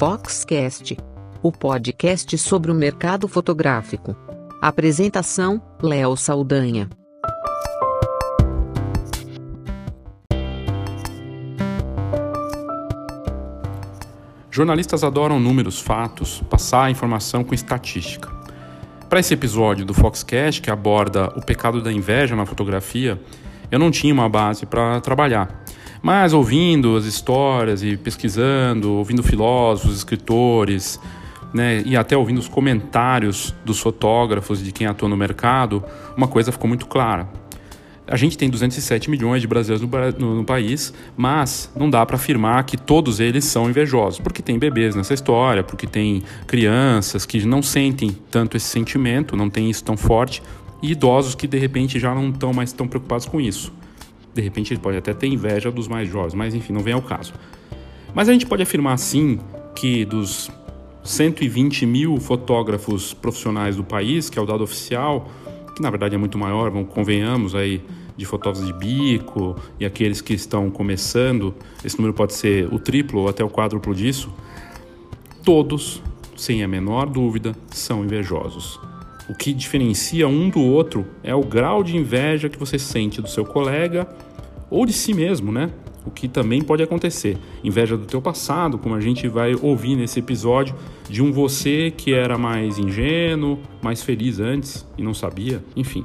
Foxcast, 0.00 0.96
o 1.42 1.52
podcast 1.52 2.38
sobre 2.38 2.70
o 2.70 2.74
mercado 2.74 3.28
fotográfico. 3.28 4.16
Apresentação: 4.58 5.60
Léo 5.82 6.16
Saldanha. 6.16 6.88
Jornalistas 14.50 15.04
adoram 15.04 15.38
números, 15.38 15.78
fatos, 15.78 16.42
passar 16.48 16.84
a 16.84 16.90
informação 16.90 17.44
com 17.44 17.54
estatística. 17.54 18.30
Para 19.06 19.20
esse 19.20 19.34
episódio 19.34 19.84
do 19.84 19.92
Foxcast, 19.92 20.62
que 20.62 20.70
aborda 20.70 21.26
o 21.36 21.44
pecado 21.44 21.82
da 21.82 21.92
inveja 21.92 22.34
na 22.34 22.46
fotografia, 22.46 23.20
eu 23.70 23.78
não 23.78 23.90
tinha 23.90 24.14
uma 24.14 24.30
base 24.30 24.64
para 24.64 24.98
trabalhar. 25.02 25.62
Mas 26.02 26.32
ouvindo 26.32 26.96
as 26.96 27.04
histórias 27.04 27.82
e 27.82 27.96
pesquisando, 27.96 28.92
ouvindo 28.92 29.22
filósofos, 29.22 29.96
escritores, 29.96 30.98
né, 31.52 31.82
e 31.84 31.96
até 31.96 32.16
ouvindo 32.16 32.38
os 32.38 32.48
comentários 32.48 33.54
dos 33.64 33.80
fotógrafos 33.80 34.62
de 34.62 34.72
quem 34.72 34.86
atua 34.86 35.08
no 35.08 35.16
mercado, 35.16 35.84
uma 36.16 36.28
coisa 36.28 36.52
ficou 36.52 36.68
muito 36.68 36.86
clara. 36.86 37.28
A 38.06 38.16
gente 38.16 38.36
tem 38.36 38.50
207 38.50 39.08
milhões 39.08 39.40
de 39.40 39.46
brasileiros 39.46 39.88
no, 39.88 39.88
no, 40.18 40.34
no 40.36 40.44
país, 40.44 40.92
mas 41.16 41.70
não 41.76 41.88
dá 41.88 42.04
para 42.04 42.16
afirmar 42.16 42.64
que 42.64 42.76
todos 42.76 43.20
eles 43.20 43.44
são 43.44 43.70
invejosos, 43.70 44.18
porque 44.18 44.42
tem 44.42 44.58
bebês 44.58 44.96
nessa 44.96 45.14
história, 45.14 45.62
porque 45.62 45.86
tem 45.86 46.22
crianças 46.44 47.24
que 47.24 47.44
não 47.46 47.62
sentem 47.62 48.10
tanto 48.28 48.56
esse 48.56 48.66
sentimento, 48.66 49.36
não 49.36 49.48
tem 49.48 49.70
isso 49.70 49.84
tão 49.84 49.96
forte, 49.96 50.42
e 50.82 50.90
idosos 50.90 51.36
que 51.36 51.46
de 51.46 51.58
repente 51.58 52.00
já 52.00 52.12
não 52.12 52.30
estão 52.30 52.52
mais 52.52 52.72
tão 52.72 52.88
preocupados 52.88 53.26
com 53.26 53.40
isso. 53.40 53.72
De 54.34 54.40
repente 54.40 54.72
ele 54.72 54.80
pode 54.80 54.96
até 54.96 55.12
ter 55.12 55.26
inveja 55.26 55.70
dos 55.70 55.88
mais 55.88 56.08
jovens, 56.08 56.34
mas 56.34 56.54
enfim, 56.54 56.72
não 56.72 56.80
vem 56.80 56.94
ao 56.94 57.02
caso. 57.02 57.32
Mas 58.14 58.28
a 58.28 58.32
gente 58.32 58.46
pode 58.46 58.62
afirmar 58.62 58.96
sim 58.98 59.38
que 59.74 60.04
dos 60.04 60.50
120 61.02 61.86
mil 61.86 62.18
fotógrafos 62.18 63.14
profissionais 63.14 63.76
do 63.76 63.84
país, 63.84 64.28
que 64.28 64.38
é 64.38 64.42
o 64.42 64.46
dado 64.46 64.62
oficial, 64.62 65.30
que 65.74 65.82
na 65.82 65.90
verdade 65.90 66.14
é 66.14 66.18
muito 66.18 66.36
maior, 66.36 66.70
convenhamos 66.86 67.54
aí, 67.54 67.82
de 68.16 68.26
fotógrafos 68.26 68.66
de 68.66 68.72
bico 68.74 69.56
e 69.78 69.84
aqueles 69.86 70.20
que 70.20 70.34
estão 70.34 70.70
começando, 70.70 71.54
esse 71.82 71.96
número 71.96 72.12
pode 72.12 72.34
ser 72.34 72.72
o 72.72 72.78
triplo 72.78 73.22
ou 73.22 73.28
até 73.28 73.42
o 73.42 73.48
quádruplo 73.48 73.94
disso, 73.94 74.30
todos, 75.42 76.02
sem 76.36 76.62
a 76.62 76.68
menor 76.68 77.06
dúvida, 77.06 77.56
são 77.70 78.04
invejosos. 78.04 78.78
O 79.30 79.32
que 79.32 79.52
diferencia 79.52 80.26
um 80.26 80.50
do 80.50 80.60
outro 80.60 81.06
é 81.22 81.32
o 81.32 81.40
grau 81.40 81.84
de 81.84 81.96
inveja 81.96 82.48
que 82.48 82.58
você 82.58 82.80
sente 82.80 83.22
do 83.22 83.28
seu 83.28 83.44
colega 83.44 84.08
ou 84.68 84.84
de 84.84 84.92
si 84.92 85.14
mesmo, 85.14 85.52
né? 85.52 85.70
O 86.04 86.10
que 86.10 86.26
também 86.26 86.60
pode 86.60 86.82
acontecer. 86.82 87.38
Inveja 87.62 87.96
do 87.96 88.06
teu 88.06 88.20
passado, 88.20 88.76
como 88.76 88.92
a 88.92 89.00
gente 89.00 89.28
vai 89.28 89.54
ouvir 89.54 89.94
nesse 89.94 90.18
episódio, 90.18 90.74
de 91.08 91.22
um 91.22 91.30
você 91.30 91.92
que 91.96 92.12
era 92.12 92.36
mais 92.36 92.76
ingênuo, 92.76 93.60
mais 93.80 94.02
feliz 94.02 94.40
antes 94.40 94.84
e 94.98 95.02
não 95.02 95.14
sabia, 95.14 95.62
enfim. 95.76 96.02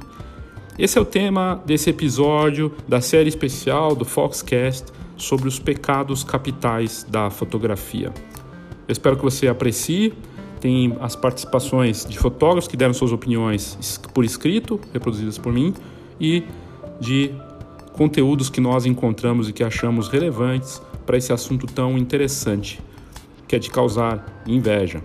Esse 0.78 0.96
é 0.96 1.00
o 1.00 1.04
tema 1.04 1.60
desse 1.66 1.90
episódio 1.90 2.72
da 2.86 3.00
série 3.00 3.28
especial 3.28 3.96
do 3.96 4.04
Foxcast 4.04 4.86
sobre 5.16 5.48
os 5.48 5.58
pecados 5.58 6.22
capitais 6.22 7.04
da 7.10 7.28
fotografia. 7.28 8.12
Eu 8.86 8.92
espero 8.92 9.16
que 9.16 9.24
você 9.24 9.48
aprecie 9.48 10.12
tem 10.60 10.96
as 11.00 11.14
participações 11.14 12.04
de 12.04 12.18
fotógrafos 12.18 12.68
que 12.68 12.76
deram 12.76 12.94
suas 12.94 13.12
opiniões 13.12 14.00
por 14.12 14.24
escrito, 14.24 14.80
reproduzidas 14.92 15.38
por 15.38 15.52
mim, 15.52 15.74
e 16.20 16.44
de 17.00 17.32
conteúdos 17.92 18.50
que 18.50 18.60
nós 18.60 18.86
encontramos 18.86 19.48
e 19.48 19.52
que 19.52 19.64
achamos 19.64 20.08
relevantes 20.08 20.82
para 21.04 21.16
esse 21.16 21.32
assunto 21.32 21.66
tão 21.66 21.96
interessante, 21.96 22.80
que 23.46 23.56
é 23.56 23.58
de 23.58 23.70
causar 23.70 24.42
inveja. 24.46 25.02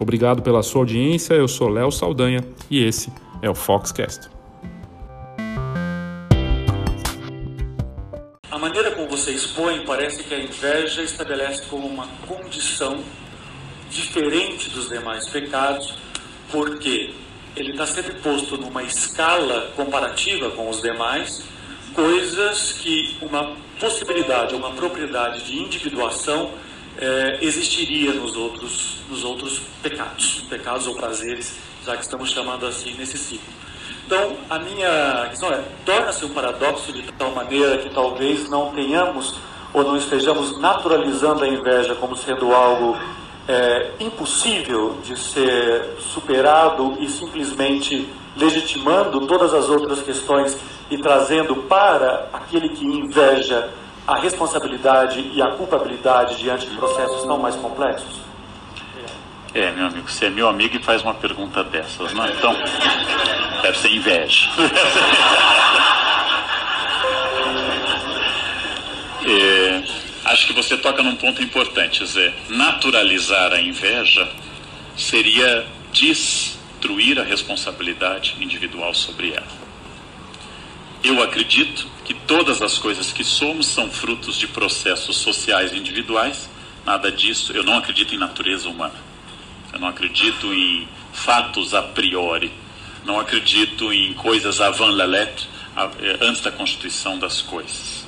Obrigado 0.00 0.42
pela 0.42 0.62
sua 0.62 0.82
audiência, 0.82 1.34
eu 1.34 1.48
sou 1.48 1.68
Léo 1.68 1.90
Saldanha 1.90 2.44
e 2.70 2.82
esse 2.82 3.12
é 3.42 3.50
o 3.50 3.54
Foxcast. 3.54 4.28
A 8.50 8.58
maneira 8.58 8.90
como 8.92 9.08
você 9.08 9.32
expõe 9.32 9.84
parece 9.84 10.22
que 10.22 10.34
a 10.34 10.40
inveja 10.40 11.02
estabelece 11.02 11.66
como 11.66 11.86
uma 11.86 12.06
condição 12.26 12.98
diferente 13.90 14.70
dos 14.70 14.88
demais 14.88 15.28
pecados, 15.28 15.94
porque 16.50 17.14
ele 17.56 17.72
está 17.72 17.86
sempre 17.86 18.14
posto 18.16 18.56
numa 18.56 18.82
escala 18.82 19.72
comparativa 19.74 20.50
com 20.50 20.68
os 20.68 20.80
demais, 20.80 21.42
coisas 21.94 22.72
que 22.72 23.16
uma 23.20 23.56
possibilidade, 23.80 24.54
uma 24.54 24.70
propriedade 24.72 25.44
de 25.44 25.58
individuação 25.58 26.50
eh, 26.96 27.38
existiria 27.42 28.12
nos 28.12 28.36
outros, 28.36 28.98
nos 29.08 29.24
outros 29.24 29.60
pecados, 29.82 30.44
pecados 30.48 30.86
ou 30.86 30.94
prazeres, 30.94 31.56
já 31.84 31.96
que 31.96 32.02
estamos 32.02 32.30
chamando 32.30 32.66
assim 32.66 32.94
nesse 32.94 33.18
ciclo. 33.18 33.52
Então, 34.06 34.36
a 34.48 34.58
minha 34.58 35.26
questão 35.30 35.52
é: 35.52 35.62
torna-se 35.84 36.24
um 36.24 36.30
paradoxo 36.30 36.92
de 36.92 37.02
tal 37.12 37.30
maneira 37.32 37.78
que 37.78 37.90
talvez 37.90 38.48
não 38.48 38.72
tenhamos 38.72 39.38
ou 39.72 39.84
não 39.84 39.96
estejamos 39.96 40.58
naturalizando 40.58 41.44
a 41.44 41.48
inveja 41.48 41.94
como 41.94 42.16
sendo 42.16 42.52
algo 42.54 42.96
é, 43.48 43.90
impossível 43.98 44.98
de 45.02 45.18
ser 45.18 45.96
superado 45.98 46.98
e 47.00 47.08
simplesmente 47.08 48.06
legitimando 48.36 49.26
todas 49.26 49.52
as 49.54 49.70
outras 49.70 50.02
questões 50.02 50.56
e 50.90 50.98
trazendo 50.98 51.56
para 51.56 52.28
aquele 52.32 52.68
que 52.68 52.86
inveja 52.86 53.70
a 54.06 54.14
responsabilidade 54.16 55.32
e 55.34 55.42
a 55.42 55.50
culpabilidade 55.52 56.36
diante 56.36 56.66
de 56.66 56.76
processos 56.76 57.22
tão 57.22 57.38
mais 57.38 57.56
complexos? 57.56 58.20
É, 59.54 59.70
meu 59.70 59.86
amigo, 59.86 60.06
você 60.08 60.26
é 60.26 60.30
meu 60.30 60.46
amigo 60.46 60.76
e 60.76 60.82
faz 60.82 61.02
uma 61.02 61.14
pergunta 61.14 61.64
dessas, 61.64 62.12
não? 62.12 62.26
É? 62.26 62.30
Então, 62.30 62.54
deve 63.62 63.78
ser 63.78 63.94
inveja. 63.94 64.50
é, 69.26 69.82
acho 70.28 70.46
que 70.46 70.52
você 70.52 70.76
toca 70.76 71.02
num 71.02 71.16
ponto 71.16 71.42
importante, 71.42 72.04
Zé. 72.04 72.32
Naturalizar 72.48 73.52
a 73.52 73.60
inveja 73.60 74.28
seria 74.96 75.66
destruir 75.92 77.18
a 77.18 77.24
responsabilidade 77.24 78.36
individual 78.40 78.94
sobre 78.94 79.32
ela. 79.32 79.68
Eu 81.02 81.22
acredito 81.22 81.86
que 82.04 82.12
todas 82.12 82.60
as 82.60 82.76
coisas 82.78 83.12
que 83.12 83.24
somos 83.24 83.66
são 83.66 83.90
frutos 83.90 84.36
de 84.36 84.46
processos 84.46 85.16
sociais 85.16 85.72
individuais. 85.72 86.50
Nada 86.84 87.10
disso, 87.10 87.52
eu 87.52 87.62
não 87.62 87.78
acredito 87.78 88.14
em 88.14 88.18
natureza 88.18 88.68
humana. 88.68 88.94
Eu 89.72 89.78
não 89.78 89.88
acredito 89.88 90.52
em 90.52 90.88
fatos 91.12 91.72
a 91.72 91.82
priori. 91.82 92.52
Não 93.04 93.18
acredito 93.18 93.92
em 93.92 94.12
coisas 94.14 94.60
avant 94.60 94.90
la 94.90 95.04
lettre, 95.04 95.46
eh, 96.00 96.18
antes 96.20 96.42
da 96.42 96.50
constituição 96.50 97.18
das 97.18 97.40
coisas. 97.40 98.07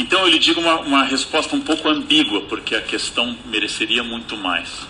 Então 0.00 0.20
eu 0.20 0.28
lhe 0.28 0.38
digo 0.38 0.62
uma, 0.62 0.80
uma 0.80 1.04
resposta 1.04 1.54
um 1.54 1.60
pouco 1.60 1.86
ambígua, 1.86 2.40
porque 2.48 2.74
a 2.74 2.80
questão 2.80 3.36
mereceria 3.44 4.02
muito 4.02 4.34
mais. 4.34 4.88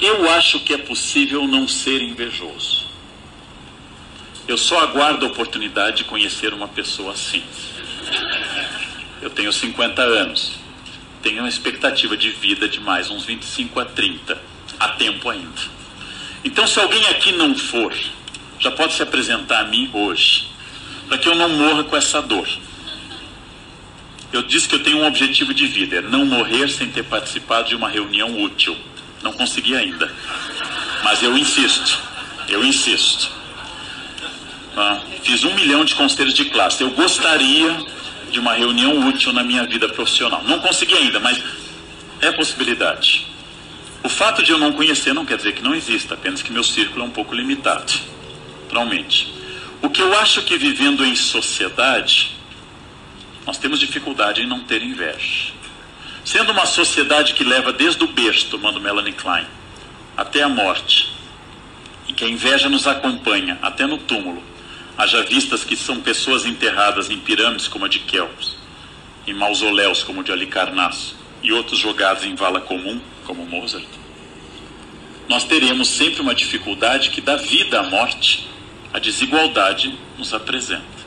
Eu 0.00 0.30
acho 0.30 0.60
que 0.60 0.72
é 0.72 0.78
possível 0.78 1.46
não 1.46 1.68
ser 1.68 2.00
invejoso. 2.00 2.88
Eu 4.48 4.56
só 4.56 4.80
aguardo 4.80 5.26
a 5.26 5.28
oportunidade 5.28 5.98
de 5.98 6.04
conhecer 6.04 6.54
uma 6.54 6.66
pessoa 6.66 7.12
assim. 7.12 7.42
Eu 9.20 9.28
tenho 9.28 9.52
50 9.52 10.00
anos. 10.00 10.52
Tenho 11.22 11.40
uma 11.40 11.48
expectativa 11.48 12.16
de 12.16 12.30
vida 12.30 12.66
de 12.66 12.80
mais 12.80 13.10
uns 13.10 13.26
25 13.26 13.80
a 13.80 13.84
30. 13.84 14.42
Há 14.78 14.88
tempo 14.88 15.28
ainda. 15.28 15.60
Então, 16.42 16.66
se 16.66 16.80
alguém 16.80 17.06
aqui 17.08 17.32
não 17.32 17.54
for, 17.54 17.94
já 18.58 18.70
pode 18.70 18.94
se 18.94 19.02
apresentar 19.02 19.60
a 19.60 19.64
mim 19.64 19.90
hoje, 19.92 20.48
para 21.06 21.18
que 21.18 21.28
eu 21.28 21.34
não 21.34 21.50
morra 21.50 21.84
com 21.84 21.94
essa 21.94 22.22
dor. 22.22 22.48
Eu 24.32 24.42
disse 24.42 24.68
que 24.68 24.76
eu 24.76 24.82
tenho 24.82 24.98
um 24.98 25.06
objetivo 25.06 25.52
de 25.52 25.66
vida, 25.66 25.96
é 25.96 26.00
não 26.00 26.24
morrer 26.24 26.68
sem 26.68 26.88
ter 26.88 27.02
participado 27.04 27.68
de 27.68 27.74
uma 27.74 27.88
reunião 27.88 28.42
útil. 28.42 28.76
Não 29.22 29.32
consegui 29.32 29.74
ainda. 29.74 30.12
Mas 31.02 31.22
eu 31.22 31.36
insisto, 31.36 32.00
eu 32.48 32.64
insisto. 32.64 33.30
Ah, 34.76 35.00
fiz 35.22 35.42
um 35.44 35.54
milhão 35.54 35.84
de 35.84 35.94
conselhos 35.94 36.32
de 36.32 36.44
classe. 36.44 36.82
Eu 36.82 36.90
gostaria 36.90 37.76
de 38.30 38.38
uma 38.38 38.54
reunião 38.54 39.08
útil 39.08 39.32
na 39.32 39.42
minha 39.42 39.66
vida 39.66 39.88
profissional. 39.88 40.42
Não 40.44 40.60
consegui 40.60 40.94
ainda, 40.94 41.18
mas 41.18 41.42
é 42.20 42.30
possibilidade. 42.30 43.26
O 44.02 44.08
fato 44.08 44.42
de 44.42 44.52
eu 44.52 44.58
não 44.58 44.72
conhecer 44.72 45.12
não 45.12 45.26
quer 45.26 45.36
dizer 45.36 45.52
que 45.52 45.62
não 45.62 45.74
exista, 45.74 46.14
apenas 46.14 46.40
que 46.40 46.52
meu 46.52 46.64
círculo 46.64 47.02
é 47.02 47.06
um 47.06 47.10
pouco 47.10 47.34
limitado, 47.34 47.92
naturalmente. 48.62 49.34
O 49.82 49.90
que 49.90 50.00
eu 50.00 50.18
acho 50.18 50.42
que 50.42 50.56
vivendo 50.56 51.04
em 51.04 51.14
sociedade, 51.14 52.36
nós 53.46 53.58
temos 53.58 53.80
dificuldade 53.80 54.42
em 54.42 54.46
não 54.46 54.60
ter 54.60 54.82
inveja. 54.82 55.52
Sendo 56.24 56.52
uma 56.52 56.66
sociedade 56.66 57.34
que 57.34 57.44
leva 57.44 57.72
desde 57.72 58.02
o 58.04 58.06
berço, 58.06 58.48
tomando 58.50 58.80
Melanie 58.80 59.12
Klein, 59.12 59.46
até 60.16 60.42
a 60.42 60.48
morte, 60.48 61.12
em 62.08 62.14
que 62.14 62.24
a 62.24 62.28
inveja 62.28 62.68
nos 62.68 62.86
acompanha 62.86 63.58
até 63.62 63.86
no 63.86 63.98
túmulo, 63.98 64.42
haja 64.96 65.22
vistas 65.22 65.64
que 65.64 65.76
são 65.76 66.00
pessoas 66.00 66.44
enterradas 66.44 67.10
em 67.10 67.18
pirâmides 67.18 67.68
como 67.68 67.86
a 67.86 67.88
de 67.88 68.00
Kelps, 68.00 68.56
em 69.26 69.32
mausoléus 69.32 70.02
como 70.02 70.20
o 70.20 70.24
de 70.24 70.32
Alicarnasso, 70.32 71.16
e 71.42 71.52
outros 71.52 71.78
jogados 71.78 72.24
em 72.24 72.34
vala 72.34 72.60
comum, 72.60 73.00
como 73.24 73.46
Mozart, 73.46 73.86
nós 75.30 75.44
teremos 75.44 75.86
sempre 75.86 76.20
uma 76.22 76.34
dificuldade 76.34 77.10
que 77.10 77.20
dá 77.20 77.36
vida 77.36 77.78
à 77.78 77.84
morte, 77.84 78.48
a 78.92 78.98
desigualdade 78.98 79.96
nos 80.18 80.34
apresenta. 80.34 80.99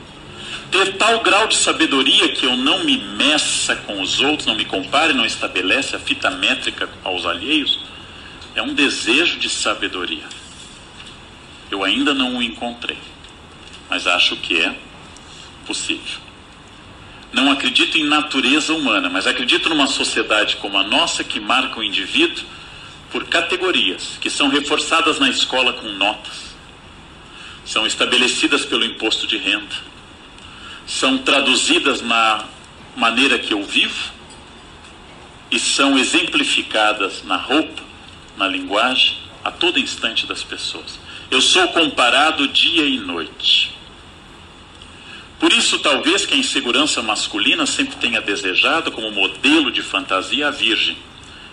Ter 0.74 0.94
tal 0.94 1.20
grau 1.20 1.46
de 1.46 1.56
sabedoria 1.56 2.30
que 2.30 2.46
eu 2.46 2.56
não 2.56 2.82
me 2.82 2.98
meça 2.98 3.76
com 3.76 4.02
os 4.02 4.18
outros, 4.18 4.44
não 4.44 4.56
me 4.56 4.64
compare, 4.64 5.12
não 5.12 5.24
estabelece 5.24 5.94
a 5.94 6.00
fita 6.00 6.28
métrica 6.32 6.88
aos 7.04 7.24
alheios, 7.24 7.78
é 8.56 8.60
um 8.60 8.74
desejo 8.74 9.38
de 9.38 9.48
sabedoria. 9.48 10.24
Eu 11.70 11.84
ainda 11.84 12.12
não 12.12 12.38
o 12.38 12.42
encontrei, 12.42 12.98
mas 13.88 14.08
acho 14.08 14.34
que 14.38 14.60
é 14.60 14.74
possível. 15.64 16.20
Não 17.32 17.52
acredito 17.52 17.96
em 17.96 18.04
natureza 18.04 18.74
humana, 18.74 19.08
mas 19.08 19.28
acredito 19.28 19.68
numa 19.68 19.86
sociedade 19.86 20.56
como 20.56 20.76
a 20.76 20.82
nossa 20.82 21.22
que 21.22 21.38
marca 21.38 21.78
o 21.78 21.84
indivíduo 21.84 22.44
por 23.12 23.26
categorias 23.26 24.18
que 24.20 24.28
são 24.28 24.48
reforçadas 24.48 25.20
na 25.20 25.30
escola 25.30 25.72
com 25.74 25.86
notas, 25.90 26.56
são 27.64 27.86
estabelecidas 27.86 28.64
pelo 28.64 28.84
imposto 28.84 29.24
de 29.24 29.36
renda, 29.36 29.93
são 30.86 31.18
traduzidas 31.18 32.00
na 32.00 32.44
maneira 32.96 33.38
que 33.38 33.52
eu 33.52 33.62
vivo 33.62 34.12
e 35.50 35.58
são 35.58 35.98
exemplificadas 35.98 37.22
na 37.24 37.36
roupa, 37.36 37.82
na 38.36 38.48
linguagem, 38.48 39.18
a 39.42 39.50
todo 39.50 39.78
instante 39.78 40.26
das 40.26 40.42
pessoas. 40.42 40.98
Eu 41.30 41.40
sou 41.40 41.68
comparado 41.68 42.48
dia 42.48 42.84
e 42.84 42.98
noite. 42.98 43.72
Por 45.38 45.52
isso, 45.52 45.78
talvez 45.80 46.24
que 46.24 46.34
a 46.34 46.38
insegurança 46.38 47.02
masculina 47.02 47.66
sempre 47.66 47.96
tenha 47.96 48.20
desejado 48.20 48.90
como 48.92 49.10
modelo 49.10 49.70
de 49.70 49.82
fantasia 49.82 50.48
a 50.48 50.50
Virgem, 50.50 50.96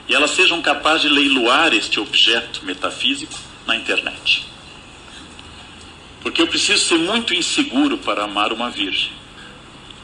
e 0.08 0.14
elas 0.14 0.32
sejam 0.32 0.62
capazes 0.62 1.04
de 1.04 1.10
leiloar 1.10 1.74
este 1.74 2.00
objeto 2.00 2.66
metafísico 2.66 3.38
na 3.66 3.76
internet. 3.76 4.46
Porque 6.22 6.42
eu 6.42 6.48
preciso 6.48 6.86
ser 6.86 6.98
muito 6.98 7.34
inseguro 7.34 7.98
para 7.98 8.24
amar 8.24 8.54
uma 8.54 8.70
Virgem, 8.70 9.12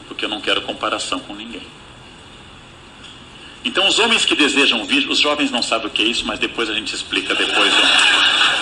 porque 0.08 0.24
eu 0.24 0.28
não 0.28 0.40
quero 0.40 0.62
comparação 0.62 1.20
com 1.20 1.34
ninguém. 1.34 1.62
Então, 3.64 3.86
os 3.86 3.98
homens 3.98 4.24
que 4.24 4.34
desejam 4.34 4.84
vir, 4.84 5.08
os 5.10 5.18
jovens 5.18 5.50
não 5.50 5.62
sabem 5.62 5.88
o 5.88 5.90
que 5.90 6.02
é 6.02 6.06
isso, 6.06 6.24
mas 6.26 6.38
depois 6.38 6.70
a 6.70 6.74
gente 6.74 6.94
explica. 6.94 7.34
Depois, 7.34 7.72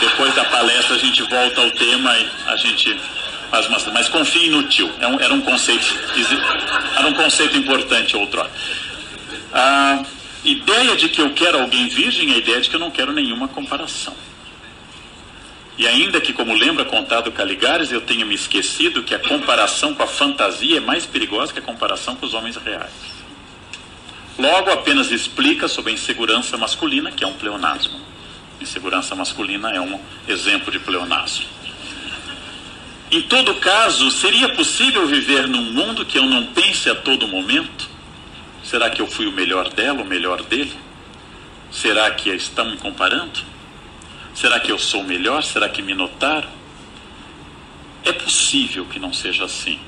depois 0.01 0.35
da 0.35 0.45
palestra, 0.45 0.97
a 0.97 0.99
gente 0.99 1.23
volta 1.23 1.61
ao 1.61 1.71
tema 1.71 2.17
e 2.19 2.29
a 2.47 2.57
gente 2.57 2.99
faz 3.51 3.67
uma. 3.69 3.79
Mas 3.93 4.09
confie 4.09 4.51
no 4.51 4.65
tio. 4.65 4.91
É 4.99 5.07
um, 5.07 5.21
era 5.21 5.33
um 5.33 5.41
conceito, 5.43 5.87
era 6.97 7.07
um 7.07 7.15
conceito 7.15 7.57
importante 7.57 8.17
outrora. 8.17 8.51
A 9.53 10.03
ideia 10.45 10.97
de 10.97 11.09
que 11.09 11.21
eu 11.21 11.31
quero 11.31 11.61
alguém 11.61 11.89
virgem 11.89 12.33
é 12.33 12.35
a 12.35 12.39
ideia 12.39 12.61
de 12.61 12.69
que 12.69 12.77
eu 12.77 12.81
não 12.81 12.91
quero 12.91 13.13
nenhuma 13.13 13.49
comparação. 13.49 14.15
E 15.79 15.87
ainda 15.87 16.21
que, 16.21 16.33
como 16.33 16.55
lembra 16.55 16.85
contado 16.87 17.31
Caligares, 17.31 17.93
eu 17.93 18.01
tenha 18.01 18.25
me 18.25 18.35
esquecido 18.35 19.03
que 19.03 19.15
a 19.15 19.19
comparação 19.19 19.95
com 19.95 20.03
a 20.03 20.07
fantasia 20.07 20.79
é 20.79 20.81
mais 20.81 21.05
perigosa 21.05 21.53
que 21.53 21.59
a 21.59 21.63
comparação 21.63 22.17
com 22.17 22.25
os 22.25 22.33
homens 22.33 22.57
reais. 22.57 22.91
Logo, 24.39 24.71
apenas 24.71 25.11
explica 25.11 25.69
sobre 25.69 25.93
a 25.93 25.95
insegurança 25.95 26.57
masculina, 26.57 27.13
que 27.13 27.25
é 27.25 27.27
um 27.27 27.35
pleonasmo. 27.35 28.01
Insegurança 28.61 29.15
masculina 29.15 29.71
é 29.71 29.81
um 29.81 30.01
exemplo 30.27 30.73
de 30.73 30.79
pleonasmo. 30.79 31.47
Em 33.11 33.23
todo 33.23 33.55
caso, 33.57 34.11
seria 34.11 34.49
possível 34.49 35.07
viver 35.07 35.47
num 35.47 35.73
mundo 35.73 36.05
que 36.05 36.19
eu 36.19 36.25
não 36.25 36.47
pense 36.47 36.89
a 36.91 36.95
todo 36.95 37.29
momento? 37.29 37.89
Será 38.65 38.91
que 38.91 39.01
eu 39.01 39.07
fui 39.07 39.27
o 39.27 39.33
melhor 39.33 39.69
dela, 39.69 40.03
o 40.03 40.07
melhor 40.07 40.43
dele? 40.43 40.75
Será 41.71 42.11
que 42.11 42.31
estão 42.31 42.71
me 42.71 42.77
comparando? 42.79 43.56
Será 44.37 44.61
que 44.61 44.71
eu 44.71 44.79
sou 44.79 45.03
melhor? 45.03 45.43
Será 45.43 45.67
que 45.67 45.81
me 45.81 45.95
notaram? 45.95 46.51
É 48.05 48.13
possível 48.13 48.85
que 48.85 48.99
não 48.99 49.11
seja 49.11 49.47
assim. 49.47 49.81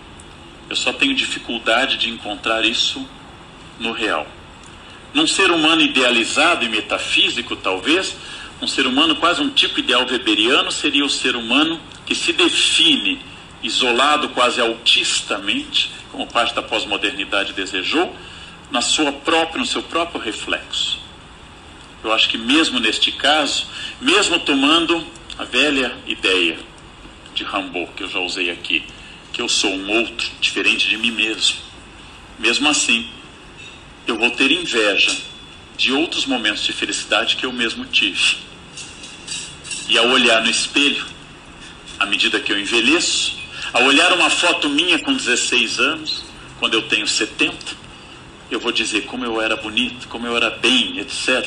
Eu 0.71 0.75
só 0.75 0.91
tenho 0.91 1.15
dificuldade 1.15 1.99
de 1.99 2.09
encontrar 2.09 2.65
isso 2.65 3.07
no 3.79 3.93
real. 3.93 4.27
Num 5.13 5.27
ser 5.27 5.51
humano 5.51 5.83
idealizado 5.83 6.65
e 6.65 6.69
metafísico, 6.71 7.57
talvez, 7.57 8.17
um 8.63 8.67
ser 8.67 8.87
humano 8.87 9.17
quase 9.17 9.43
um 9.43 9.51
tipo 9.51 9.81
ideal 9.81 10.07
weberiano 10.11 10.73
seria 10.73 11.05
o 11.05 11.11
ser 11.11 11.37
humano 11.37 11.79
que 12.07 12.15
se 12.15 12.33
define 12.33 13.21
isolado 13.63 14.31
quase 14.31 14.63
autistamente, 14.63 15.91
como 16.11 16.27
parte 16.27 16.55
da 16.55 16.63
pós-modernidade 16.63 17.53
desejou, 17.53 18.17
na 18.71 18.81
sua 18.81 19.13
própria, 19.13 19.61
no 19.61 19.67
seu 19.67 19.83
próprio 19.83 20.19
reflexo. 20.19 21.07
Eu 22.03 22.13
acho 22.13 22.29
que 22.29 22.39
mesmo 22.39 22.79
neste 22.79 23.11
caso, 23.13 23.67
mesmo 24.01 24.39
tomando 24.41 25.05
a 25.37 25.45
velha 25.45 25.97
ideia 26.07 26.59
de 27.35 27.45
Rambaud 27.45 27.91
que 27.97 28.05
eu 28.05 28.09
já 28.09 28.21
usei 28.21 28.51
aqui, 28.51 28.85
que 29.33 29.43
eu 29.43 29.49
sou 29.49 29.71
um 29.71 29.91
outro 29.91 30.29
diferente 30.41 30.89
de 30.89 30.97
mim 30.97 31.11
mesmo, 31.11 31.57
mesmo 32.39 32.69
assim, 32.69 33.09
eu 34.07 34.17
vou 34.17 34.31
ter 34.31 34.51
inveja 34.51 35.15
de 35.77 35.93
outros 35.93 36.25
momentos 36.27 36.65
de 36.65 36.73
felicidade 36.73 37.37
que 37.37 37.45
eu 37.45 37.53
mesmo 37.53 37.85
tive. 37.85 38.39
E 39.89 39.97
ao 39.99 40.09
olhar 40.09 40.43
no 40.43 40.51
espelho, 40.51 41.07
à 41.99 42.07
medida 42.07 42.41
que 42.41 42.53
eu 42.53 42.59
envelheço, 42.59 43.37
ao 43.73 43.85
olhar 43.85 44.13
uma 44.13 44.31
foto 44.31 44.69
minha 44.69 44.99
com 44.99 45.15
16 45.15 45.79
anos, 45.79 46.25
quando 46.59 46.75
eu 46.75 46.83
tenho 46.83 47.07
70, 47.07 47.57
eu 48.51 48.59
vou 48.59 48.73
dizer 48.73 49.03
como 49.03 49.25
eu 49.25 49.41
era 49.41 49.57
bonito, 49.57 50.09
como 50.09 50.27
eu 50.27 50.37
era 50.37 50.51
bem, 50.51 50.99
etc. 50.99 51.47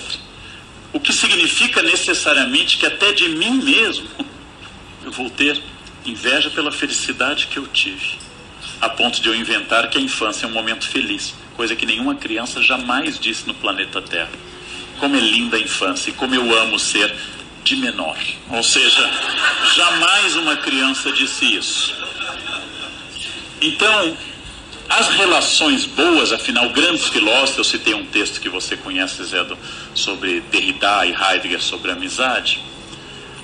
O 0.93 0.99
que 0.99 1.13
significa 1.13 1.81
necessariamente 1.81 2.77
que 2.77 2.85
até 2.85 3.11
de 3.13 3.29
mim 3.29 3.61
mesmo 3.63 4.07
eu 5.03 5.11
vou 5.11 5.29
ter 5.29 5.61
inveja 6.05 6.49
pela 6.49 6.71
felicidade 6.71 7.47
que 7.47 7.57
eu 7.57 7.67
tive, 7.67 8.17
a 8.79 8.89
ponto 8.89 9.21
de 9.21 9.29
eu 9.29 9.35
inventar 9.35 9.89
que 9.89 9.97
a 9.97 10.01
infância 10.01 10.45
é 10.45 10.49
um 10.49 10.53
momento 10.53 10.87
feliz 10.87 11.33
coisa 11.61 11.75
que 11.75 11.85
nenhuma 11.85 12.15
criança 12.15 12.59
jamais 12.59 13.19
disse 13.19 13.45
no 13.45 13.53
planeta 13.53 14.01
Terra. 14.01 14.31
Como 14.99 15.15
é 15.15 15.19
linda 15.19 15.57
a 15.57 15.59
infância 15.59 16.09
e 16.09 16.13
como 16.13 16.33
eu 16.33 16.59
amo 16.59 16.79
ser 16.79 17.13
de 17.63 17.75
menor. 17.75 18.17
Ou 18.49 18.63
seja, 18.63 19.07
jamais 19.75 20.35
uma 20.37 20.55
criança 20.57 21.11
disse 21.11 21.55
isso. 21.55 21.95
Então, 23.61 24.17
as 24.91 25.07
relações 25.07 25.85
boas, 25.85 26.33
afinal, 26.33 26.69
grandes 26.69 27.07
filósofos, 27.07 27.57
eu 27.57 27.63
citei 27.63 27.93
um 27.93 28.05
texto 28.05 28.41
que 28.41 28.49
você 28.49 28.75
conhece, 28.75 29.23
Zé, 29.23 29.45
sobre 29.95 30.41
Derrida 30.51 31.05
e 31.05 31.13
Heidegger 31.13 31.61
sobre 31.61 31.91
amizade. 31.91 32.61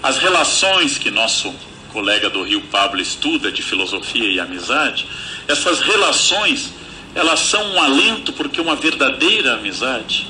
As 0.04 0.18
relações 0.18 0.98
que 0.98 1.10
nosso 1.10 1.56
colega 1.94 2.30
do 2.30 2.44
Rio 2.44 2.60
Pablo 2.64 3.00
estuda 3.00 3.50
de 3.50 3.62
filosofia 3.62 4.30
e 4.30 4.42
amizade, 4.42 5.08
essas 5.48 5.80
relações 5.80 6.74
elas 7.16 7.40
são 7.40 7.64
um 7.74 7.82
alento 7.82 8.34
porque 8.34 8.60
uma 8.60 8.76
verdadeira 8.76 9.54
amizade, 9.54 10.28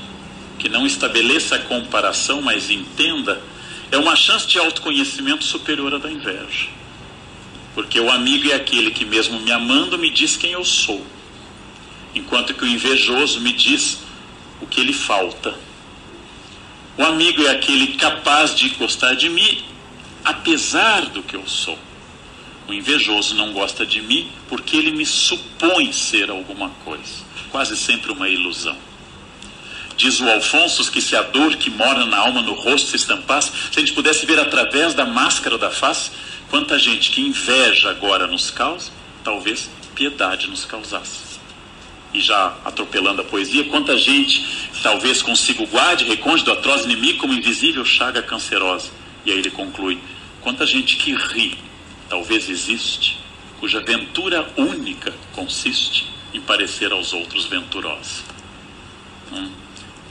que 0.59 0.69
não 0.69 0.86
estabeleça 0.86 1.55
a 1.55 1.59
comparação, 1.59 2.43
mas 2.43 2.69
entenda, 2.69 3.41
é 3.91 3.97
uma 3.97 4.15
chance 4.15 4.45
de 4.45 4.59
autoconhecimento 4.59 5.43
superior 5.43 5.95
à 5.95 5.97
da 5.97 6.12
inveja. 6.12 6.76
Porque 7.77 8.00
o 8.00 8.10
amigo 8.10 8.50
é 8.50 8.55
aquele 8.55 8.89
que, 8.89 9.05
mesmo 9.05 9.39
me 9.39 9.51
amando, 9.51 10.00
me 10.00 10.10
diz 10.10 10.36
quem 10.36 10.50
eu 10.50 10.65
sou, 10.65 11.05
enquanto 12.15 12.55
que 12.55 12.63
o 12.63 12.67
invejoso 12.67 13.39
me 13.39 13.53
diz 13.53 14.00
o 14.60 14.65
que 14.65 14.81
lhe 14.81 14.93
falta. 14.93 15.53
O 16.98 17.03
amigo 17.03 17.43
é 17.43 17.51
aquele 17.51 17.89
capaz 17.89 18.55
de 18.55 18.69
gostar 18.69 19.13
de 19.13 19.29
mim, 19.29 19.63
apesar 20.25 21.05
do 21.05 21.22
que 21.22 21.36
eu 21.36 21.46
sou. 21.46 21.77
O 22.67 22.74
invejoso 22.74 23.36
não 23.36 23.53
gosta 23.53 23.86
de 23.86 24.01
mim 24.01 24.31
porque 24.50 24.75
ele 24.75 24.91
me 24.91 25.05
supõe 25.05 25.93
ser 25.93 26.31
alguma 26.31 26.69
coisa, 26.84 27.24
quase 27.51 27.77
sempre 27.77 28.12
uma 28.12 28.27
ilusão. 28.27 28.75
Diz 29.96 30.19
o 30.19 30.27
Alfonso 30.27 30.91
que 30.91 31.00
se 31.01 31.15
a 31.15 31.22
dor 31.22 31.55
que 31.57 31.69
mora 31.69 32.07
na 32.07 32.17
alma 32.17 32.41
no 32.41 32.53
rosto 32.53 32.89
se 32.89 32.96
estampasse, 32.96 33.51
se 33.72 33.77
a 33.77 33.81
gente 33.81 33.93
pudesse 33.93 34.25
ver 34.25 34.39
através 34.39 34.96
da 34.96 35.05
máscara 35.05 35.60
da 35.60 35.69
face, 35.69 36.10
quanta 36.49 36.77
gente 36.79 37.11
que 37.11 37.21
inveja 37.21 37.89
agora 37.89 38.27
nos 38.27 38.49
causa, 38.49 38.91
talvez 39.23 39.69
piedade 39.95 40.47
nos 40.47 40.65
causasse. 40.65 41.37
E 42.13 42.21
já 42.21 42.57
atropelando 42.63 43.21
a 43.21 43.25
poesia, 43.25 43.65
quanta 43.65 43.97
gente 43.97 44.69
talvez 44.81 45.21
consigo 45.21 45.65
guarde, 45.67 46.05
reconde 46.05 46.43
do 46.43 46.51
atroz 46.51 46.85
inimigo 46.85 47.19
como 47.19 47.33
invisível 47.33 47.83
chaga 47.83 48.21
cancerosa. 48.21 48.89
E 49.25 49.31
aí 49.31 49.39
ele 49.39 49.51
conclui: 49.51 49.99
quanta 50.41 50.65
gente 50.65 50.95
que 50.97 51.13
ri 51.13 51.57
talvez 52.07 52.49
existe, 52.49 53.19
cuja 53.59 53.81
ventura 53.81 54.47
única 54.55 55.13
consiste 55.33 56.07
em 56.33 56.39
parecer 56.39 56.91
aos 56.91 57.11
outros 57.11 57.45
venturosa. 57.45 58.23
Hum? 59.33 59.51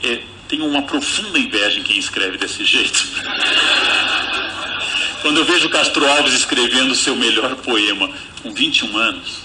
É, 0.03 0.21
tenho 0.47 0.65
uma 0.67 0.83
profunda 0.83 1.39
inveja 1.39 1.79
em 1.79 1.83
quem 1.83 1.97
escreve 1.97 2.37
desse 2.37 2.63
jeito. 2.63 3.07
Quando 5.21 5.37
eu 5.37 5.45
vejo 5.45 5.69
Castro 5.69 6.07
Alves 6.07 6.33
escrevendo 6.33 6.93
seu 6.95 7.15
melhor 7.15 7.55
poema 7.57 8.09
com 8.41 8.53
21 8.53 8.97
anos, 8.97 9.41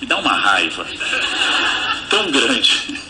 me 0.00 0.06
dá 0.06 0.18
uma 0.18 0.32
raiva 0.32 0.86
tão 2.10 2.30
grande. 2.30 3.00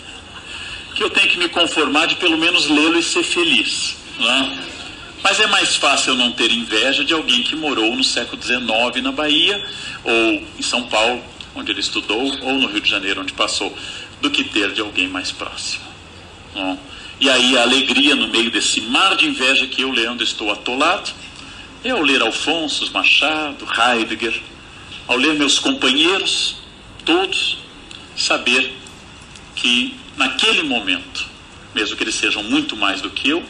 que 0.95 1.03
eu 1.03 1.11
tenho 1.11 1.29
que 1.29 1.39
me 1.39 1.49
conformar 1.49 2.07
de 2.07 2.17
pelo 2.17 2.39
menos 2.39 2.69
lê-lo 2.69 2.99
e 2.99 3.03
ser 3.03 3.23
feliz. 3.23 3.97
Né? 4.19 4.65
Mas 5.23 5.41
é 5.41 5.47
mais 5.47 5.77
fácil 5.77 6.13
eu 6.13 6.17
não 6.17 6.33
ter 6.33 6.51
inveja 6.51 7.05
de 7.05 7.15
alguém 7.15 7.43
que 7.43 7.57
morou 7.57 7.95
no 7.97 8.05
século 8.05 8.41
XIX 8.41 9.03
na 9.03 9.13
Bahia, 9.13 9.65
ou 10.05 10.47
em 10.59 10.63
São 10.63 10.85
Paulo, 10.85 11.23
onde 11.55 11.71
ele 11.71 11.81
estudou, 11.81 12.21
ou 12.43 12.55
no 12.55 12.67
Rio 12.69 12.81
de 12.81 12.91
Janeiro, 12.91 13.21
onde 13.21 13.33
passou, 13.33 13.77
do 14.21 14.31
que 14.31 14.45
ter 14.45 14.73
de 14.73 14.81
alguém 14.81 15.09
mais 15.09 15.33
próximo. 15.33 15.85
Né? 16.55 16.79
E 17.21 17.31
aí 17.31 17.57
a 17.57 17.63
alegria 17.63 18.15
no 18.17 18.29
meio 18.29 18.51
desse 18.51 18.81
mar 18.81 19.17
de 19.17 19.27
inveja 19.27 19.67
que 19.67 19.83
eu, 19.83 19.91
Leandro, 19.91 20.25
estou 20.25 20.51
atolado, 20.51 21.11
é 21.85 21.91
ao 21.91 22.03
ler 22.03 22.23
Alfonso, 22.23 22.91
Machado, 22.93 23.67
Heidegger, 23.67 24.41
ao 25.09 25.17
ler 25.17 25.35
meus 25.35 25.59
companheiros, 25.59 26.57
todos, 27.05 27.59
saber 28.17 28.73
que 29.57 29.97
naquele 30.17 30.63
momento, 30.63 31.27
mesmo 31.75 31.97
que 31.97 32.05
eles 32.05 32.15
sejam 32.15 32.43
muito 32.43 32.77
mais 32.77 33.01
do 33.01 33.11
que 33.11 33.31
eu, 33.31 33.43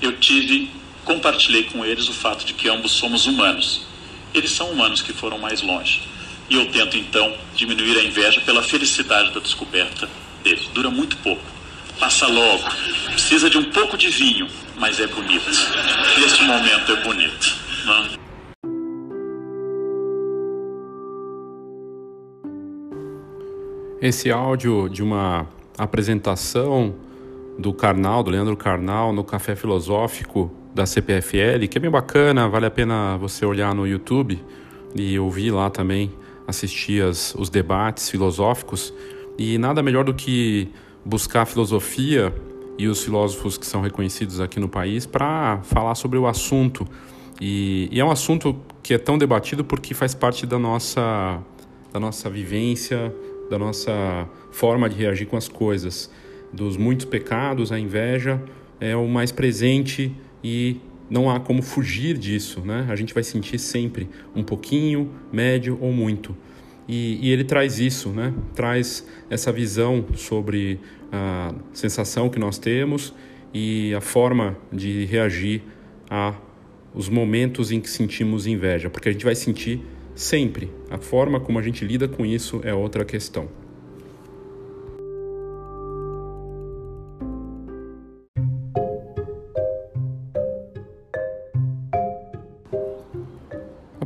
eu 0.00 0.18
tive, 0.18 0.70
compartilhei 1.04 1.64
com 1.64 1.84
eles 1.84 2.08
o 2.08 2.12
fato 2.12 2.44
de 2.44 2.52
que 2.52 2.68
ambos 2.68 2.92
somos 2.92 3.26
humanos. 3.26 3.86
Eles 4.34 4.50
são 4.50 4.70
humanos 4.70 5.00
que 5.00 5.12
foram 5.12 5.38
mais 5.38 5.62
longe. 5.62 6.02
E 6.50 6.54
eu 6.54 6.66
tento 6.70 6.96
então 6.96 7.34
diminuir 7.54 7.98
a 7.98 8.04
inveja 8.04 8.40
pela 8.42 8.62
felicidade 8.62 9.32
da 9.32 9.40
descoberta 9.40 10.08
deles. 10.42 10.68
Dura 10.72 10.90
muito 10.90 11.16
pouco. 11.18 11.42
Passa 11.98 12.26
logo. 12.26 12.64
Precisa 13.06 13.50
de 13.50 13.58
um 13.58 13.64
pouco 13.64 13.96
de 13.96 14.08
vinho, 14.08 14.48
mas 14.78 15.00
é 15.00 15.06
bonito. 15.06 15.50
Neste 16.18 16.44
momento 16.44 16.92
é 16.92 17.04
bonito. 17.04 17.56
Né? 17.86 18.18
Esse 24.00 24.30
áudio 24.30 24.88
de 24.88 25.02
uma 25.02 25.46
apresentação 25.76 26.94
do 27.58 27.72
Karnal, 27.72 28.22
do 28.22 28.30
Leandro 28.30 28.56
Karnal, 28.56 29.12
no 29.12 29.24
Café 29.24 29.56
Filosófico 29.56 30.52
da 30.72 30.86
CPFL, 30.86 31.66
que 31.68 31.78
é 31.78 31.80
bem 31.80 31.90
bacana, 31.90 32.48
vale 32.48 32.66
a 32.66 32.70
pena 32.70 33.16
você 33.16 33.44
olhar 33.44 33.74
no 33.74 33.86
YouTube 33.86 34.40
e 34.94 35.18
ouvir 35.18 35.50
lá 35.50 35.68
também, 35.68 36.12
assistir 36.46 37.02
as, 37.02 37.34
os 37.34 37.50
debates 37.50 38.08
filosóficos. 38.08 38.94
E 39.36 39.58
nada 39.58 39.82
melhor 39.82 40.04
do 40.04 40.14
que 40.14 40.68
buscar 41.04 41.42
a 41.42 41.46
filosofia 41.46 42.32
e 42.78 42.86
os 42.86 43.02
filósofos 43.02 43.58
que 43.58 43.66
são 43.66 43.80
reconhecidos 43.80 44.40
aqui 44.40 44.60
no 44.60 44.68
país 44.68 45.04
para 45.04 45.60
falar 45.64 45.96
sobre 45.96 46.16
o 46.16 46.26
assunto. 46.26 46.86
E, 47.40 47.88
e, 47.90 48.00
é 48.00 48.04
um 48.04 48.10
assunto 48.10 48.56
que 48.82 48.94
é 48.94 48.98
tão 48.98 49.18
debatido 49.18 49.64
porque 49.64 49.92
faz 49.94 50.14
parte 50.14 50.46
da 50.46 50.58
nossa, 50.58 51.40
da 51.92 51.98
nossa 51.98 52.30
vivência, 52.30 53.12
da 53.50 53.58
nossa 53.58 54.28
forma 54.52 54.88
de 54.88 54.96
reagir 54.96 55.26
com 55.26 55.36
as 55.36 55.48
coisas. 55.48 56.10
Dos 56.52 56.76
muitos 56.76 57.04
pecados, 57.04 57.72
a 57.72 57.78
inveja 57.78 58.40
é 58.80 58.96
o 58.96 59.08
mais 59.08 59.32
presente 59.32 60.14
e 60.42 60.80
não 61.10 61.30
há 61.30 61.40
como 61.40 61.62
fugir 61.62 62.16
disso, 62.16 62.60
né? 62.60 62.86
A 62.88 62.96
gente 62.96 63.12
vai 63.12 63.22
sentir 63.22 63.58
sempre 63.58 64.08
um 64.34 64.42
pouquinho, 64.42 65.10
médio 65.32 65.78
ou 65.80 65.92
muito. 65.92 66.36
E, 66.88 67.18
e 67.20 67.30
ele 67.30 67.44
traz 67.44 67.78
isso, 67.78 68.08
né? 68.08 68.32
Traz 68.54 69.06
essa 69.28 69.52
visão 69.52 70.06
sobre 70.14 70.80
a 71.12 71.54
sensação 71.72 72.28
que 72.30 72.38
nós 72.38 72.58
temos 72.58 73.14
e 73.52 73.94
a 73.94 74.00
forma 74.00 74.56
de 74.72 75.04
reagir 75.04 75.62
a 76.10 76.34
os 76.94 77.08
momentos 77.08 77.70
em 77.70 77.80
que 77.80 77.88
sentimos 77.88 78.46
inveja, 78.46 78.90
porque 78.90 79.08
a 79.08 79.12
gente 79.12 79.24
vai 79.24 79.34
sentir 79.34 79.80
sempre. 80.14 80.70
A 80.90 80.98
forma 80.98 81.38
como 81.38 81.58
a 81.58 81.62
gente 81.62 81.84
lida 81.84 82.08
com 82.08 82.24
isso 82.24 82.60
é 82.64 82.74
outra 82.74 83.04
questão. 83.04 83.48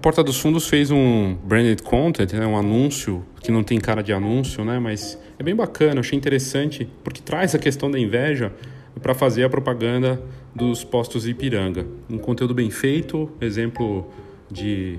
Porta 0.02 0.20
dos 0.20 0.40
Fundos 0.40 0.66
fez 0.66 0.90
um 0.90 1.36
branded 1.44 1.80
content, 1.80 2.32
né, 2.32 2.44
um 2.44 2.56
anúncio 2.56 3.24
que 3.40 3.52
não 3.52 3.62
tem 3.62 3.78
cara 3.78 4.02
de 4.02 4.12
anúncio, 4.12 4.64
né, 4.64 4.80
mas 4.80 5.16
é 5.38 5.44
bem 5.44 5.54
bacana, 5.54 6.00
achei 6.00 6.18
interessante, 6.18 6.88
porque 7.04 7.22
traz 7.22 7.54
a 7.54 7.58
questão 7.58 7.88
da 7.88 7.96
inveja 7.96 8.52
para 9.00 9.14
fazer 9.14 9.44
a 9.44 9.48
propaganda 9.48 10.20
dos 10.52 10.82
postos 10.82 11.28
Ipiranga. 11.28 11.86
Um 12.10 12.18
conteúdo 12.18 12.52
bem 12.52 12.68
feito, 12.68 13.30
exemplo 13.40 14.10
de 14.50 14.98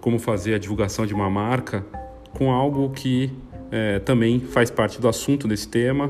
como 0.00 0.20
fazer 0.20 0.54
a 0.54 0.58
divulgação 0.58 1.04
de 1.04 1.12
uma 1.12 1.28
marca 1.28 1.84
com 2.32 2.52
algo 2.52 2.90
que 2.90 3.28
é, 3.72 3.98
também 3.98 4.38
faz 4.38 4.70
parte 4.70 5.00
do 5.00 5.08
assunto 5.08 5.48
desse 5.48 5.66
tema, 5.66 6.08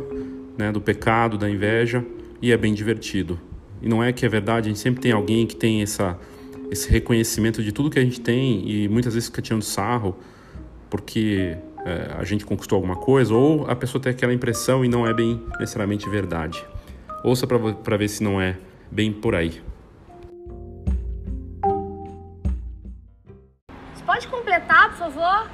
né, 0.59 0.71
do 0.71 0.83
pecado, 0.83 1.39
da 1.39 1.49
inveja, 1.49 2.05
e 2.43 2.53
é 2.53 2.59
bem 2.59 2.75
divertido. 2.75 3.41
E 3.81 3.89
não 3.89 4.05
é 4.05 4.13
que 4.13 4.27
é 4.27 4.29
verdade, 4.29 4.69
a 4.69 4.69
gente 4.69 4.81
sempre 4.81 5.01
tem 5.01 5.13
alguém 5.13 5.47
que 5.47 5.57
tem 5.57 5.81
essa, 5.81 6.19
esse 6.73 6.91
reconhecimento 6.91 7.63
de 7.63 7.71
tudo 7.71 7.91
que 7.91 7.99
a 7.99 8.03
gente 8.03 8.21
tem 8.21 8.69
e 8.69 8.89
muitas 8.89 9.15
vezes 9.15 9.29
fica 9.29 9.43
tirando 9.43 9.63
sarro 9.63 10.17
porque 10.91 11.57
é, 11.85 12.15
a 12.19 12.25
gente 12.25 12.45
conquistou 12.45 12.77
alguma 12.77 12.97
coisa, 12.97 13.33
ou 13.33 13.71
a 13.71 13.75
pessoa 13.75 14.01
tem 14.01 14.13
aquela 14.13 14.33
impressão 14.33 14.85
e 14.85 14.89
não 14.89 15.07
é 15.07 15.15
bem 15.15 15.43
necessariamente 15.59 16.09
verdade. 16.09 16.65
Ouça 17.25 17.47
para 17.47 17.97
ver 17.97 18.09
se 18.09 18.23
não 18.23 18.41
é 18.41 18.59
bem 18.91 19.13
por 19.13 19.35
aí. 19.35 19.63
favor? 25.03 25.51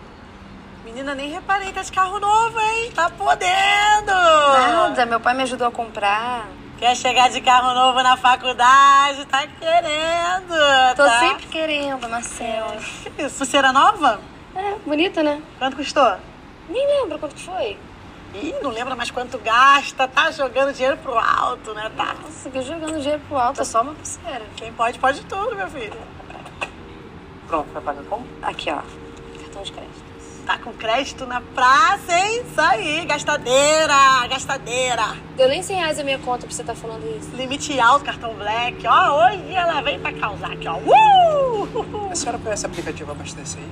Menina, 0.84 1.14
nem 1.14 1.30
reparei, 1.30 1.72
tá 1.72 1.82
de 1.82 1.92
carro 1.92 2.18
novo, 2.18 2.58
hein? 2.60 2.92
Tá 2.94 3.10
podendo! 3.10 4.12
Nada, 4.12 5.06
meu 5.06 5.20
pai 5.20 5.34
me 5.34 5.42
ajudou 5.42 5.66
a 5.66 5.70
comprar. 5.70 6.46
Quer 6.78 6.96
chegar 6.96 7.28
de 7.28 7.40
carro 7.40 7.74
novo 7.74 8.02
na 8.02 8.16
faculdade? 8.16 9.24
Tá 9.26 9.46
querendo! 9.46 10.94
Tô 10.96 11.04
tá? 11.04 11.20
sempre 11.20 11.46
querendo, 11.46 12.08
Marcelo. 12.08 12.72
É. 13.18 13.22
Isso, 13.24 13.38
pulseira 13.38 13.72
nova? 13.72 14.20
É, 14.54 14.74
bonita, 14.86 15.22
né? 15.22 15.42
Quanto 15.58 15.76
custou? 15.76 16.16
Nem 16.68 16.86
lembro 16.86 17.18
quanto 17.18 17.38
foi. 17.38 17.76
Ih, 18.34 18.54
não 18.62 18.70
lembra 18.70 18.94
mais 18.94 19.10
quanto 19.10 19.38
gasta, 19.38 20.06
tá 20.06 20.30
jogando 20.30 20.72
dinheiro 20.72 20.96
pro 20.98 21.18
alto, 21.18 21.74
né, 21.74 21.90
tá? 21.96 22.14
Nossa, 22.22 22.50
que 22.50 22.60
jogando 22.62 23.00
dinheiro 23.00 23.22
pro 23.26 23.38
alto, 23.38 23.60
é 23.60 23.64
só 23.64 23.82
uma 23.82 23.94
pulseira. 23.94 24.44
Quem 24.56 24.72
pode, 24.72 24.98
pode 24.98 25.24
tudo, 25.24 25.56
meu 25.56 25.68
filho. 25.68 25.96
Pronto, 27.46 27.72
vai 27.72 27.82
pagar 27.82 28.04
como? 28.04 28.26
Aqui, 28.42 28.70
ó 28.70 28.82
cartão 29.58 29.62
de 29.62 29.72
crédito. 29.72 30.07
Tá 30.48 30.56
com 30.56 30.72
crédito 30.72 31.26
na 31.26 31.42
praça, 31.42 32.10
hein? 32.10 32.40
Isso 32.40 32.58
aí, 32.58 33.04
gastadeira, 33.04 34.26
gastadeira. 34.30 35.14
Deu 35.36 35.46
nem 35.46 35.62
100 35.62 35.76
reais 35.76 35.98
a 35.98 36.02
minha 36.02 36.18
conta 36.20 36.46
pra 36.46 36.56
você 36.56 36.62
estar 36.62 36.72
tá 36.72 36.80
falando 36.80 37.04
isso. 37.18 37.36
Limite 37.36 37.78
alto, 37.78 38.06
cartão 38.06 38.32
black. 38.32 38.82
Ó, 38.86 39.26
hoje 39.26 39.52
ela 39.52 39.82
vem 39.82 40.00
pra 40.00 40.10
causar 40.10 40.52
aqui, 40.52 40.66
ó. 40.66 40.78
Uh! 40.78 42.08
A 42.10 42.14
senhora 42.14 42.38
conhece 42.38 42.64
o 42.64 42.70
aplicativo 42.70 43.12
Abastecer 43.12 43.60
aí? 43.60 43.68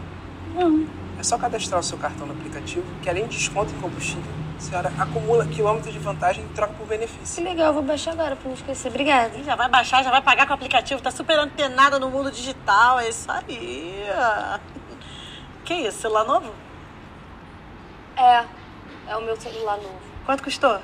Não. 0.54 0.87
É 1.18 1.23
só 1.23 1.38
cadastrar 1.38 1.80
o 1.80 1.83
seu 1.83 1.97
cartão 1.97 2.26
no 2.26 2.35
aplicativo, 2.35 2.85
que 3.02 3.09
além 3.09 3.26
de 3.26 3.38
desconto 3.38 3.73
em 3.73 3.80
combustível, 3.80 4.30
a 4.59 4.61
senhora 4.61 4.92
acumula 4.99 5.47
quilômetros 5.47 5.95
de 5.95 5.99
vantagem 5.99 6.45
e 6.45 6.49
troca 6.49 6.75
por 6.75 6.87
benefício. 6.87 7.42
Que 7.42 7.49
legal, 7.49 7.73
vou 7.73 7.83
baixar 7.83 8.11
agora 8.11 8.37
pra 8.37 8.49
não 8.49 8.54
esquecer. 8.54 8.88
Obrigada. 8.88 9.33
Já 9.42 9.56
vai 9.56 9.71
baixar, 9.71 10.04
já 10.04 10.11
vai 10.11 10.21
pagar 10.21 10.45
com 10.45 10.52
o 10.52 10.56
aplicativo. 10.56 11.00
Tá 11.00 11.11
super 11.11 11.38
antenada 11.38 11.99
no 11.99 12.11
mundo 12.11 12.30
digital, 12.30 13.00
é 13.00 13.09
isso 13.09 13.30
aí. 13.33 14.04
Que 15.64 15.75
isso, 15.75 15.99
celular 15.99 16.25
novo? 16.25 16.65
É, 18.16 18.44
é 19.08 19.16
o 19.16 19.23
meu 19.23 19.38
celular 19.40 19.76
novo. 19.76 20.00
Quanto 20.25 20.42
custou? 20.42 20.78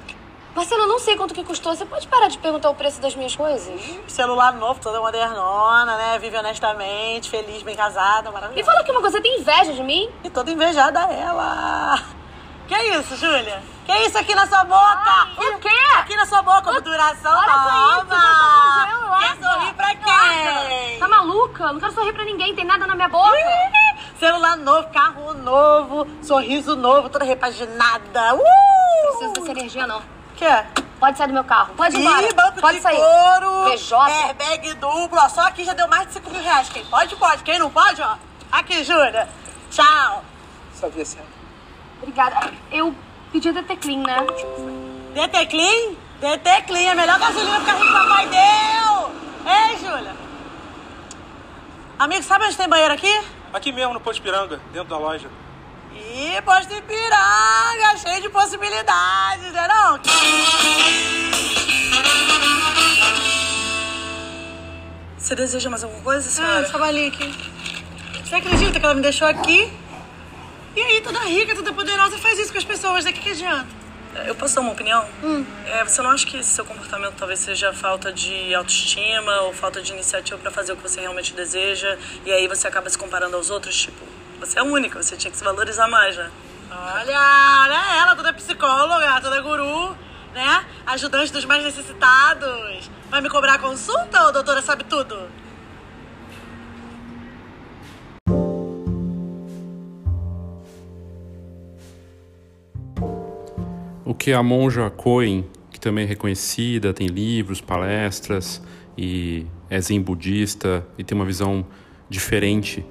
Marcelo, 0.54 0.82
eu 0.82 0.88
não 0.88 0.98
sei 0.98 1.16
quanto 1.16 1.32
que 1.32 1.42
custou. 1.42 1.74
Você 1.74 1.86
pode 1.86 2.06
parar 2.06 2.28
de 2.28 2.36
perguntar 2.36 2.68
o 2.68 2.74
preço 2.74 3.00
das 3.00 3.16
minhas 3.16 3.34
coisas? 3.34 3.80
Celular 4.06 4.52
novo, 4.52 4.78
toda 4.80 5.00
modernona, 5.00 5.96
né? 5.96 6.18
Vive 6.18 6.36
honestamente, 6.36 7.30
feliz, 7.30 7.62
bem 7.62 7.74
casada, 7.74 8.30
maravilhosa. 8.30 8.54
Me 8.54 8.62
fala 8.62 8.80
aqui 8.80 8.90
uma 8.90 9.00
coisa, 9.00 9.16
você 9.16 9.22
tem 9.22 9.40
inveja 9.40 9.72
de 9.72 9.82
mim? 9.82 10.10
E 10.22 10.28
toda 10.28 10.50
invejada 10.50 11.00
ela. 11.10 11.98
Que 12.72 12.78
isso, 12.96 13.16
Júlia? 13.16 13.62
Que 13.84 13.92
isso 14.06 14.16
aqui 14.16 14.34
na 14.34 14.46
sua 14.46 14.64
boca? 14.64 15.28
Ai, 15.36 15.54
o 15.54 15.58
quê? 15.58 15.68
Aqui 15.98 16.16
na 16.16 16.24
sua 16.24 16.40
boca, 16.40 16.70
obturação 16.70 17.30
Olha 17.30 17.56
nova. 17.56 17.98
Isso, 17.98 18.06
tá 18.06 18.54
fazendo, 18.64 19.18
Quer 19.18 19.44
sorrir 19.44 19.74
pra 19.74 19.94
quem? 19.94 20.98
Tá 20.98 21.06
maluca? 21.06 21.70
Não 21.70 21.78
quero 21.78 21.92
sorrir 21.92 22.14
pra 22.14 22.24
ninguém, 22.24 22.54
tem 22.54 22.64
nada 22.64 22.86
na 22.86 22.94
minha 22.94 23.10
boca. 23.10 23.36
Celular 24.18 24.56
novo, 24.56 24.88
carro 24.88 25.34
novo, 25.34 26.06
sorriso 26.22 26.74
novo, 26.74 27.10
toda 27.10 27.26
repaginada. 27.26 28.36
Uh! 28.36 28.38
Não 28.38 29.18
precisa 29.18 29.32
dessa 29.34 29.50
energia, 29.50 29.86
não. 29.86 30.02
Que 30.34 30.46
é? 30.46 30.66
Pode 30.98 31.18
sair 31.18 31.26
do 31.26 31.34
meu 31.34 31.44
carro. 31.44 31.74
Pode 31.74 31.94
ir 31.94 32.00
embora. 32.00 32.26
Ih, 32.26 32.32
banco 32.32 32.58
pode 32.58 32.76
de 32.78 32.82
sair. 32.82 32.96
couro. 32.96 33.70
PJ. 33.70 34.12
Airbag 34.12 34.74
duplo. 34.74 35.18
Ó, 35.18 35.28
só 35.28 35.42
aqui 35.42 35.62
já 35.62 35.74
deu 35.74 35.88
mais 35.88 36.06
de 36.06 36.14
5 36.14 36.30
mil 36.30 36.42
reais. 36.42 36.70
Quem 36.70 36.86
pode, 36.86 37.16
pode. 37.16 37.42
Quem 37.42 37.58
não 37.58 37.68
pode, 37.68 38.00
ó. 38.00 38.16
Aqui, 38.50 38.82
Júlia. 38.82 39.28
Tchau. 39.70 40.24
Sabia, 40.72 41.04
senhora. 41.04 41.41
Obrigada. 42.02 42.52
Eu 42.70 42.94
pedi 43.30 43.52
DT 43.52 43.76
Clean, 43.76 44.02
né? 44.02 44.16
DT 45.14 45.46
Clean? 45.46 45.94
DT 46.20 46.62
Clean. 46.66 46.88
É 46.88 46.90
a 46.90 46.94
melhor 46.94 47.18
gasolina 47.18 47.60
que 47.60 47.70
a 47.70 47.74
gente 47.78 47.92
papai 47.92 48.26
deu. 48.28 49.12
Ei, 49.46 49.76
Júlia. 49.78 50.16
Amigo, 51.98 52.22
sabe 52.24 52.46
onde 52.46 52.56
tem 52.56 52.68
banheiro 52.68 52.92
aqui? 52.94 53.20
Aqui 53.52 53.70
mesmo, 53.70 53.94
no 53.94 54.00
Posto 54.00 54.20
Piranga, 54.22 54.60
dentro 54.72 54.88
da 54.88 54.98
loja. 54.98 55.28
Ih, 55.94 56.40
Posto 56.42 56.74
Ipiranga, 56.74 57.96
cheio 57.98 58.22
de 58.22 58.28
possibilidades. 58.30 59.52
né 59.52 59.68
não? 59.68 60.00
Você 65.16 65.36
deseja 65.36 65.70
mais 65.70 65.84
alguma 65.84 66.02
coisa, 66.02 66.28
senhora? 66.28 66.60
Ah, 66.66 66.68
trabalhei 66.68 67.08
aqui. 67.08 67.32
Você 68.24 68.34
acredita 68.34 68.80
que 68.80 68.84
ela 68.84 68.94
me 68.94 69.02
deixou 69.02 69.28
aqui? 69.28 69.72
E 70.74 70.80
aí, 70.80 71.00
toda 71.02 71.18
rica, 71.20 71.54
toda 71.54 71.72
poderosa, 71.72 72.16
faz 72.18 72.38
isso 72.38 72.50
com 72.52 72.58
as 72.58 72.64
pessoas, 72.64 73.04
daqui 73.04 73.20
que 73.20 73.30
adianta? 73.30 73.66
Eu 74.26 74.34
posso 74.34 74.54
dar 74.54 74.60
uma 74.60 74.72
opinião? 74.72 75.06
É, 75.66 75.84
você 75.84 76.02
não 76.02 76.10
acha 76.10 76.26
que 76.26 76.36
esse 76.36 76.50
seu 76.50 76.64
comportamento 76.64 77.14
talvez 77.16 77.40
seja 77.40 77.72
falta 77.72 78.12
de 78.12 78.54
autoestima 78.54 79.40
ou 79.42 79.54
falta 79.54 79.80
de 79.80 79.92
iniciativa 79.92 80.38
pra 80.38 80.50
fazer 80.50 80.72
o 80.72 80.76
que 80.76 80.82
você 80.82 81.00
realmente 81.00 81.32
deseja 81.32 81.96
e 82.24 82.30
aí 82.30 82.46
você 82.46 82.68
acaba 82.68 82.90
se 82.90 82.98
comparando 82.98 83.36
aos 83.36 83.48
outros? 83.48 83.74
Tipo, 83.74 84.04
você 84.38 84.58
é 84.58 84.62
única, 84.62 85.02
você 85.02 85.16
tinha 85.16 85.30
que 85.30 85.36
se 85.36 85.44
valorizar 85.44 85.88
mais, 85.88 86.16
né? 86.16 86.30
Olha, 86.70 87.18
olha 87.62 87.96
ela, 88.00 88.16
toda 88.16 88.32
psicóloga, 88.34 89.20
toda 89.20 89.40
guru, 89.40 89.96
né? 90.34 90.64
Ajudante 90.86 91.32
dos 91.32 91.44
mais 91.46 91.64
necessitados. 91.64 92.90
Vai 93.10 93.20
me 93.20 93.30
cobrar 93.30 93.58
consulta 93.58 94.24
ou 94.24 94.32
doutora 94.32 94.60
sabe 94.60 94.84
tudo? 94.84 95.28
O 104.12 104.14
que 104.14 104.30
a 104.34 104.42
monja 104.42 104.90
Coen, 104.90 105.46
que 105.70 105.80
também 105.80 106.04
é 106.04 106.06
reconhecida, 106.06 106.92
tem 106.92 107.06
livros, 107.06 107.62
palestras 107.62 108.62
e 108.94 109.46
é 109.70 109.80
zen 109.80 110.02
budista 110.02 110.86
e 110.98 111.02
tem 111.02 111.16
uma 111.16 111.24
visão 111.24 111.64
diferente 112.10 112.84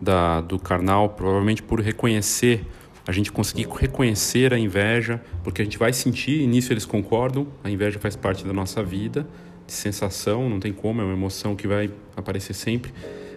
da, 0.00 0.40
do 0.40 0.58
carnal, 0.58 1.10
provavelmente 1.10 1.62
por 1.62 1.80
reconhecer, 1.80 2.66
a 3.06 3.12
gente 3.12 3.30
conseguir 3.30 3.68
reconhecer 3.68 4.52
a 4.52 4.58
inveja, 4.58 5.22
porque 5.44 5.62
a 5.62 5.64
gente 5.64 5.78
vai 5.78 5.92
sentir, 5.92 6.40
e 6.40 6.46
nisso 6.48 6.72
eles 6.72 6.84
concordam, 6.84 7.46
a 7.62 7.70
inveja 7.70 8.00
faz 8.00 8.16
parte 8.16 8.44
da 8.44 8.52
nossa 8.52 8.82
vida, 8.82 9.28
de 9.64 9.72
sensação, 9.72 10.50
não 10.50 10.58
tem 10.58 10.72
como, 10.72 11.00
é 11.00 11.04
uma 11.04 11.14
emoção 11.14 11.54
que 11.54 11.68
vai 11.68 11.88
aparecer 12.16 12.54
sempre, 12.54 12.92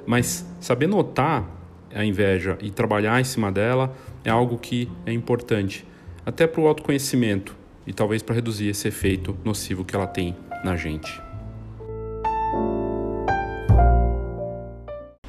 mas 0.08 0.44
saber 0.60 0.88
notar 0.88 1.48
a 1.94 2.04
inveja 2.04 2.58
e 2.64 2.72
trabalhar 2.72 3.22
em 3.22 3.26
cima 3.26 3.52
dela 3.52 3.96
é 4.26 4.32
algo 4.32 4.58
que 4.58 4.90
é 5.06 5.14
importante 5.14 5.86
até 6.26 6.48
para 6.48 6.62
o 6.62 6.68
autoconhecimento 6.68 7.56
e 7.86 7.94
talvez 7.94 8.22
para 8.22 8.36
reduzir 8.36 8.68
esse 8.68 8.88
efeito 8.88 9.38
nocivo 9.44 9.84
que 9.84 9.96
ela 9.96 10.08
tem 10.08 10.36
na 10.64 10.76
gente. 10.76 11.22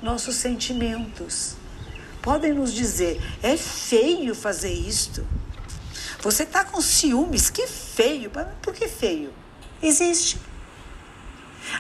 Nossos 0.03 0.37
sentimentos 0.37 1.57
podem 2.21 2.53
nos 2.53 2.73
dizer: 2.73 3.21
é 3.43 3.57
feio 3.57 4.35
fazer 4.35 4.73
isto. 4.73 5.27
Você 6.21 6.45
está 6.45 6.65
com 6.65 6.81
ciúmes, 6.81 7.51
que 7.51 7.67
feio. 7.67 8.31
Por 8.61 8.75
que 8.75 8.87
feio? 8.87 9.31
Existe. 9.83 10.39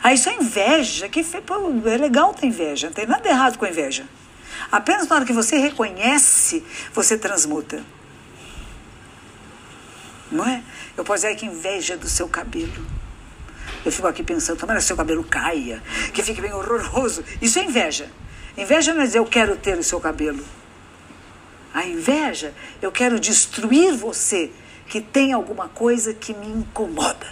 Aí 0.03 0.15
isso 0.15 0.29
é 0.29 0.35
inveja, 0.35 1.09
que 1.09 1.23
feio. 1.23 1.43
Pô, 1.43 1.55
é 1.87 1.97
legal 1.97 2.33
ter 2.35 2.47
inveja, 2.47 2.89
não 2.89 2.95
tem 2.95 3.07
nada 3.07 3.29
errado 3.29 3.59
com 3.59 3.67
inveja. 3.67 4.05
Apenas 4.71 5.07
na 5.09 5.17
hora 5.17 5.25
que 5.25 5.33
você 5.33 5.59
reconhece, 5.59 6.65
você 6.93 7.17
transmuta. 7.19 7.83
Não 10.33 10.47
é? 10.47 10.63
Eu 10.97 11.05
posso 11.05 11.23
dizer 11.23 11.37
que 11.37 11.47
inveja 11.47 11.97
do 11.97 12.09
seu 12.09 12.27
cabelo. 12.27 12.85
Eu 13.85 13.93
fico 13.93 14.07
aqui 14.07 14.23
pensando, 14.23 14.59
tomara 14.59 14.79
que 14.81 14.87
seu 14.87 14.97
cabelo 14.97 15.23
caia, 15.23 15.83
que 16.15 16.23
fique 16.23 16.41
bem 16.41 16.53
horroroso. 16.53 17.23
Isso 17.41 17.59
é 17.59 17.65
inveja. 17.65 18.11
Inveja 18.57 18.95
não 18.95 19.03
é 19.03 19.07
dizer 19.07 19.19
eu 19.19 19.27
quero 19.27 19.57
ter 19.57 19.79
o 19.79 19.83
seu 19.83 20.01
cabelo. 20.01 20.45
A 21.75 21.85
inveja, 21.85 22.55
eu 22.81 22.91
quero 22.91 23.21
destruir 23.21 23.95
você, 23.95 24.51
que 24.89 25.01
tem 25.01 25.33
alguma 25.33 25.69
coisa 25.69 26.13
que 26.15 26.35
me 26.35 26.47
incomoda. 26.47 27.27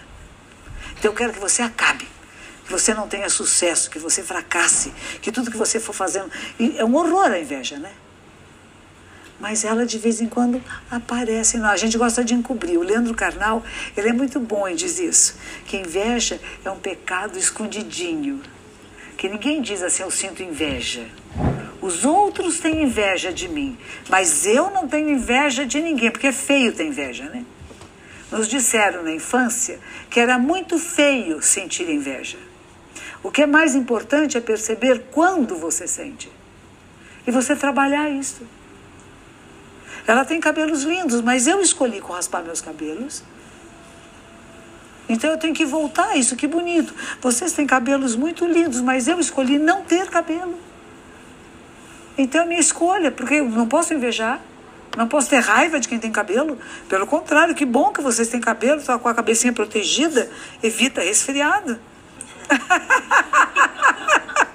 Então 0.98 1.10
eu 1.10 1.14
quero 1.14 1.32
que 1.32 1.38
você 1.38 1.62
acabe, 1.62 2.06
que 2.64 2.70
você 2.70 2.92
não 2.92 3.08
tenha 3.08 3.28
sucesso, 3.28 3.90
que 3.90 3.98
você 3.98 4.22
fracasse, 4.22 4.92
que 5.22 5.32
tudo 5.32 5.50
que 5.50 5.56
você 5.56 5.80
for 5.80 5.94
fazendo. 5.94 6.30
É 6.76 6.84
um 6.84 6.94
horror 6.96 7.30
a 7.30 7.38
inveja, 7.38 7.78
né? 7.78 7.92
Mas 9.40 9.64
ela 9.64 9.86
de 9.86 9.98
vez 9.98 10.20
em 10.20 10.26
quando 10.26 10.62
aparece. 10.90 11.56
A 11.56 11.76
gente 11.76 11.96
gosta 11.96 12.22
de 12.22 12.34
encobrir. 12.34 12.78
O 12.78 12.82
Leandro 12.82 13.14
Carnal, 13.14 13.64
ele 13.96 14.10
é 14.10 14.12
muito 14.12 14.38
bom 14.38 14.68
em 14.68 14.74
dizer 14.74 15.08
isso, 15.08 15.36
que 15.66 15.78
inveja 15.78 16.38
é 16.64 16.70
um 16.70 16.78
pecado 16.78 17.38
escondidinho, 17.38 18.40
que 19.16 19.28
ninguém 19.28 19.62
diz 19.62 19.82
assim, 19.82 20.02
eu 20.02 20.10
sinto 20.10 20.42
inveja. 20.42 21.06
Os 21.80 22.04
outros 22.04 22.60
têm 22.60 22.82
inveja 22.82 23.32
de 23.32 23.48
mim, 23.48 23.78
mas 24.08 24.44
eu 24.44 24.70
não 24.70 24.86
tenho 24.86 25.08
inveja 25.08 25.64
de 25.64 25.80
ninguém, 25.80 26.10
porque 26.10 26.26
é 26.26 26.32
feio 26.32 26.74
ter 26.74 26.84
inveja, 26.84 27.24
né? 27.24 27.44
Nos 28.30 28.46
disseram 28.46 29.02
na 29.02 29.12
infância 29.12 29.80
que 30.10 30.20
era 30.20 30.38
muito 30.38 30.78
feio 30.78 31.42
sentir 31.42 31.88
inveja. 31.88 32.36
O 33.22 33.30
que 33.30 33.42
é 33.42 33.46
mais 33.46 33.74
importante 33.74 34.36
é 34.36 34.40
perceber 34.40 35.06
quando 35.10 35.56
você 35.56 35.86
sente. 35.86 36.30
E 37.26 37.30
você 37.30 37.56
trabalhar 37.56 38.08
isso. 38.10 38.42
Ela 40.10 40.24
tem 40.24 40.40
cabelos 40.40 40.82
lindos, 40.82 41.20
mas 41.20 41.46
eu 41.46 41.60
escolhi 41.60 42.00
com 42.00 42.12
raspar 42.12 42.42
meus 42.42 42.60
cabelos. 42.60 43.22
Então 45.08 45.30
eu 45.30 45.38
tenho 45.38 45.54
que 45.54 45.64
voltar 45.64 46.08
a 46.08 46.16
isso, 46.16 46.34
que 46.34 46.48
bonito. 46.48 46.92
Vocês 47.20 47.52
têm 47.52 47.64
cabelos 47.64 48.16
muito 48.16 48.44
lindos, 48.44 48.80
mas 48.80 49.06
eu 49.06 49.20
escolhi 49.20 49.56
não 49.56 49.84
ter 49.84 50.10
cabelo. 50.10 50.58
Então 52.18 52.42
é 52.42 52.44
minha 52.44 52.58
escolha, 52.58 53.12
porque 53.12 53.34
eu 53.34 53.48
não 53.48 53.68
posso 53.68 53.94
invejar, 53.94 54.40
não 54.96 55.06
posso 55.06 55.30
ter 55.30 55.38
raiva 55.38 55.78
de 55.78 55.86
quem 55.86 56.00
tem 56.00 56.10
cabelo. 56.10 56.58
Pelo 56.88 57.06
contrário, 57.06 57.54
que 57.54 57.64
bom 57.64 57.92
que 57.92 58.02
vocês 58.02 58.26
têm 58.26 58.40
cabelo, 58.40 58.80
está 58.80 58.98
com 58.98 59.08
a 59.08 59.14
cabecinha 59.14 59.52
protegida, 59.52 60.28
evita 60.60 61.02
resfriado. 61.02 61.78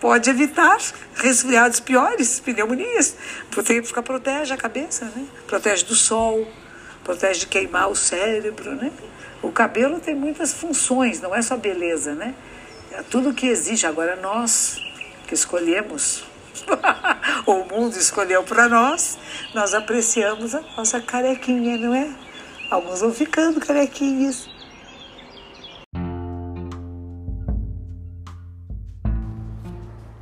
Pode 0.00 0.30
evitar 0.30 0.78
resfriados 1.14 1.80
piores, 1.80 2.40
pneumonias, 2.40 3.16
porque 3.50 3.82
protege 3.82 4.54
a 4.54 4.56
cabeça, 4.56 5.04
né? 5.06 5.26
Protege 5.46 5.84
do 5.84 5.94
sol, 5.94 6.46
protege 7.04 7.40
de 7.40 7.46
queimar 7.46 7.90
o 7.90 7.96
cérebro, 7.96 8.74
né? 8.74 8.92
O 9.42 9.52
cabelo 9.52 10.00
tem 10.00 10.14
muitas 10.14 10.52
funções, 10.52 11.20
não 11.20 11.34
é 11.34 11.40
só 11.42 11.56
beleza, 11.56 12.14
né? 12.14 12.34
É 12.90 13.02
tudo 13.02 13.32
que 13.32 13.46
existe. 13.46 13.86
Agora 13.86 14.16
nós 14.16 14.80
que 15.26 15.34
escolhemos, 15.34 16.24
ou 17.46 17.62
o 17.62 17.68
mundo 17.68 17.96
escolheu 17.96 18.42
para 18.42 18.68
nós, 18.68 19.18
nós 19.54 19.74
apreciamos 19.74 20.54
a 20.54 20.62
nossa 20.76 21.00
carequinha, 21.00 21.76
não 21.76 21.94
é? 21.94 22.08
Alguns 22.70 23.00
vão 23.00 23.12
ficando 23.12 23.60
carequinhas. 23.60 24.48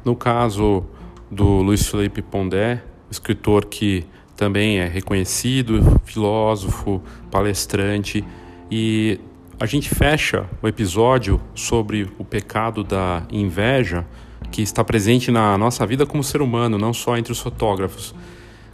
No 0.07 0.14
caso 0.14 0.85
do 1.29 1.62
Luiz 1.62 1.88
Felipe 1.88 2.23
Pondé, 2.23 2.81
escritor 3.11 3.64
que 3.64 4.05
também 4.37 4.79
é 4.79 4.87
reconhecido, 4.87 6.01
filósofo, 6.05 7.03
palestrante, 7.29 8.25
e 8.71 9.19
a 9.59 9.66
gente 9.66 9.92
fecha 9.92 10.49
o 10.62 10.69
episódio 10.69 11.40
sobre 11.57 12.09
o 12.21 12.25
pecado 12.25 12.85
da 12.85 13.27
inveja 13.33 14.07
que 14.53 14.62
está 14.62 14.85
presente 14.85 15.33
na 15.33 15.59
nossa 15.59 15.85
vida 15.85 16.07
como 16.07 16.23
ser 16.23 16.40
humano, 16.40 16.79
não 16.79 16.95
só 16.95 17.16
entre 17.16 17.33
os 17.33 17.40
fotógrafos, 17.40 18.14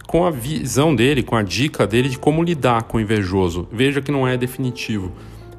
com 0.05 0.27
a 0.27 0.29
visão 0.29 0.95
dele, 0.95 1.23
com 1.23 1.35
a 1.35 1.41
dica 1.41 1.87
dele 1.87 2.09
de 2.09 2.19
como 2.19 2.43
lidar 2.43 2.83
com 2.83 2.97
o 2.97 3.01
invejoso. 3.01 3.67
Veja 3.71 4.03
que 4.03 4.11
não 4.11 4.27
é 4.27 4.37
definitivo. 4.37 5.11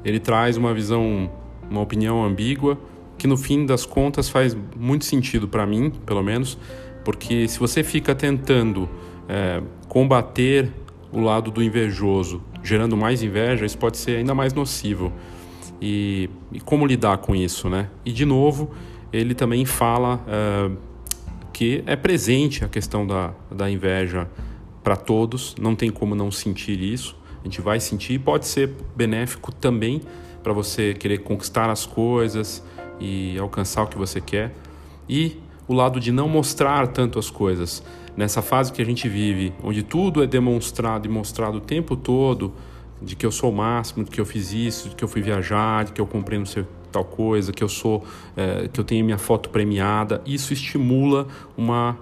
Ele 0.05 0.21
traz 0.21 0.55
uma 0.55 0.73
visão, 0.73 1.29
uma 1.69 1.81
opinião 1.81 2.23
ambígua, 2.23 2.77
que 3.25 3.27
no 3.27 3.37
fim 3.37 3.65
das 3.65 3.87
contas 3.87 4.29
faz 4.29 4.55
muito 4.75 5.03
sentido 5.03 5.47
para 5.47 5.65
mim, 5.65 5.91
pelo 6.05 6.21
menos, 6.21 6.59
porque 7.03 7.47
se 7.47 7.57
você 7.57 7.83
fica 7.83 8.13
tentando 8.13 8.87
é, 9.27 9.63
combater 9.87 10.71
o 11.11 11.19
lado 11.19 11.49
do 11.49 11.63
invejoso, 11.63 12.39
gerando 12.63 12.95
mais 12.95 13.23
inveja, 13.23 13.65
isso 13.65 13.79
pode 13.79 13.97
ser 13.97 14.17
ainda 14.17 14.35
mais 14.35 14.53
nocivo. 14.53 15.11
E, 15.81 16.29
e 16.51 16.59
como 16.59 16.85
lidar 16.85 17.17
com 17.17 17.35
isso, 17.35 17.67
né? 17.67 17.89
E 18.05 18.11
de 18.11 18.25
novo, 18.25 18.69
ele 19.11 19.33
também 19.33 19.65
fala 19.65 20.23
é, 20.27 20.71
que 21.51 21.83
é 21.87 21.95
presente 21.95 22.63
a 22.63 22.67
questão 22.67 23.07
da, 23.07 23.33
da 23.49 23.67
inveja 23.71 24.29
para 24.83 24.95
todos, 24.95 25.55
não 25.59 25.75
tem 25.75 25.89
como 25.89 26.13
não 26.13 26.29
sentir 26.29 26.79
isso. 26.79 27.17
A 27.41 27.43
gente 27.43 27.59
vai 27.59 27.79
sentir 27.79 28.13
e 28.13 28.19
pode 28.19 28.45
ser 28.45 28.71
benéfico 28.95 29.51
também 29.51 30.01
para 30.43 30.53
você 30.53 30.93
querer 30.93 31.23
conquistar 31.23 31.71
as 31.71 31.87
coisas, 31.87 32.63
e 32.99 33.37
alcançar 33.39 33.83
o 33.83 33.87
que 33.87 33.97
você 33.97 34.19
quer. 34.21 34.53
E 35.07 35.37
o 35.67 35.73
lado 35.73 35.99
de 35.99 36.11
não 36.11 36.27
mostrar 36.27 36.87
tanto 36.87 37.17
as 37.19 37.29
coisas. 37.29 37.83
Nessa 38.15 38.41
fase 38.41 38.71
que 38.71 38.81
a 38.81 38.85
gente 38.85 39.09
vive, 39.09 39.53
onde 39.63 39.83
tudo 39.83 40.23
é 40.23 40.27
demonstrado 40.27 41.07
e 41.07 41.09
mostrado 41.09 41.57
o 41.57 41.61
tempo 41.61 41.95
todo, 41.95 42.53
de 43.01 43.15
que 43.15 43.25
eu 43.25 43.31
sou 43.31 43.51
o 43.51 43.55
máximo, 43.55 44.05
de 44.05 44.11
que 44.11 44.21
eu 44.21 44.25
fiz 44.25 44.53
isso, 44.53 44.89
de 44.89 44.95
que 44.95 45.03
eu 45.03 45.07
fui 45.07 45.21
viajar, 45.21 45.85
de 45.85 45.91
que 45.91 45.99
eu 45.99 46.07
comprei 46.07 46.39
não 46.39 46.45
sei 46.45 46.65
tal 46.91 47.03
coisa, 47.03 47.51
que 47.51 47.63
eu 47.63 47.67
sou, 47.67 48.05
é, 48.37 48.69
que 48.71 48.79
eu 48.79 48.83
tenho 48.83 49.03
minha 49.03 49.17
foto 49.17 49.49
premiada, 49.49 50.21
isso 50.25 50.53
estimula 50.53 51.27
uma, 51.57 51.97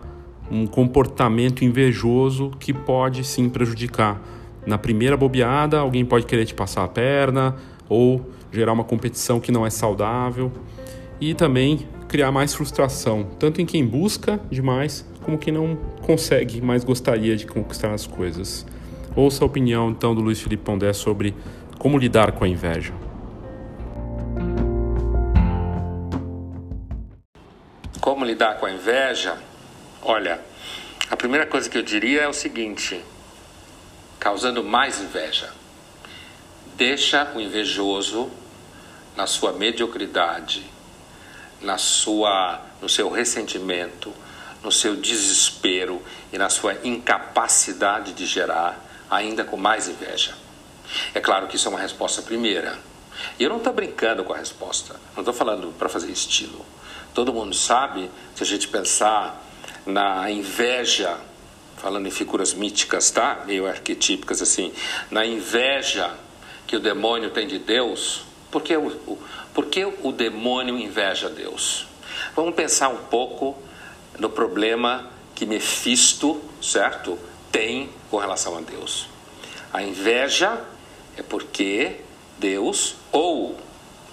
um 0.52 0.68
comportamento 0.68 1.66
invejoso 1.66 2.52
que 2.60 2.72
pode 2.72 3.24
sim 3.24 3.50
prejudicar 3.50 4.22
na 4.68 4.78
primeira 4.78 5.18
bobeada, 5.18 5.80
alguém 5.80 6.06
pode 6.06 6.28
querer 6.28 6.46
te 6.46 6.54
passar 6.54 6.84
a 6.84 6.88
perna 6.88 7.56
ou 7.90 8.22
gerar 8.52 8.72
uma 8.72 8.84
competição 8.84 9.40
que 9.40 9.52
não 9.52 9.66
é 9.66 9.70
saudável 9.72 10.52
e 11.30 11.34
também 11.34 11.88
criar 12.10 12.34
mais 12.34 12.54
frustração, 12.54 13.24
tanto 13.40 13.62
em 13.62 13.66
quem 13.66 13.86
busca 13.86 14.42
demais 14.52 15.06
como 15.24 15.38
quem 15.38 15.54
não 15.54 15.78
consegue, 16.02 16.62
mas 16.62 16.84
gostaria 16.84 17.38
de 17.38 17.48
conquistar 17.48 17.94
as 17.94 18.06
coisas. 18.06 18.66
Ouça 19.16 19.42
a 19.42 19.48
opinião 19.48 19.90
então 19.90 20.14
do 20.14 20.20
Luiz 20.20 20.42
Felipe 20.42 20.64
Pondé 20.64 20.92
sobre 20.92 21.34
como 21.80 21.98
lidar 21.98 22.34
com 22.34 22.44
a 22.44 22.48
inveja. 22.48 22.94
Como 28.02 28.26
lidar 28.26 28.58
com 28.58 28.66
a 28.66 28.72
inveja? 28.72 29.38
Olha, 30.02 30.42
a 31.10 31.16
primeira 31.16 31.46
coisa 31.46 31.70
que 31.70 31.78
eu 31.78 31.84
diria 31.84 32.24
é 32.24 32.28
o 32.28 32.34
seguinte: 32.34 33.00
causando 34.20 34.62
mais 34.62 35.00
inveja. 35.00 35.50
Deixa 36.76 37.32
o 37.34 37.40
invejoso 37.40 38.30
na 39.16 39.26
sua 39.26 39.54
mediocridade, 39.54 40.74
na 41.64 41.78
sua, 41.78 42.62
no 42.82 42.90
seu 42.90 43.10
ressentimento, 43.10 44.14
no 44.64 44.72
seu 44.72 44.96
desespero 44.96 46.02
e 46.32 46.38
na 46.38 46.50
sua 46.50 46.76
incapacidade 46.84 48.14
de 48.14 48.26
gerar, 48.26 48.80
ainda 49.10 49.44
com 49.44 49.58
mais 49.58 49.88
inveja. 49.88 50.36
É 51.14 51.20
claro 51.20 51.48
que 51.48 51.56
isso 51.56 51.68
é 51.68 51.72
uma 51.72 51.80
resposta 51.80 52.22
primeira. 52.22 52.78
E 53.40 53.44
eu 53.44 53.50
não 53.50 53.58
estou 53.58 53.74
brincando 53.74 54.24
com 54.24 54.34
a 54.34 54.38
resposta, 54.38 54.96
não 55.16 55.22
estou 55.22 55.34
falando 55.34 55.74
para 55.78 55.90
fazer 55.90 56.12
estilo. 56.12 56.66
Todo 57.14 57.34
mundo 57.34 57.56
sabe, 57.56 58.10
se 58.36 58.44
a 58.44 58.46
gente 58.46 58.68
pensar 58.68 59.42
na 59.86 60.30
inveja, 60.32 61.18
falando 61.78 62.08
em 62.08 62.12
figuras 62.12 62.54
míticas, 62.54 63.12
tá? 63.12 63.44
Meio 63.46 63.68
arquetípicas 63.68 64.42
assim, 64.42 64.74
na 65.12 65.26
inveja 65.26 66.12
que 66.66 66.76
o 66.76 66.80
demônio 66.80 67.30
tem 67.30 67.48
de 67.48 67.60
Deus, 67.60 68.24
por 68.50 68.62
que 68.62 68.76
o, 68.76 68.88
o, 68.88 69.20
por 69.54 69.68
que 69.68 69.86
o 69.86 70.12
demônio 70.12 70.78
inveja 70.78 71.30
Deus? 71.30 71.88
Vamos 72.36 72.56
pensar 72.56 72.90
um 72.90 73.04
pouco 73.06 73.58
no 74.20 74.30
problema 74.30 75.10
que 75.36 75.46
Mefisto, 75.46 76.42
certo, 76.62 77.18
tem 77.52 77.90
com 78.10 78.18
relação 78.18 78.58
a 78.58 78.62
Deus. 78.62 79.08
A 79.72 79.84
inveja 79.84 80.60
é 81.18 81.22
porque 81.22 81.98
Deus, 82.38 82.96
ou 83.12 83.58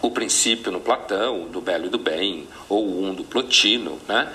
o 0.02 0.10
princípio 0.10 0.70
no 0.70 0.80
Platão, 0.80 1.46
do 1.48 1.60
belo 1.60 1.86
e 1.86 1.88
do 1.88 1.98
bem, 1.98 2.46
ou 2.68 2.84
o 2.84 3.04
um 3.04 3.14
do 3.14 3.24
Plotino, 3.24 3.98
né? 4.08 4.32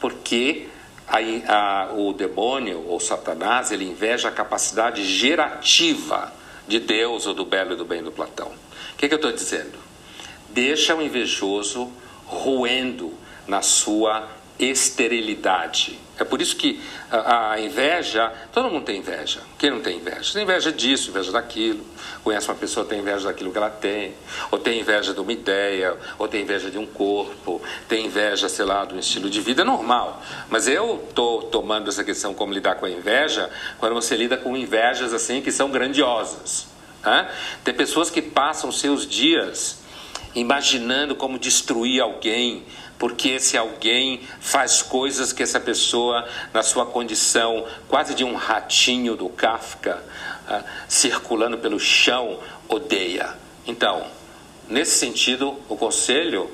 porque 0.00 0.68
aí 1.06 1.44
a, 1.46 1.90
o 1.92 2.12
demônio 2.12 2.84
ou 2.88 3.00
Satanás 3.00 3.70
ele 3.70 3.84
inveja 3.84 4.28
a 4.28 4.32
capacidade 4.32 5.04
gerativa 5.04 6.32
de 6.66 6.78
Deus 6.78 7.26
ou 7.26 7.34
do 7.34 7.44
belo 7.44 7.72
e 7.72 7.76
do 7.76 7.84
bem 7.84 8.02
do 8.02 8.12
Platão. 8.12 8.48
O 8.48 8.96
que, 8.96 9.08
que 9.08 9.14
eu 9.14 9.16
estou 9.16 9.32
dizendo? 9.32 9.89
Deixa 10.52 10.94
o 10.94 11.02
invejoso 11.02 11.90
roendo 12.26 13.12
na 13.46 13.62
sua 13.62 14.28
esterilidade. 14.58 15.98
É 16.18 16.24
por 16.24 16.42
isso 16.42 16.54
que 16.54 16.78
a, 17.10 17.58
inveja, 17.58 18.30
todo 18.52 18.68
mundo 18.68 18.84
tem 18.84 18.98
inveja. 18.98 19.40
Quem 19.58 19.70
não 19.70 19.80
tem 19.80 19.96
inveja? 19.96 20.34
Tem 20.34 20.42
inveja 20.42 20.70
disso, 20.70 21.08
inveja 21.08 21.32
daquilo. 21.32 21.82
Conhece 22.22 22.46
uma 22.46 22.54
pessoa, 22.54 22.84
tem 22.84 23.00
inveja 23.00 23.26
daquilo 23.26 23.50
que 23.50 23.56
ela 23.56 23.70
tem. 23.70 24.12
Ou 24.50 24.58
tem 24.58 24.78
inveja 24.78 25.14
de 25.14 25.20
uma 25.20 25.32
ideia, 25.32 25.96
ou 26.18 26.28
tem 26.28 26.42
inveja 26.42 26.70
de 26.70 26.76
um 26.76 26.84
corpo, 26.84 27.62
tem 27.88 28.04
inveja, 28.04 28.50
sei 28.50 28.66
lá, 28.66 28.84
de 28.84 28.94
um 28.94 28.98
estilo 28.98 29.30
de 29.30 29.40
vida. 29.40 29.62
É 29.62 29.64
normal. 29.64 30.22
Mas 30.50 30.68
eu 30.68 31.02
estou 31.08 31.44
tomando 31.44 31.88
essa 31.88 32.04
questão 32.04 32.34
como 32.34 32.52
lidar 32.52 32.74
com 32.74 32.84
a 32.84 32.90
inveja, 32.90 33.48
quando 33.78 33.94
você 33.94 34.14
lida 34.14 34.36
com 34.36 34.54
invejas 34.54 35.14
assim 35.14 35.40
que 35.40 35.50
são 35.50 35.70
grandiosas. 35.70 36.68
Né? 37.02 37.30
Tem 37.64 37.72
pessoas 37.72 38.10
que 38.10 38.20
passam 38.20 38.70
seus 38.70 39.06
dias 39.06 39.79
imaginando 40.34 41.14
como 41.14 41.38
destruir 41.38 42.00
alguém, 42.00 42.64
porque 42.98 43.30
esse 43.30 43.56
alguém 43.56 44.20
faz 44.40 44.82
coisas 44.82 45.32
que 45.32 45.42
essa 45.42 45.58
pessoa, 45.58 46.28
na 46.52 46.62
sua 46.62 46.84
condição 46.84 47.66
quase 47.88 48.14
de 48.14 48.24
um 48.24 48.34
ratinho 48.34 49.16
do 49.16 49.28
Kafka, 49.28 50.02
uh, 50.48 50.64
circulando 50.86 51.58
pelo 51.58 51.80
chão, 51.80 52.38
odeia. 52.68 53.34
Então, 53.66 54.04
nesse 54.68 54.98
sentido, 54.98 55.58
o 55.68 55.76
conselho, 55.76 56.50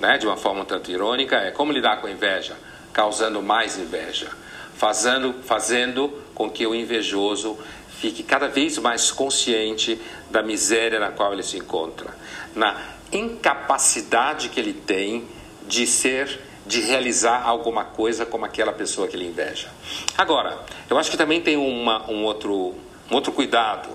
né, 0.00 0.16
de 0.18 0.26
uma 0.26 0.36
forma 0.36 0.64
tanto 0.64 0.90
irônica, 0.90 1.36
é 1.36 1.50
como 1.50 1.72
lidar 1.72 2.00
com 2.00 2.06
a 2.06 2.10
inveja, 2.10 2.56
causando 2.92 3.42
mais 3.42 3.78
inveja, 3.78 4.30
fazendo, 4.76 5.34
fazendo 5.42 6.08
com 6.34 6.50
que 6.50 6.66
o 6.66 6.74
invejoso 6.74 7.58
fique 8.00 8.22
cada 8.22 8.48
vez 8.48 8.78
mais 8.78 9.10
consciente 9.10 10.00
da 10.30 10.42
miséria 10.42 10.98
na 10.98 11.10
qual 11.10 11.32
ele 11.32 11.42
se 11.42 11.56
encontra, 11.56 12.14
na 12.54 12.95
incapacidade 13.16 14.48
que 14.48 14.60
ele 14.60 14.72
tem 14.72 15.26
de 15.66 15.86
ser, 15.86 16.40
de 16.66 16.80
realizar 16.80 17.42
alguma 17.42 17.84
coisa 17.84 18.24
como 18.26 18.44
aquela 18.44 18.72
pessoa 18.72 19.08
que 19.08 19.16
ele 19.16 19.26
inveja. 19.26 19.68
Agora, 20.16 20.58
eu 20.88 20.98
acho 20.98 21.10
que 21.10 21.16
também 21.16 21.40
tem 21.40 21.56
uma, 21.56 22.10
um, 22.10 22.24
outro, 22.24 22.74
um 23.10 23.14
outro 23.14 23.32
cuidado, 23.32 23.88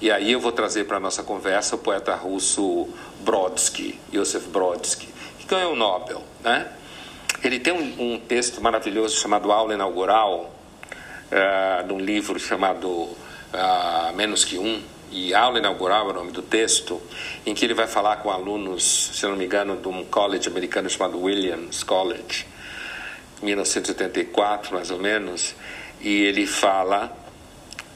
e 0.00 0.10
aí 0.10 0.32
eu 0.32 0.40
vou 0.40 0.52
trazer 0.52 0.84
para 0.84 0.98
a 0.98 1.00
nossa 1.00 1.22
conversa 1.22 1.74
o 1.74 1.78
poeta 1.78 2.14
russo 2.14 2.88
Brodsky, 3.20 3.98
Yosef 4.12 4.48
Brodsky, 4.48 5.08
que 5.38 5.46
ganhou 5.46 5.72
o 5.72 5.76
Nobel. 5.76 6.22
Né? 6.42 6.66
Ele 7.42 7.58
tem 7.58 7.72
um, 7.72 8.14
um 8.14 8.18
texto 8.18 8.60
maravilhoso 8.60 9.16
chamado 9.16 9.50
Aula 9.50 9.74
Inaugural, 9.74 10.52
uh, 11.30 11.86
num 11.86 11.98
livro 11.98 12.38
chamado 12.38 12.88
uh, 12.88 14.14
Menos 14.14 14.44
que 14.44 14.58
Um, 14.58 14.82
e 15.16 15.34
aula 15.34 15.58
inaugural 15.58 16.08
é 16.08 16.10
o 16.10 16.14
nome 16.14 16.30
do 16.30 16.42
texto, 16.42 17.00
em 17.46 17.54
que 17.54 17.64
ele 17.64 17.72
vai 17.72 17.86
falar 17.86 18.16
com 18.16 18.30
alunos, 18.30 18.84
se 19.14 19.24
não 19.24 19.34
me 19.34 19.46
engano, 19.46 19.80
de 19.80 19.88
um 19.88 20.04
college 20.04 20.46
americano 20.46 20.90
chamado 20.90 21.18
Williams 21.18 21.82
College, 21.82 22.46
1984 23.42 24.74
mais 24.74 24.90
ou 24.90 24.98
menos, 24.98 25.54
e 26.02 26.22
ele 26.24 26.46
fala, 26.46 27.16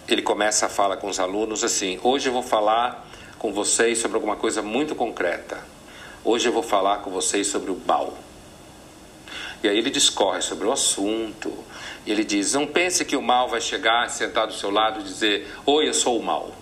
ele 0.09 0.23
começa 0.23 0.65
a 0.65 0.69
falar 0.71 0.97
com 0.97 1.09
os 1.09 1.21
alunos 1.21 1.63
assim: 1.63 2.01
hoje 2.03 2.31
eu 2.31 2.33
vou 2.33 2.43
falar 2.43 3.07
com 3.39 3.53
vocês 3.53 3.99
sobre 3.99 4.17
alguma 4.17 4.37
coisa 4.37 4.63
muito 4.63 4.95
concreta. 4.95 5.59
Hoje 6.25 6.49
eu 6.49 6.53
vou 6.53 6.63
falar 6.63 6.99
com 6.99 7.11
vocês 7.11 7.47
sobre 7.47 7.71
o 7.71 7.79
mal. 7.87 8.17
E 9.63 9.69
aí 9.69 9.77
ele 9.77 9.91
discorre 9.91 10.41
sobre 10.41 10.67
o 10.67 10.73
assunto. 10.73 11.53
Ele 12.07 12.25
diz: 12.25 12.55
Não 12.55 12.67
pense 12.67 13.05
que 13.05 13.15
o 13.15 13.23
mal 13.23 13.47
vai 13.47 13.61
chegar, 13.61 14.09
sentar 14.09 14.47
do 14.47 14.55
seu 14.55 14.71
lado 14.71 15.01
e 15.01 15.03
dizer: 15.03 15.55
Oi, 15.67 15.87
eu 15.87 15.95
sou 15.95 16.19
o 16.19 16.23
mal. 16.23 16.60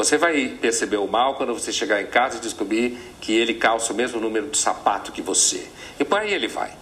Você 0.00 0.16
vai 0.16 0.56
perceber 0.58 0.96
o 0.96 1.06
mal 1.06 1.34
quando 1.34 1.52
você 1.52 1.70
chegar 1.70 2.00
em 2.00 2.06
casa 2.06 2.38
e 2.38 2.40
descobrir 2.40 2.98
que 3.20 3.36
ele 3.36 3.52
calça 3.52 3.92
o 3.92 3.94
mesmo 3.94 4.18
número 4.18 4.48
de 4.48 4.56
sapato 4.56 5.12
que 5.12 5.20
você. 5.20 5.68
E 5.98 6.04
por 6.06 6.20
aí 6.20 6.32
ele 6.32 6.48
vai. 6.48 6.72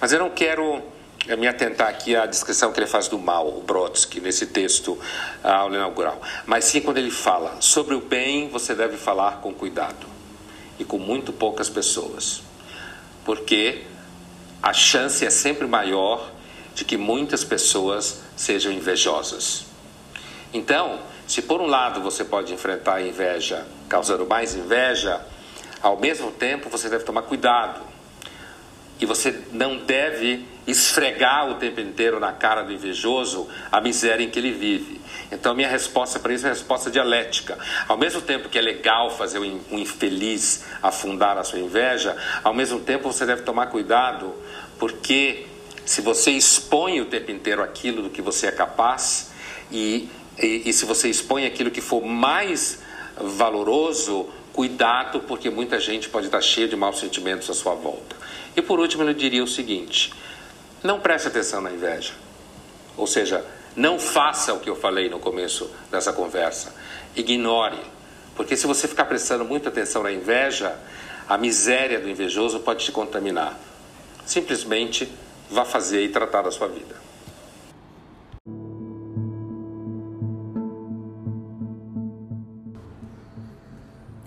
Mas 0.00 0.10
eu 0.10 0.18
não 0.18 0.30
quero 0.30 0.80
eh, 1.28 1.36
me 1.36 1.46
atentar 1.46 1.88
aqui 1.88 2.16
à 2.16 2.24
descrição 2.24 2.72
que 2.72 2.80
ele 2.80 2.86
faz 2.86 3.08
do 3.08 3.18
mal, 3.18 3.46
o 3.46 3.60
Brodsky, 3.60 4.22
nesse 4.22 4.46
texto, 4.46 4.98
a 5.44 5.54
aula 5.54 5.76
inaugural. 5.76 6.18
Mas 6.46 6.64
sim 6.64 6.80
quando 6.80 6.96
ele 6.96 7.10
fala 7.10 7.60
sobre 7.60 7.94
o 7.94 8.00
bem, 8.00 8.48
você 8.48 8.74
deve 8.74 8.96
falar 8.96 9.42
com 9.42 9.52
cuidado 9.52 10.06
e 10.78 10.84
com 10.84 10.96
muito 10.96 11.30
poucas 11.30 11.68
pessoas. 11.68 12.42
Porque 13.22 13.82
a 14.62 14.72
chance 14.72 15.26
é 15.26 15.30
sempre 15.30 15.66
maior 15.66 16.32
de 16.74 16.86
que 16.86 16.96
muitas 16.96 17.44
pessoas 17.44 18.22
sejam 18.34 18.72
invejosas. 18.72 19.66
Então, 20.54 21.11
se 21.32 21.40
por 21.40 21.62
um 21.62 21.66
lado 21.66 22.02
você 22.02 22.26
pode 22.26 22.52
enfrentar 22.52 22.96
a 22.96 23.02
inveja 23.02 23.66
causando 23.88 24.26
mais 24.26 24.54
inveja, 24.54 25.18
ao 25.80 25.98
mesmo 25.98 26.30
tempo 26.30 26.68
você 26.68 26.90
deve 26.90 27.04
tomar 27.04 27.22
cuidado. 27.22 27.80
E 29.00 29.06
você 29.06 29.40
não 29.50 29.78
deve 29.78 30.46
esfregar 30.66 31.48
o 31.48 31.54
tempo 31.54 31.80
inteiro 31.80 32.20
na 32.20 32.32
cara 32.32 32.60
do 32.60 32.70
invejoso 32.70 33.48
a 33.70 33.80
miséria 33.80 34.22
em 34.22 34.28
que 34.28 34.38
ele 34.38 34.52
vive. 34.52 35.00
Então, 35.30 35.54
minha 35.54 35.68
resposta 35.68 36.18
para 36.18 36.34
isso 36.34 36.44
é 36.44 36.50
uma 36.50 36.54
resposta 36.54 36.90
dialética. 36.90 37.58
Ao 37.88 37.96
mesmo 37.96 38.20
tempo 38.20 38.50
que 38.50 38.58
é 38.58 38.60
legal 38.60 39.10
fazer 39.10 39.38
um 39.38 39.78
infeliz 39.78 40.66
afundar 40.82 41.38
a 41.38 41.44
sua 41.44 41.60
inveja, 41.60 42.14
ao 42.44 42.52
mesmo 42.52 42.78
tempo 42.80 43.10
você 43.10 43.24
deve 43.24 43.40
tomar 43.40 43.68
cuidado, 43.68 44.34
porque 44.78 45.46
se 45.86 46.02
você 46.02 46.30
expõe 46.32 47.00
o 47.00 47.06
tempo 47.06 47.30
inteiro 47.30 47.62
aquilo 47.62 48.02
do 48.02 48.10
que 48.10 48.20
você 48.20 48.48
é 48.48 48.52
capaz 48.52 49.32
e 49.70 50.10
e, 50.42 50.68
e 50.68 50.72
se 50.72 50.84
você 50.84 51.08
expõe 51.08 51.46
aquilo 51.46 51.70
que 51.70 51.80
for 51.80 52.04
mais 52.04 52.80
valoroso, 53.16 54.28
cuidado, 54.52 55.20
porque 55.20 55.48
muita 55.48 55.78
gente 55.78 56.08
pode 56.08 56.26
estar 56.26 56.40
cheia 56.40 56.68
de 56.68 56.76
maus 56.76 56.98
sentimentos 56.98 57.48
à 57.48 57.54
sua 57.54 57.74
volta. 57.74 58.16
E 58.56 58.60
por 58.60 58.80
último, 58.80 59.04
eu 59.04 59.14
diria 59.14 59.42
o 59.42 59.46
seguinte: 59.46 60.12
não 60.82 61.00
preste 61.00 61.28
atenção 61.28 61.60
na 61.60 61.70
inveja. 61.70 62.12
Ou 62.96 63.06
seja, 63.06 63.44
não 63.74 63.98
faça 63.98 64.52
o 64.52 64.60
que 64.60 64.68
eu 64.68 64.76
falei 64.76 65.08
no 65.08 65.18
começo 65.18 65.70
dessa 65.90 66.12
conversa. 66.12 66.74
Ignore. 67.16 67.78
Porque 68.34 68.56
se 68.56 68.66
você 68.66 68.88
ficar 68.88 69.04
prestando 69.04 69.44
muita 69.44 69.68
atenção 69.68 70.02
na 70.02 70.10
inveja, 70.10 70.76
a 71.28 71.38
miséria 71.38 72.00
do 72.00 72.08
invejoso 72.08 72.60
pode 72.60 72.84
te 72.84 72.92
contaminar. 72.92 73.58
Simplesmente 74.24 75.10
vá 75.50 75.64
fazer 75.64 76.04
e 76.04 76.08
tratar 76.08 76.42
da 76.42 76.50
sua 76.50 76.68
vida. 76.68 77.01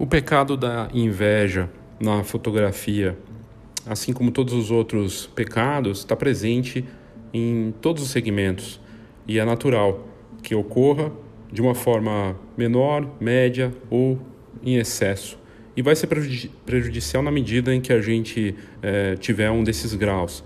O 0.05 0.07
pecado 0.07 0.55
da 0.55 0.87
inveja 0.93 1.67
na 1.99 2.23
fotografia, 2.23 3.17
assim 3.87 4.13
como 4.13 4.29
todos 4.29 4.53
os 4.53 4.69
outros 4.69 5.25
pecados, 5.25 5.97
está 5.97 6.15
presente 6.15 6.85
em 7.33 7.73
todos 7.81 8.03
os 8.03 8.11
segmentos 8.11 8.79
e 9.27 9.39
é 9.39 9.43
natural 9.43 10.07
que 10.43 10.53
ocorra 10.53 11.11
de 11.51 11.59
uma 11.59 11.73
forma 11.73 12.39
menor, 12.55 13.15
média 13.19 13.73
ou 13.89 14.19
em 14.63 14.75
excesso. 14.75 15.39
E 15.75 15.81
vai 15.81 15.95
ser 15.95 16.05
prejudicial 16.67 17.23
na 17.23 17.31
medida 17.31 17.73
em 17.73 17.81
que 17.81 17.91
a 17.91 17.99
gente 17.99 18.53
é, 18.83 19.15
tiver 19.15 19.49
um 19.49 19.63
desses 19.63 19.95
graus. 19.95 20.43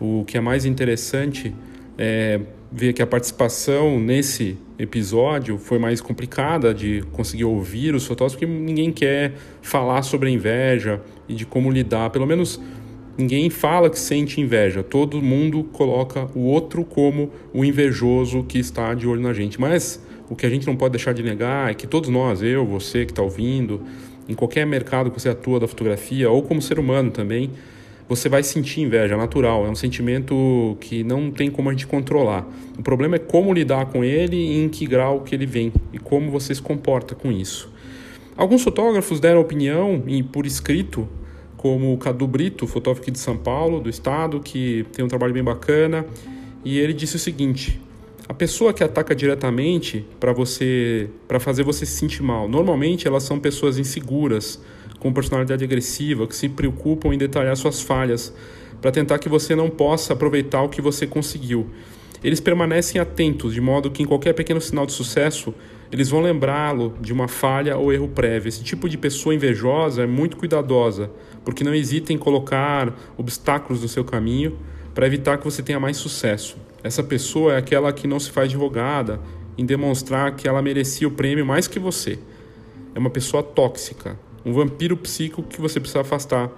O 0.00 0.24
que 0.26 0.38
é 0.38 0.40
mais 0.40 0.64
interessante 0.64 1.54
é 1.98 2.40
ver 2.76 2.92
que 2.92 3.00
a 3.00 3.06
participação 3.06 3.98
nesse 3.98 4.58
episódio 4.78 5.56
foi 5.56 5.78
mais 5.78 6.02
complicada 6.02 6.74
de 6.74 7.02
conseguir 7.10 7.44
ouvir 7.44 7.94
os 7.94 8.04
fotógrafos, 8.04 8.38
porque 8.38 8.46
ninguém 8.46 8.92
quer 8.92 9.32
falar 9.62 10.02
sobre 10.02 10.28
a 10.28 10.32
inveja 10.32 11.00
e 11.26 11.34
de 11.34 11.46
como 11.46 11.70
lidar. 11.70 12.10
Pelo 12.10 12.26
menos 12.26 12.60
ninguém 13.16 13.48
fala 13.48 13.88
que 13.88 13.98
sente 13.98 14.42
inveja. 14.42 14.82
Todo 14.82 15.22
mundo 15.22 15.64
coloca 15.72 16.28
o 16.34 16.40
outro 16.40 16.84
como 16.84 17.30
o 17.50 17.64
invejoso 17.64 18.42
que 18.42 18.58
está 18.58 18.92
de 18.92 19.08
olho 19.08 19.22
na 19.22 19.32
gente. 19.32 19.58
Mas 19.58 19.98
o 20.28 20.36
que 20.36 20.44
a 20.44 20.50
gente 20.50 20.66
não 20.66 20.76
pode 20.76 20.92
deixar 20.92 21.14
de 21.14 21.22
negar 21.22 21.70
é 21.70 21.74
que 21.74 21.86
todos 21.86 22.10
nós, 22.10 22.42
eu, 22.42 22.66
você 22.66 23.06
que 23.06 23.12
está 23.12 23.22
ouvindo, 23.22 23.80
em 24.28 24.34
qualquer 24.34 24.66
mercado 24.66 25.10
que 25.10 25.18
você 25.18 25.30
atua 25.30 25.58
da 25.58 25.66
fotografia, 25.66 26.30
ou 26.30 26.42
como 26.42 26.60
ser 26.60 26.78
humano 26.78 27.10
também, 27.10 27.52
você 28.08 28.28
vai 28.28 28.42
sentir 28.42 28.82
inveja, 28.82 29.14
é 29.14 29.16
natural, 29.16 29.66
é 29.66 29.68
um 29.68 29.74
sentimento 29.74 30.76
que 30.80 31.02
não 31.02 31.30
tem 31.30 31.50
como 31.50 31.68
a 31.68 31.72
gente 31.72 31.86
controlar. 31.86 32.46
O 32.78 32.82
problema 32.82 33.16
é 33.16 33.18
como 33.18 33.52
lidar 33.52 33.86
com 33.86 34.04
ele 34.04 34.36
e 34.36 34.62
em 34.62 34.68
que 34.68 34.86
grau 34.86 35.22
que 35.22 35.34
ele 35.34 35.46
vem 35.46 35.72
e 35.92 35.98
como 35.98 36.30
você 36.30 36.54
se 36.54 36.62
comporta 36.62 37.14
com 37.14 37.32
isso. 37.32 37.70
Alguns 38.36 38.62
fotógrafos 38.62 39.18
deram 39.18 39.40
opinião 39.40 40.04
e 40.06 40.22
por 40.22 40.46
escrito, 40.46 41.08
como 41.56 41.92
o 41.92 41.98
Cadu 41.98 42.26
Brito, 42.26 42.66
fotógrafo 42.66 43.10
de 43.10 43.18
São 43.18 43.36
Paulo, 43.36 43.80
do 43.80 43.88
estado, 43.88 44.40
que 44.40 44.86
tem 44.92 45.04
um 45.04 45.08
trabalho 45.08 45.32
bem 45.32 45.42
bacana, 45.42 46.06
e 46.64 46.78
ele 46.78 46.92
disse 46.92 47.16
o 47.16 47.18
seguinte: 47.18 47.80
a 48.28 48.34
pessoa 48.34 48.72
que 48.72 48.84
ataca 48.84 49.14
diretamente 49.14 50.04
para 50.20 50.32
você, 50.32 51.08
para 51.26 51.40
fazer 51.40 51.62
você 51.62 51.86
se 51.86 51.92
sentir 51.92 52.22
mal, 52.22 52.48
normalmente 52.48 53.08
elas 53.08 53.22
são 53.22 53.38
pessoas 53.38 53.78
inseguras, 53.78 54.60
com 54.98 55.12
personalidade 55.12 55.64
agressiva, 55.64 56.26
que 56.26 56.36
se 56.36 56.48
preocupam 56.48 57.12
em 57.12 57.18
detalhar 57.18 57.56
suas 57.56 57.80
falhas, 57.80 58.32
para 58.80 58.90
tentar 58.90 59.18
que 59.18 59.28
você 59.28 59.54
não 59.54 59.70
possa 59.70 60.12
aproveitar 60.12 60.62
o 60.62 60.68
que 60.68 60.80
você 60.80 61.06
conseguiu. 61.06 61.66
Eles 62.22 62.40
permanecem 62.40 63.00
atentos, 63.00 63.54
de 63.54 63.60
modo 63.60 63.90
que 63.90 64.02
em 64.02 64.06
qualquer 64.06 64.32
pequeno 64.32 64.60
sinal 64.60 64.86
de 64.86 64.92
sucesso, 64.92 65.54
eles 65.92 66.08
vão 66.08 66.20
lembrá-lo 66.20 66.94
de 67.00 67.12
uma 67.12 67.28
falha 67.28 67.76
ou 67.76 67.92
erro 67.92 68.08
prévio. 68.08 68.48
Esse 68.48 68.64
tipo 68.64 68.88
de 68.88 68.98
pessoa 68.98 69.34
invejosa 69.34 70.02
é 70.02 70.06
muito 70.06 70.36
cuidadosa, 70.36 71.10
porque 71.44 71.62
não 71.62 71.74
hesita 71.74 72.12
em 72.12 72.18
colocar 72.18 72.92
obstáculos 73.16 73.82
no 73.82 73.88
seu 73.88 74.04
caminho 74.04 74.58
para 74.94 75.06
evitar 75.06 75.38
que 75.38 75.44
você 75.44 75.62
tenha 75.62 75.78
mais 75.78 75.96
sucesso. 75.96 76.56
Essa 76.82 77.02
pessoa 77.02 77.54
é 77.54 77.58
aquela 77.58 77.92
que 77.92 78.08
não 78.08 78.18
se 78.18 78.30
faz 78.30 78.48
advogada 78.48 79.20
em 79.58 79.64
demonstrar 79.64 80.34
que 80.34 80.48
ela 80.48 80.62
merecia 80.62 81.06
o 81.06 81.10
prêmio 81.10 81.44
mais 81.44 81.68
que 81.68 81.78
você. 81.78 82.18
É 82.94 82.98
uma 82.98 83.10
pessoa 83.10 83.42
tóxica, 83.42 84.18
um 84.46 84.52
vampiro 84.52 84.96
psíquico 84.96 85.42
que 85.42 85.60
você 85.60 85.80
precisa 85.80 86.02
afastar 86.02 86.48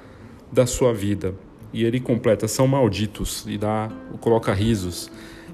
da 0.52 0.66
sua 0.66 0.92
vida. 0.92 1.34
E 1.72 1.84
ele 1.84 1.98
completa, 1.98 2.46
são 2.46 2.68
malditos, 2.68 3.46
e 3.48 3.56
dá, 3.56 3.90
coloca 4.20 4.52
risos. 4.52 5.10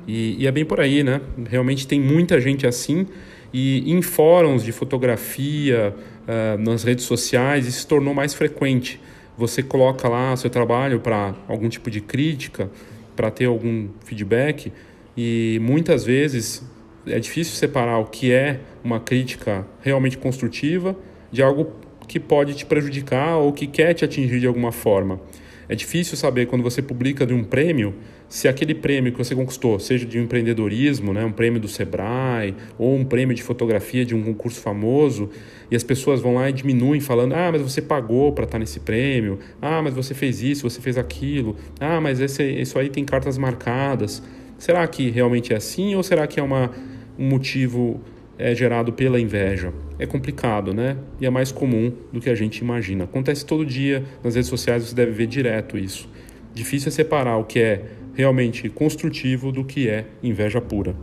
E, 0.06 0.42
e 0.42 0.46
é 0.46 0.50
bem 0.50 0.64
por 0.64 0.80
aí, 0.80 1.04
né? 1.04 1.20
Realmente 1.48 1.86
tem 1.86 2.00
muita 2.00 2.40
gente 2.40 2.66
assim, 2.66 3.06
e 3.52 3.88
em 3.90 4.02
fóruns 4.02 4.64
de 4.64 4.72
fotografia, 4.72 5.94
uh, 6.26 6.60
nas 6.60 6.82
redes 6.82 7.04
sociais, 7.04 7.68
isso 7.68 7.80
se 7.80 7.86
tornou 7.86 8.12
mais 8.12 8.34
frequente. 8.34 9.00
Você 9.38 9.62
coloca 9.62 10.08
lá 10.08 10.36
seu 10.36 10.50
trabalho 10.50 10.98
para 10.98 11.36
algum 11.46 11.68
tipo 11.68 11.88
de 11.88 12.00
crítica, 12.00 12.68
para 13.14 13.30
ter 13.30 13.44
algum 13.44 13.88
feedback, 14.04 14.72
e 15.16 15.60
muitas 15.62 16.04
vezes 16.04 16.68
é 17.06 17.20
difícil 17.20 17.54
separar 17.54 17.98
o 17.98 18.06
que 18.06 18.32
é 18.32 18.58
uma 18.82 18.98
crítica 18.98 19.64
realmente 19.82 20.18
construtiva 20.18 20.96
de 21.30 21.40
algo 21.40 21.83
que 22.06 22.20
pode 22.20 22.54
te 22.54 22.66
prejudicar 22.66 23.36
ou 23.36 23.52
que 23.52 23.66
quer 23.66 23.94
te 23.94 24.04
atingir 24.04 24.40
de 24.40 24.46
alguma 24.46 24.72
forma. 24.72 25.20
É 25.68 25.74
difícil 25.74 26.16
saber 26.16 26.46
quando 26.46 26.62
você 26.62 26.82
publica 26.82 27.26
de 27.26 27.32
um 27.32 27.42
prêmio 27.42 27.94
se 28.28 28.48
aquele 28.48 28.74
prêmio 28.74 29.12
que 29.12 29.18
você 29.18 29.34
conquistou, 29.34 29.78
seja 29.78 30.04
de 30.04 30.18
um 30.18 30.24
empreendedorismo, 30.24 31.12
né, 31.12 31.24
um 31.24 31.32
prêmio 31.32 31.60
do 31.60 31.68
Sebrae 31.68 32.54
ou 32.76 32.94
um 32.96 33.04
prêmio 33.04 33.34
de 33.34 33.42
fotografia 33.42 34.04
de 34.04 34.14
um 34.14 34.22
concurso 34.22 34.60
famoso, 34.60 35.30
e 35.70 35.76
as 35.76 35.84
pessoas 35.84 36.20
vão 36.20 36.34
lá 36.34 36.50
e 36.50 36.52
diminuem 36.52 37.00
falando: 37.00 37.32
"Ah, 37.34 37.50
mas 37.52 37.62
você 37.62 37.80
pagou 37.80 38.32
para 38.32 38.44
estar 38.44 38.58
nesse 38.58 38.80
prêmio. 38.80 39.38
Ah, 39.60 39.80
mas 39.80 39.94
você 39.94 40.14
fez 40.14 40.42
isso, 40.42 40.68
você 40.68 40.80
fez 40.80 40.98
aquilo. 40.98 41.56
Ah, 41.78 42.00
mas 42.00 42.20
esse, 42.20 42.42
isso 42.42 42.78
aí 42.78 42.88
tem 42.88 43.04
cartas 43.04 43.38
marcadas." 43.38 44.22
Será 44.58 44.86
que 44.86 45.10
realmente 45.10 45.52
é 45.52 45.56
assim 45.56 45.94
ou 45.94 46.02
será 46.02 46.26
que 46.26 46.38
é 46.38 46.42
uma, 46.42 46.70
um 47.18 47.28
motivo 47.28 48.00
é 48.38 48.54
gerado 48.54 48.92
pela 48.92 49.20
inveja. 49.20 49.72
É 49.98 50.06
complicado, 50.06 50.74
né? 50.74 50.96
E 51.20 51.26
é 51.26 51.30
mais 51.30 51.52
comum 51.52 51.92
do 52.12 52.20
que 52.20 52.28
a 52.28 52.34
gente 52.34 52.58
imagina. 52.58 53.04
Acontece 53.04 53.44
todo 53.44 53.64
dia 53.64 54.04
nas 54.22 54.34
redes 54.34 54.48
sociais, 54.48 54.84
você 54.84 54.94
deve 54.94 55.12
ver 55.12 55.26
direto 55.26 55.78
isso. 55.78 56.08
Difícil 56.52 56.88
é 56.88 56.90
separar 56.90 57.36
o 57.36 57.44
que 57.44 57.58
é 57.58 57.84
realmente 58.14 58.68
construtivo 58.68 59.50
do 59.50 59.64
que 59.64 59.88
é 59.88 60.06
inveja 60.22 60.60
pura. 60.60 60.94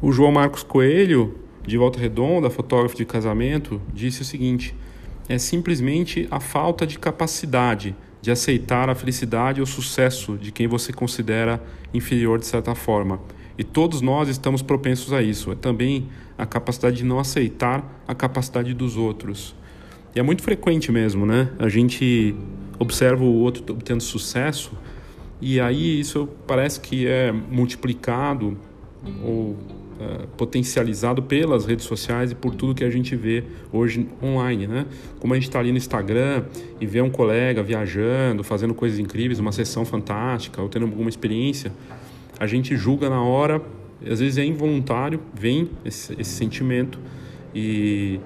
O 0.00 0.12
João 0.12 0.30
Marcos 0.30 0.62
Coelho, 0.62 1.34
de 1.66 1.76
Volta 1.76 1.98
Redonda, 1.98 2.48
fotógrafo 2.48 2.94
de 2.94 3.04
casamento, 3.04 3.80
disse 3.92 4.22
o 4.22 4.24
seguinte: 4.24 4.74
é 5.28 5.38
simplesmente 5.38 6.26
a 6.30 6.40
falta 6.40 6.86
de 6.86 6.98
capacidade 6.98 7.94
de 8.20 8.30
aceitar 8.30 8.88
a 8.88 8.94
felicidade 8.94 9.60
ou 9.60 9.66
sucesso 9.66 10.36
de 10.36 10.50
quem 10.50 10.66
você 10.66 10.92
considera 10.92 11.62
inferior 11.94 12.38
de 12.38 12.46
certa 12.46 12.74
forma. 12.74 13.20
E 13.58 13.64
todos 13.64 14.00
nós 14.00 14.28
estamos 14.28 14.62
propensos 14.62 15.12
a 15.12 15.22
isso. 15.22 15.52
É 15.52 15.54
também 15.54 16.08
a 16.36 16.44
capacidade 16.44 16.96
de 16.96 17.04
não 17.04 17.18
aceitar 17.18 18.02
a 18.06 18.14
capacidade 18.14 18.74
dos 18.74 18.96
outros. 18.96 19.54
E 20.14 20.18
é 20.18 20.22
muito 20.22 20.42
frequente 20.42 20.90
mesmo, 20.90 21.24
né? 21.24 21.50
A 21.58 21.68
gente 21.68 22.34
observa 22.78 23.24
o 23.24 23.34
outro 23.34 23.64
obtendo 23.72 24.02
sucesso 24.02 24.72
e 25.40 25.60
aí 25.60 26.00
isso 26.00 26.28
parece 26.46 26.80
que 26.80 27.06
é 27.06 27.32
multiplicado 27.32 28.56
ou 29.22 29.56
uh, 30.00 30.26
potencializado 30.36 31.22
pelas 31.22 31.66
redes 31.66 31.84
sociais 31.84 32.32
e 32.32 32.34
por 32.34 32.54
tudo 32.54 32.74
que 32.74 32.84
a 32.84 32.90
gente 32.90 33.14
vê 33.16 33.44
hoje 33.72 34.08
online, 34.22 34.66
né? 34.66 34.86
Como 35.18 35.32
a 35.32 35.36
gente 35.36 35.48
está 35.48 35.58
ali 35.58 35.70
no 35.72 35.78
Instagram 35.78 36.44
e 36.80 36.86
vê 36.86 37.00
um 37.00 37.10
colega 37.10 37.62
viajando, 37.62 38.42
fazendo 38.42 38.74
coisas 38.74 38.98
incríveis, 38.98 39.38
uma 39.38 39.52
sessão 39.52 39.84
fantástica, 39.84 40.60
ou 40.62 40.68
tendo 40.68 40.86
alguma 40.86 41.08
experiência, 41.08 41.72
a 42.38 42.46
gente 42.46 42.76
julga 42.76 43.08
na 43.08 43.22
hora, 43.22 43.62
às 44.02 44.20
vezes 44.20 44.38
é 44.38 44.44
involuntário, 44.44 45.20
vem 45.34 45.70
esse, 45.84 46.14
esse 46.18 46.30
sentimento 46.30 46.98
e, 47.54 48.20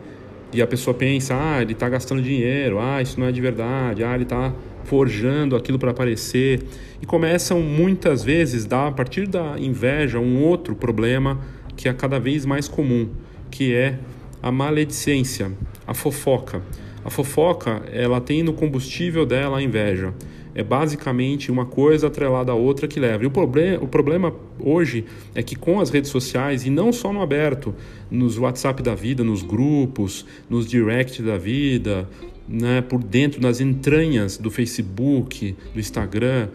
e 0.52 0.60
a 0.60 0.66
pessoa 0.66 0.92
pensa, 0.92 1.34
ah, 1.34 1.62
ele 1.62 1.72
está 1.72 1.88
gastando 1.88 2.20
dinheiro, 2.20 2.80
ah, 2.80 3.00
isso 3.00 3.20
não 3.20 3.26
é 3.26 3.32
de 3.32 3.40
verdade, 3.40 4.02
ah, 4.02 4.14
ele 4.14 4.24
está 4.24 4.52
forjando 4.84 5.54
aquilo 5.54 5.78
para 5.78 5.92
aparecer 5.92 6.64
e 7.00 7.06
começam 7.06 7.60
muitas 7.60 8.24
vezes 8.24 8.66
a 8.72 8.90
partir 8.90 9.28
da 9.28 9.56
inveja 9.58 10.18
um 10.18 10.42
outro 10.42 10.74
problema 10.74 11.38
que 11.80 11.88
é 11.88 11.94
cada 11.94 12.20
vez 12.20 12.44
mais 12.44 12.68
comum, 12.68 13.08
que 13.50 13.74
é 13.74 13.98
a 14.42 14.52
maledicência, 14.52 15.50
a 15.86 15.94
fofoca. 15.94 16.62
A 17.02 17.08
fofoca, 17.08 17.82
ela 17.90 18.20
tem 18.20 18.42
no 18.42 18.52
combustível 18.52 19.24
dela 19.24 19.56
a 19.56 19.62
inveja. 19.62 20.12
É 20.54 20.62
basicamente 20.62 21.50
uma 21.50 21.64
coisa 21.64 22.08
atrelada 22.08 22.52
à 22.52 22.54
outra 22.54 22.86
que 22.86 23.00
leva. 23.00 23.24
E 23.24 23.26
o, 23.26 23.30
proble 23.30 23.78
o 23.80 23.88
problema 23.88 24.34
hoje 24.58 25.06
é 25.34 25.42
que 25.42 25.56
com 25.56 25.80
as 25.80 25.88
redes 25.88 26.10
sociais, 26.10 26.66
e 26.66 26.70
não 26.70 26.92
só 26.92 27.14
no 27.14 27.22
aberto, 27.22 27.74
nos 28.10 28.36
WhatsApp 28.36 28.82
da 28.82 28.94
vida, 28.94 29.24
nos 29.24 29.42
grupos, 29.42 30.26
nos 30.50 30.66
direct 30.66 31.22
da 31.22 31.38
vida, 31.38 32.06
né, 32.46 32.82
por 32.82 33.02
dentro, 33.02 33.40
nas 33.40 33.58
entranhas 33.58 34.36
do 34.36 34.50
Facebook, 34.50 35.56
do 35.72 35.80
Instagram, 35.80 36.48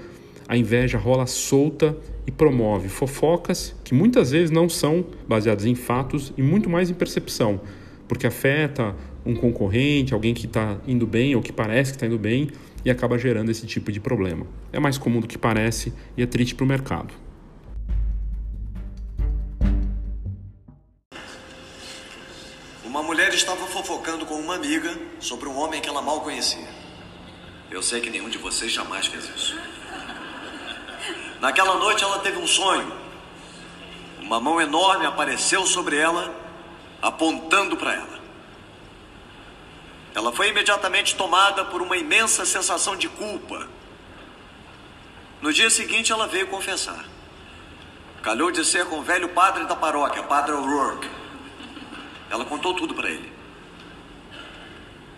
a 0.48 0.56
inveja 0.56 1.00
rola 1.00 1.26
solta 1.26 1.98
e 2.28 2.32
promove 2.32 2.90
fofocas 2.90 3.76
que 3.84 3.94
muitas 3.94 4.32
vezes 4.32 4.50
não 4.50 4.68
são 4.68 5.06
baseadas 5.28 5.66
em 5.66 5.76
fatos 5.76 6.34
e 6.38 6.42
muito 6.42 6.70
mais 6.70 6.90
em 6.90 6.94
percepção, 6.94 7.62
porque 8.08 8.28
afeta 8.28 8.96
um 9.26 9.36
concorrente, 9.36 10.14
alguém 10.14 10.34
que 10.34 10.46
está 10.46 10.78
indo 10.88 11.08
bem 11.08 11.36
ou 11.36 11.42
que 11.42 11.52
parece 11.52 11.92
que 11.92 11.98
está 11.98 12.06
indo 12.06 12.20
bem 12.20 12.50
e 12.84 12.90
acaba 12.90 13.18
gerando 13.18 13.50
esse 13.50 13.66
tipo 13.66 13.92
de 13.92 14.00
problema. 14.00 14.46
É 14.72 14.80
mais 14.80 14.98
comum 14.98 15.20
do 15.20 15.28
que 15.28 15.38
parece 15.38 15.92
e 16.16 16.22
é 16.22 16.26
triste 16.26 16.54
para 16.54 16.64
o 16.64 16.68
mercado. 16.68 17.14
Uma 22.84 23.02
mulher 23.02 23.34
estava 23.34 23.66
fofocando 23.68 24.26
com 24.26 24.36
uma 24.36 24.56
amiga 24.56 24.96
sobre 25.20 25.50
um 25.50 25.58
homem 25.58 25.82
que 25.82 25.90
ela 25.90 26.02
mal 26.02 26.22
conhecia. 26.22 26.68
Eu 27.72 27.82
sei 27.82 28.00
que 28.00 28.10
nenhum 28.10 28.30
de 28.30 28.38
vocês 28.38 28.72
jamais 28.72 29.08
fez 29.08 29.26
isso. 29.36 29.75
Naquela 31.46 31.76
noite 31.76 32.04
ela 32.04 32.18
teve 32.18 32.40
um 32.40 32.48
sonho. 32.48 32.92
Uma 34.20 34.40
mão 34.40 34.60
enorme 34.60 35.06
apareceu 35.06 35.64
sobre 35.68 35.96
ela, 35.96 36.34
apontando 37.00 37.78
para 37.78 37.94
ela. 37.94 38.20
Ela 40.16 40.32
foi 40.32 40.50
imediatamente 40.50 41.16
tomada 41.16 41.64
por 41.64 41.84
uma 41.84 41.96
imensa 41.98 42.48
sensação 42.48 42.96
de 42.96 43.08
culpa. 43.08 43.68
No 45.40 45.54
dia 45.54 45.70
seguinte, 45.70 46.12
ela 46.12 46.26
veio 46.26 46.48
confessar. 46.48 47.06
Calhou 48.24 48.50
de 48.50 48.66
ser 48.66 48.88
com 48.88 48.98
o 48.98 49.04
velho 49.04 49.30
padre 49.30 49.66
da 49.66 49.76
paróquia, 49.76 50.24
Padre 50.24 50.54
O'Rourke. 50.54 51.08
Ela 52.32 52.44
contou 52.46 52.74
tudo 52.74 52.96
para 52.96 53.08
ele. 53.08 53.32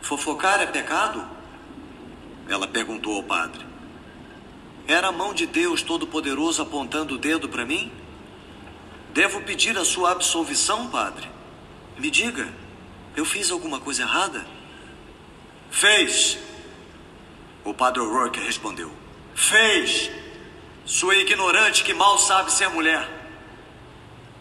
Fofocar 0.02 0.62
é 0.62 0.66
pecado? 0.66 1.26
Ela 2.50 2.68
perguntou 2.68 3.16
ao 3.16 3.24
padre. 3.24 3.67
Era 4.88 5.10
a 5.10 5.12
mão 5.12 5.34
de 5.34 5.46
Deus 5.46 5.82
Todo-Poderoso 5.82 6.62
apontando 6.62 7.16
o 7.16 7.18
dedo 7.18 7.50
para 7.50 7.66
mim? 7.66 7.92
Devo 9.14 9.42
pedir 9.42 9.78
a 9.78 9.84
sua 9.84 10.12
absolvição, 10.12 10.88
padre? 10.90 11.28
Me 11.98 12.10
diga, 12.10 12.48
eu 13.16 13.26
fiz 13.26 13.52
alguma 13.52 13.80
coisa 13.82 14.04
errada? 14.04 14.48
Fez. 15.70 16.38
O 17.66 17.74
padre 17.74 18.00
O'Rourke 18.00 18.40
respondeu. 18.40 18.90
Fez. 19.36 20.10
Sua 20.86 21.16
ignorante 21.16 21.84
que 21.84 21.94
mal 21.94 22.18
sabe 22.18 22.50
ser 22.52 22.70
mulher. 22.70 23.06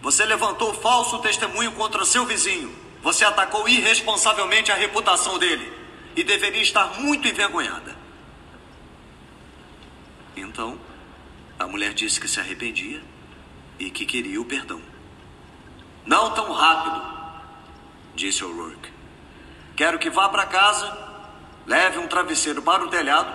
Você 0.01 0.25
levantou 0.25 0.73
falso 0.75 1.19
testemunho 1.19 1.73
contra 1.73 2.05
seu 2.05 2.25
vizinho. 2.25 2.73
Você 3.03 3.25
atacou 3.25 3.69
irresponsavelmente 3.69 4.71
a 4.71 4.77
reputação 4.77 5.39
dele. 5.39 5.73
E 6.15 6.23
deveria 6.23 6.63
estar 6.63 7.01
muito 7.01 7.27
envergonhada. 7.27 7.96
Então, 10.37 10.79
a 11.59 11.67
mulher 11.67 11.95
disse 11.95 12.21
que 12.21 12.29
se 12.29 12.39
arrependia 12.39 13.03
e 13.79 13.91
que 13.91 14.05
queria 14.05 14.41
o 14.41 14.45
perdão. 14.45 14.81
Não 16.05 16.33
tão 16.35 16.53
rápido, 16.53 17.03
disse 18.15 18.45
O'Rourke. 18.45 18.93
Quero 19.75 19.99
que 19.99 20.11
vá 20.11 20.29
para 20.29 20.47
casa 20.47 21.07
leve 21.67 21.99
um 21.99 22.07
travesseiro 22.07 22.63
para 22.63 22.85
o 22.85 22.89
telhado, 22.89 23.31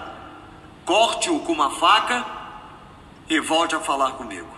corte-o 0.86 1.40
com 1.42 1.52
uma 1.52 1.70
faca 1.72 2.26
e 3.30 3.40
volte 3.40 3.76
a 3.76 3.80
falar 3.80 4.14
comigo. 4.14 4.50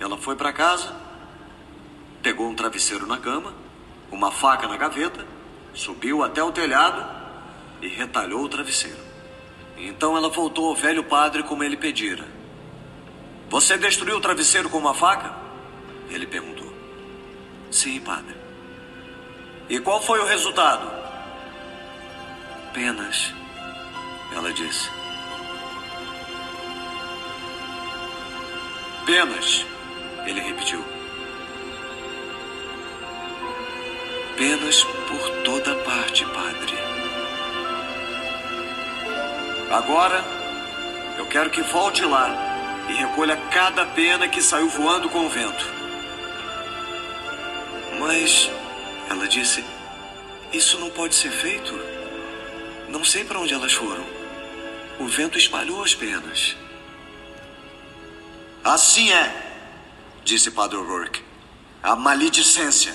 Ela 0.00 0.18
foi 0.18 0.34
para 0.34 0.52
casa, 0.52 0.94
pegou 2.20 2.48
um 2.48 2.54
travesseiro 2.54 3.06
na 3.06 3.18
cama, 3.18 3.54
uma 4.10 4.32
faca 4.32 4.66
na 4.66 4.76
gaveta, 4.76 5.24
subiu 5.72 6.24
até 6.24 6.42
o 6.42 6.50
telhado 6.50 7.08
e 7.80 7.86
retalhou 7.86 8.42
o 8.42 8.48
travesseiro. 8.48 9.01
Então 9.84 10.16
ela 10.16 10.28
voltou 10.28 10.68
ao 10.68 10.76
velho 10.76 11.02
padre 11.02 11.42
como 11.42 11.64
ele 11.64 11.76
pedira. 11.76 12.24
Você 13.50 13.76
destruiu 13.76 14.16
o 14.16 14.20
travesseiro 14.20 14.70
com 14.70 14.78
uma 14.78 14.94
faca? 14.94 15.34
Ele 16.08 16.24
perguntou. 16.24 16.72
Sim, 17.68 17.98
padre. 18.00 18.36
E 19.68 19.80
qual 19.80 20.00
foi 20.00 20.20
o 20.20 20.24
resultado? 20.24 20.88
Penas, 22.72 23.34
ela 24.32 24.52
disse. 24.52 24.88
Penas, 29.04 29.66
ele 30.24 30.40
repetiu. 30.40 30.84
Penas 34.36 34.84
por 34.84 35.42
toda 35.42 35.74
parte, 35.82 36.24
padre. 36.26 37.01
Agora, 39.72 40.22
eu 41.16 41.26
quero 41.26 41.48
que 41.48 41.62
volte 41.62 42.04
lá 42.04 42.28
e 42.90 42.92
recolha 42.92 43.38
cada 43.50 43.86
pena 43.86 44.28
que 44.28 44.42
saiu 44.42 44.68
voando 44.68 45.08
com 45.08 45.24
o 45.24 45.30
vento. 45.30 45.64
Mas, 47.98 48.50
ela 49.08 49.26
disse, 49.26 49.64
isso 50.52 50.78
não 50.78 50.90
pode 50.90 51.14
ser 51.14 51.30
feito. 51.30 51.72
Não 52.90 53.02
sei 53.02 53.24
para 53.24 53.38
onde 53.40 53.54
elas 53.54 53.72
foram. 53.72 54.04
O 55.00 55.06
vento 55.06 55.38
espalhou 55.38 55.82
as 55.82 55.94
penas. 55.94 56.54
Assim 58.62 59.10
é, 59.10 59.34
disse 60.22 60.50
Padre 60.50 60.76
O'Rourke. 60.76 61.22
A 61.82 61.96
maledicência. 61.96 62.94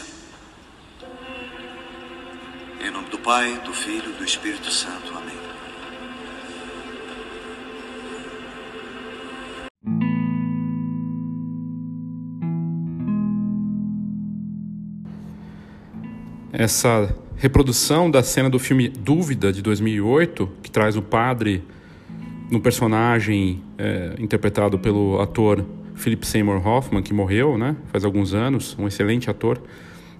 Em 2.79 2.91
nome 2.91 3.09
do 3.09 3.17
Pai, 3.17 3.55
do 3.65 3.73
Filho 3.73 4.11
e 4.11 4.13
do 4.13 4.23
Espírito 4.23 4.71
Santo. 4.71 5.17
Amém. 5.17 5.46
Essa 16.59 17.15
reprodução 17.35 18.09
da 18.09 18.23
cena 18.23 18.49
do 18.49 18.57
filme 18.57 18.89
Dúvida, 18.89 19.53
de 19.53 19.61
2008, 19.61 20.49
que 20.63 20.71
traz 20.71 20.97
o 20.97 21.03
padre 21.03 21.63
no 22.49 22.59
personagem 22.59 23.61
é, 23.77 24.15
interpretado 24.17 24.79
pelo 24.79 25.21
ator 25.21 25.63
Philip 25.93 26.25
Seymour 26.25 26.67
Hoffman, 26.67 27.03
que 27.03 27.13
morreu 27.13 27.59
né, 27.59 27.75
faz 27.91 28.03
alguns 28.03 28.33
anos, 28.33 28.75
um 28.79 28.87
excelente 28.87 29.29
ator, 29.29 29.61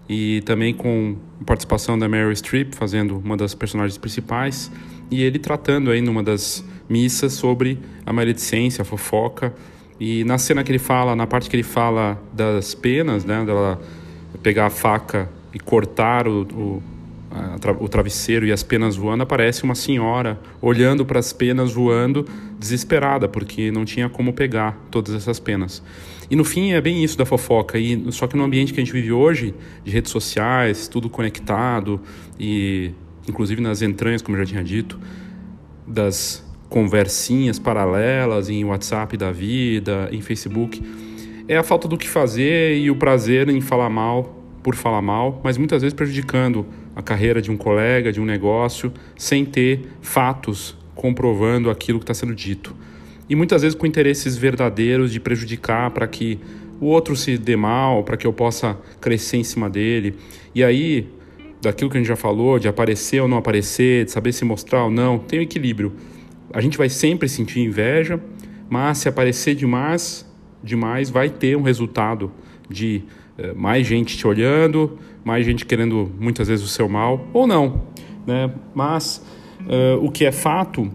e 0.08 0.42
também 0.42 0.76
com 0.76 1.18
participação 1.44 1.98
da 1.98 2.08
Meryl 2.08 2.32
Streep, 2.36 2.76
fazendo 2.76 3.18
uma 3.18 3.36
das 3.36 3.56
personagens 3.56 3.98
principais, 3.98 4.72
e 5.10 5.24
ele 5.24 5.40
tratando 5.40 5.90
aí 5.90 6.02
numa 6.02 6.22
das 6.22 6.64
missas 6.88 7.34
sobre 7.34 7.80
a 8.06 8.14
maledicência, 8.14 8.84
a 8.84 8.86
fofoca, 8.86 9.56
e 10.00 10.24
na 10.24 10.38
cena 10.38 10.64
que 10.64 10.72
ele 10.72 10.78
fala, 10.78 11.16
na 11.16 11.26
parte 11.26 11.50
que 11.50 11.56
ele 11.56 11.64
fala 11.64 12.22
das 12.32 12.76
penas, 12.76 13.26
né, 13.26 13.44
dela 13.44 13.82
pegar 14.44 14.68
a 14.68 14.70
faca 14.70 15.36
e 15.58 15.60
cortar 15.60 16.28
o, 16.28 16.42
o 16.44 16.84
o 17.80 17.88
travesseiro 17.88 18.46
e 18.46 18.52
as 18.52 18.64
penas 18.64 18.96
voando, 18.96 19.24
aparece 19.24 19.64
uma 19.64 19.76
senhora 19.76 20.40
olhando 20.62 21.06
para 21.06 21.20
as 21.20 21.34
penas 21.34 21.74
voando, 21.74 22.26
desesperada, 22.58 23.28
porque 23.28 23.70
não 23.70 23.86
tinha 23.86 24.10
como 24.10 24.34
pegar 24.34 24.78
todas 24.90 25.14
essas 25.14 25.40
penas. 25.40 25.84
E 26.30 26.36
no 26.36 26.44
fim 26.44 26.72
é 26.72 26.82
bem 26.82 27.04
isso 27.04 27.18
da 27.18 27.26
fofoca, 27.26 27.78
e 27.78 28.12
só 28.12 28.28
que 28.28 28.36
no 28.36 28.44
ambiente 28.44 28.74
que 28.74 28.80
a 28.80 28.84
gente 28.84 28.94
vive 28.94 29.12
hoje, 29.12 29.54
de 29.84 29.92
redes 29.92 30.12
sociais, 30.12 30.88
tudo 30.88 31.10
conectado, 31.10 32.00
e 32.40 32.92
inclusive 33.28 33.62
nas 33.62 33.82
entranhas, 33.82 34.22
como 34.22 34.38
eu 34.38 34.44
já 34.44 34.52
tinha 34.52 34.64
dito, 34.64 35.00
das 35.86 36.44
conversinhas 36.70 37.60
paralelas 37.60 38.50
em 38.50 38.64
WhatsApp 38.64 39.16
da 39.16 39.32
vida, 39.32 40.10
em 40.12 40.22
Facebook, 40.22 40.82
é 41.48 41.58
a 41.58 41.64
falta 41.64 41.88
do 41.88 41.98
que 41.98 42.08
fazer 42.08 42.78
e 42.78 42.90
o 42.90 42.96
prazer 42.96 43.48
em 43.50 43.62
falar 43.62 43.90
mal 43.90 44.38
por 44.68 44.76
falar 44.76 45.02
mal, 45.02 45.40
mas 45.42 45.58
muitas 45.58 45.82
vezes 45.82 45.94
prejudicando 45.94 46.66
a 46.94 47.02
carreira 47.02 47.42
de 47.42 47.50
um 47.50 47.56
colega, 47.56 48.12
de 48.12 48.20
um 48.20 48.26
negócio, 48.26 48.92
sem 49.16 49.46
ter 49.46 49.88
fatos 50.02 50.76
comprovando 50.94 51.70
aquilo 51.70 52.00
que 52.00 52.04
está 52.04 52.14
sendo 52.14 52.36
dito. 52.36 52.76
E 53.30 53.34
muitas 53.34 53.62
vezes 53.62 53.78
com 53.78 53.86
interesses 53.86 54.36
verdadeiros 54.36 55.14
de 55.14 55.22
prejudicar 55.22 55.92
para 55.92 56.06
que 56.06 56.38
o 56.82 56.88
outro 56.88 57.16
se 57.16 57.38
dê 57.38 57.56
mal, 57.56 58.04
para 58.04 58.18
que 58.18 58.28
eu 58.28 58.34
possa 58.34 58.78
crescer 59.00 59.38
em 59.38 59.44
cima 59.46 59.70
dele. 59.70 60.16
E 60.54 60.62
aí, 60.62 61.08
daquilo 61.62 61.90
que 61.90 61.96
a 61.96 62.02
gente 62.02 62.10
já 62.10 62.18
falou, 62.18 62.60
de 62.60 62.68
aparecer 62.68 63.22
ou 63.22 63.28
não 63.30 63.38
aparecer, 63.38 64.04
de 64.04 64.12
saber 64.12 64.34
se 64.34 64.44
mostrar 64.44 64.84
ou 64.84 64.92
não, 64.92 65.18
tem 65.18 65.40
um 65.40 65.44
equilíbrio. 65.44 65.94
A 66.54 66.60
gente 66.60 66.78
vai 66.78 66.90
sempre 66.90 67.30
sentir 67.30 67.62
inveja, 67.62 68.20
mas 68.70 68.98
se 68.98 69.08
aparecer 69.08 69.56
demais, 69.56 70.30
demais 70.62 71.10
vai 71.10 71.30
ter 71.30 71.56
um 71.56 71.62
resultado 71.62 72.30
de 72.70 73.06
mais 73.56 73.86
gente 73.86 74.18
te 74.18 74.26
olhando, 74.26 74.98
mais 75.24 75.46
gente 75.46 75.66
querendo 75.66 76.12
muitas 76.20 76.48
vezes 76.48 76.66
o 76.66 76.68
seu 76.68 76.90
mal, 76.90 77.28
ou 77.34 77.46
não. 77.46 77.84
Né? 78.26 78.52
Mas 78.74 79.24
uh, 79.62 80.04
o 80.04 80.12
que 80.12 80.26
é 80.26 80.32
fato 80.32 80.92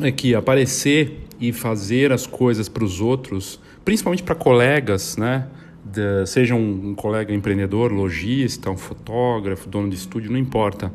é 0.00 0.10
que 0.10 0.34
aparecer 0.34 1.26
e 1.40 1.52
fazer 1.52 2.12
as 2.12 2.26
coisas 2.26 2.68
para 2.68 2.84
os 2.84 3.00
outros, 3.00 3.60
principalmente 3.84 4.22
para 4.22 4.34
colegas, 4.34 5.16
né? 5.16 5.46
De, 5.82 6.26
seja 6.26 6.54
um, 6.54 6.90
um, 6.90 6.94
colega 6.94 7.34
empreendedor, 7.34 7.90
lojista, 7.90 8.70
um 8.70 8.76
fotógrafo, 8.76 9.68
dono 9.68 9.88
de 9.88 9.96
estúdio, 9.96 10.30
não 10.30 10.38
importa. 10.38 10.92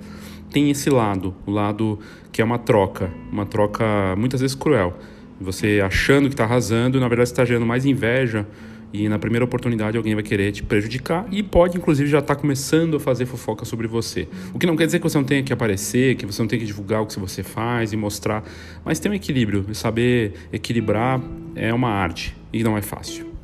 Tem 0.52 0.70
esse 0.70 0.90
lado, 0.90 1.36
o 1.46 1.52
lado 1.52 2.00
que 2.32 2.42
é 2.42 2.46
uma 2.46 2.60
troca, 2.60 3.12
uma 3.32 3.46
troca 3.46 4.16
muitas 4.16 4.42
vezes 4.42 4.56
cruel. 4.56 4.98
Você 5.42 5.82
achando 5.84 6.28
que 6.28 6.34
está 6.34 6.46
arrasando, 6.46 7.00
na 7.00 7.08
verdade 7.08 7.30
está 7.30 7.44
gerando 7.44 7.66
mais 7.66 7.86
inveja 7.86 8.46
e 8.94 9.10
na 9.10 9.20
primeira 9.20 9.44
oportunidade 9.44 9.98
alguém 9.98 10.14
vai 10.14 10.24
querer 10.24 10.52
te 10.52 10.64
prejudicar 10.64 11.28
e 11.32 11.44
pode 11.44 11.78
inclusive 11.78 12.10
já 12.10 12.20
estar 12.20 12.36
tá 12.36 12.42
começando 12.42 12.98
a 12.98 13.00
fazer 13.00 13.26
fofoca 13.26 13.66
sobre 13.66 13.88
você. 13.88 14.28
O 14.54 14.60
que 14.60 14.66
não 14.66 14.76
quer 14.76 14.86
dizer 14.86 15.00
que 15.00 15.04
você 15.04 15.18
não 15.18 15.26
tenha 15.26 15.44
que 15.44 15.52
aparecer, 15.52 16.16
que 16.16 16.26
você 16.26 16.42
não 16.42 16.48
tenha 16.48 16.60
que 16.60 16.66
divulgar 16.66 17.02
o 17.02 17.06
que 17.06 17.20
você 17.20 17.44
faz 17.44 17.94
e 17.94 17.98
mostrar, 17.98 18.44
mas 18.84 19.00
tem 19.00 19.12
um 19.12 19.16
equilíbrio. 19.16 19.74
Saber 19.74 20.34
equilibrar 20.52 21.22
é 21.56 21.74
uma 21.74 21.90
arte 21.90 22.36
e 22.54 22.64
não 22.64 22.78
é 22.78 22.82
fácil. 22.82 23.36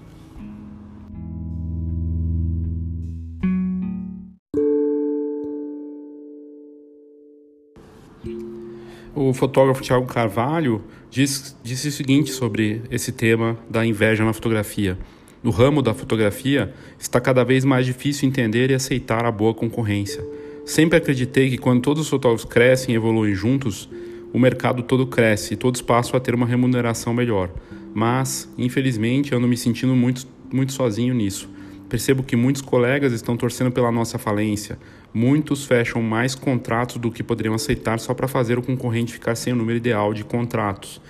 O 9.13 9.33
fotógrafo 9.33 9.81
Tiago 9.81 10.05
Carvalho 10.05 10.81
diz, 11.09 11.55
disse 11.61 11.89
o 11.89 11.91
seguinte 11.91 12.31
sobre 12.31 12.81
esse 12.89 13.11
tema 13.11 13.57
da 13.69 13.85
inveja 13.85 14.23
na 14.23 14.31
fotografia. 14.31 14.97
No 15.43 15.49
ramo 15.49 15.81
da 15.81 15.91
fotografia, 15.91 16.71
está 16.99 17.19
cada 17.19 17.43
vez 17.43 17.65
mais 17.65 17.83
difícil 17.85 18.29
entender 18.29 18.69
e 18.69 18.75
aceitar 18.75 19.25
a 19.25 19.31
boa 19.31 19.55
concorrência. 19.55 20.23
Sempre 20.63 20.99
acreditei 20.99 21.49
que 21.49 21.57
quando 21.57 21.81
todos 21.81 22.03
os 22.03 22.09
fotógrafos 22.09 22.45
crescem 22.45 22.93
e 22.93 22.95
evoluem 22.95 23.33
juntos, 23.33 23.89
o 24.31 24.37
mercado 24.37 24.83
todo 24.83 25.07
cresce 25.07 25.55
e 25.55 25.57
todos 25.57 25.81
passam 25.81 26.15
a 26.15 26.19
ter 26.19 26.35
uma 26.35 26.45
remuneração 26.45 27.11
melhor. 27.11 27.49
Mas, 27.91 28.47
infelizmente, 28.55 29.33
ando 29.33 29.47
me 29.47 29.57
sentindo 29.57 29.95
muito, 29.95 30.27
muito 30.53 30.73
sozinho 30.73 31.13
nisso. 31.13 31.49
Percebo 31.89 32.21
que 32.21 32.35
muitos 32.35 32.61
colegas 32.61 33.11
estão 33.11 33.35
torcendo 33.35 33.71
pela 33.71 33.91
nossa 33.91 34.19
falência. 34.19 34.77
Muitos 35.11 35.65
fecham 35.65 36.03
mais 36.03 36.35
contratos 36.35 36.97
do 36.97 37.11
que 37.11 37.23
poderiam 37.23 37.55
aceitar 37.55 37.99
só 37.99 38.13
para 38.13 38.27
fazer 38.27 38.59
o 38.59 38.61
concorrente 38.61 39.11
ficar 39.11 39.35
sem 39.35 39.51
o 39.51 39.55
número 39.55 39.77
ideal 39.77 40.13
de 40.13 40.23
contratos. 40.23 41.01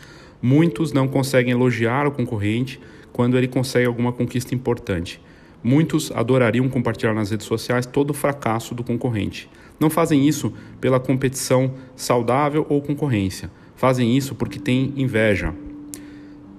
Muitos 0.42 0.94
não 0.94 1.08
conseguem 1.08 1.52
elogiar 1.52 2.08
o 2.08 2.12
concorrente 2.12 2.80
quando 3.12 3.38
ele 3.38 3.48
consegue 3.48 3.86
alguma 3.86 4.12
conquista 4.12 4.56
importante. 4.56 5.22
Muitos 5.64 6.12
adorariam 6.12 6.68
compartilhar 6.70 7.14
nas 7.14 7.30
redes 7.30 7.46
sociais 7.46 7.86
todo 7.86 8.10
o 8.10 8.14
fracasso 8.14 8.74
do 8.74 8.84
concorrente. 8.84 9.48
Não 9.80 9.90
fazem 9.90 10.28
isso 10.28 10.54
pela 10.80 11.00
competição 11.00 11.74
saudável 11.96 12.66
ou 12.70 12.82
concorrência. 12.82 13.50
Fazem 13.76 14.16
isso 14.16 14.36
porque 14.36 14.60
têm 14.60 14.94
inveja. 14.96 15.54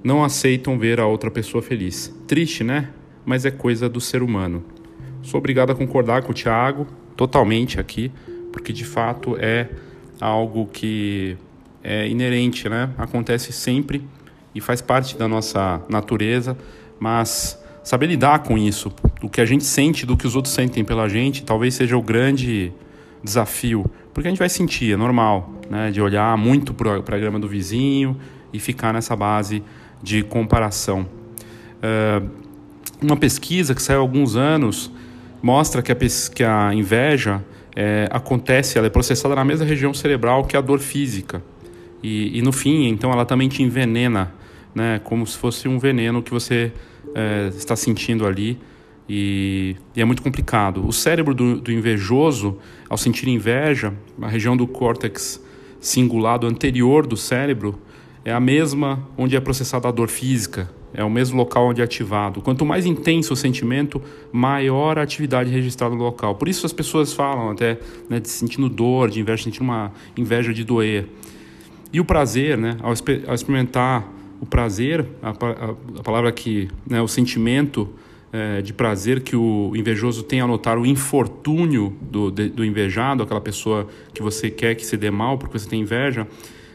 Não 0.05 0.24
aceitam 0.24 0.78
ver 0.78 1.00
a 1.00 1.07
outra 1.07 1.30
pessoa 1.30 1.62
feliz. 1.62 2.12
Triste, 2.26 2.64
né? 2.64 2.90
Mas 3.24 3.44
é 3.44 3.50
coisa 3.50 3.88
do 3.88 4.00
ser 4.00 4.22
humano. 4.22 4.64
Sou 5.22 5.38
obrigado 5.38 5.70
a 5.70 5.74
concordar 5.74 6.22
com 6.22 6.32
o 6.32 6.34
Tiago 6.34 6.86
totalmente 7.16 7.78
aqui, 7.78 8.11
porque 8.53 8.72
de 8.72 8.84
fato 8.84 9.36
é 9.38 9.68
algo 10.20 10.66
que 10.66 11.36
é 11.82 12.09
inerente, 12.09 12.68
né? 12.68 12.90
Acontece 12.98 13.53
sempre 13.53 14.05
e 14.55 14.61
faz 14.61 14.80
parte 14.80 15.16
da 15.16 15.26
nossa 15.26 15.80
natureza, 15.88 16.57
mas 16.98 17.59
saber 17.82 18.07
lidar 18.07 18.40
com 18.40 18.57
isso, 18.57 18.92
do 19.20 19.28
que 19.28 19.40
a 19.40 19.44
gente 19.44 19.64
sente, 19.64 20.07
do 20.07 20.16
que 20.16 20.26
os 20.26 20.36
outros 20.36 20.55
sentem 20.55 20.84
pela 20.84 21.09
gente, 21.09 21.42
talvez 21.42 21.74
seja 21.74 21.96
o 21.96 22.03
grande 22.03 22.72
desafio, 23.22 23.84
porque 24.12 24.28
a 24.28 24.30
gente 24.30 24.38
vai 24.38 24.48
sentir, 24.48 24.92
é 24.92 24.96
normal, 24.96 25.53
né, 25.70 25.90
de 25.90 26.00
olhar 26.00 26.36
muito 26.36 26.74
para 26.74 26.96
a 26.96 27.18
grama 27.18 27.38
do 27.38 27.48
vizinho 27.48 28.16
e 28.53 28.59
ficar 28.59 28.92
nessa 28.92 29.16
base 29.16 29.62
de 30.03 30.22
comparação. 30.22 31.07
Uh, 31.82 32.28
uma 33.00 33.16
pesquisa 33.16 33.74
que 33.74 33.82
saiu 33.82 33.98
há 33.98 34.03
alguns 34.03 34.36
anos 34.36 34.90
mostra 35.42 35.82
que 35.82 35.90
a, 35.90 35.96
que 36.32 36.44
a 36.44 36.72
inveja 36.72 37.42
é, 37.74 38.09
acontece, 38.11 38.78
ela 38.78 38.86
é 38.86 38.90
processada 38.90 39.34
na 39.34 39.44
mesma 39.44 39.66
região 39.66 39.92
cerebral 39.92 40.44
que 40.44 40.57
a 40.57 40.61
dor 40.61 40.78
física. 40.78 41.42
E, 42.03 42.38
e 42.38 42.42
no 42.42 42.53
fim, 42.53 42.86
então, 42.88 43.12
ela 43.12 43.24
também 43.24 43.48
te 43.48 43.62
envenena, 43.62 44.32
né, 44.75 45.01
como 45.05 45.27
se 45.27 45.37
fosse 45.37 45.68
um 45.68 45.79
veneno 45.79 46.23
que 46.23 46.31
você 46.31 46.73
é, 47.14 47.49
está 47.57 47.77
sentindo 47.77 48.27
ali 48.27 48.59
e, 49.09 49.77
e, 49.95 50.01
é 50.01 50.05
muito 50.05 50.23
complicado. 50.23 50.87
O 50.87 50.93
cérebro 50.93 51.35
do, 51.35 51.61
do, 51.61 51.73
invejoso, 51.73 52.59
ao 52.89 52.97
sentir 52.97 53.29
inveja, 53.29 53.93
a 54.20 54.29
região 54.29 54.57
do 54.57 54.66
córtex 54.66 55.43
cingulado 55.81 56.47
anterior 56.47 57.07
do 57.07 57.16
cérebro 57.16 57.79
é 58.25 58.33
a 58.33 58.41
mesma 58.41 59.07
onde 59.18 59.37
é 59.37 59.41
processada 59.41 59.89
a 59.89 59.91
dor 59.91 60.09
física, 60.09 60.70
é 60.95 61.03
o 61.03 61.11
mesmo 61.11 61.37
local 61.37 61.68
onde 61.68 61.81
é 61.81 61.85
ativado. 61.85 62.41
Quanto 62.41 62.64
mais 62.64 62.87
intenso 62.87 63.33
o 63.33 63.37
sentimento, 63.37 64.01
maior 64.31 64.99
a 64.99 65.03
atividade 65.03 65.51
registrada 65.51 65.95
no 65.95 66.03
local. 66.03 66.37
Por 66.37 66.49
isso 66.49 66.64
as 66.64 66.73
pessoas 66.73 67.12
falam 67.12 67.51
até 67.51 67.79
né, 68.09 68.20
de 68.20 68.29
sentindo 68.29 68.68
dor, 68.68 69.11
de 69.11 69.20
inveja, 69.20 69.43
sentindo 69.43 69.64
uma 69.64 69.93
inveja 70.16 70.55
de 70.55 70.62
doer. 70.62 71.09
E 71.93 71.99
o 71.99 72.05
prazer, 72.05 72.57
né, 72.57 72.77
ao, 72.81 72.95
ao 73.27 73.35
experimentar 73.35 74.09
o 74.43 74.47
prazer, 74.47 75.07
a, 75.22 75.28
a, 75.30 76.01
a 76.01 76.03
palavra 76.03 76.32
que, 76.32 76.68
né, 76.84 77.01
o 77.01 77.07
sentimento 77.07 77.88
é, 78.32 78.61
de 78.61 78.72
prazer 78.72 79.20
que 79.20 79.36
o 79.36 79.72
invejoso 79.76 80.24
tem 80.24 80.40
ao 80.40 80.49
notar 80.49 80.76
o 80.76 80.84
infortúnio 80.84 81.97
do, 82.01 82.28
de, 82.28 82.49
do 82.49 82.64
invejado, 82.64 83.22
aquela 83.22 83.40
pessoa 83.40 83.86
que 84.12 84.20
você 84.20 84.51
quer 84.51 84.74
que 84.74 84.84
se 84.84 84.97
dê 84.97 85.12
mal 85.12 85.38
porque 85.38 85.57
você 85.57 85.68
tem 85.68 85.82
inveja, 85.82 86.26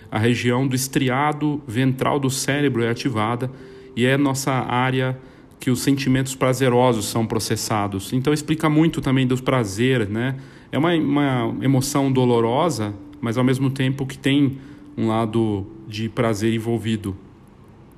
a 0.09 0.17
região 0.17 0.65
do 0.65 0.77
estriado 0.77 1.61
ventral 1.67 2.21
do 2.21 2.29
cérebro 2.29 2.81
é 2.83 2.89
ativada 2.89 3.51
e 3.97 4.05
é 4.05 4.15
nossa 4.15 4.53
área 4.53 5.19
que 5.59 5.69
os 5.69 5.81
sentimentos 5.81 6.35
prazerosos 6.35 7.07
são 7.07 7.27
processados. 7.27 8.13
Então 8.13 8.31
explica 8.31 8.69
muito 8.69 9.01
também 9.01 9.27
dos 9.27 9.41
prazeres, 9.41 10.07
né? 10.07 10.37
É 10.71 10.77
uma, 10.77 10.93
uma 10.93 11.57
emoção 11.61 12.09
dolorosa, 12.09 12.93
mas 13.19 13.37
ao 13.37 13.43
mesmo 13.43 13.69
tempo 13.69 14.05
que 14.05 14.17
tem 14.17 14.57
um 14.95 15.09
lado 15.09 15.67
de 15.85 16.07
prazer 16.07 16.53
envolvido. 16.53 17.26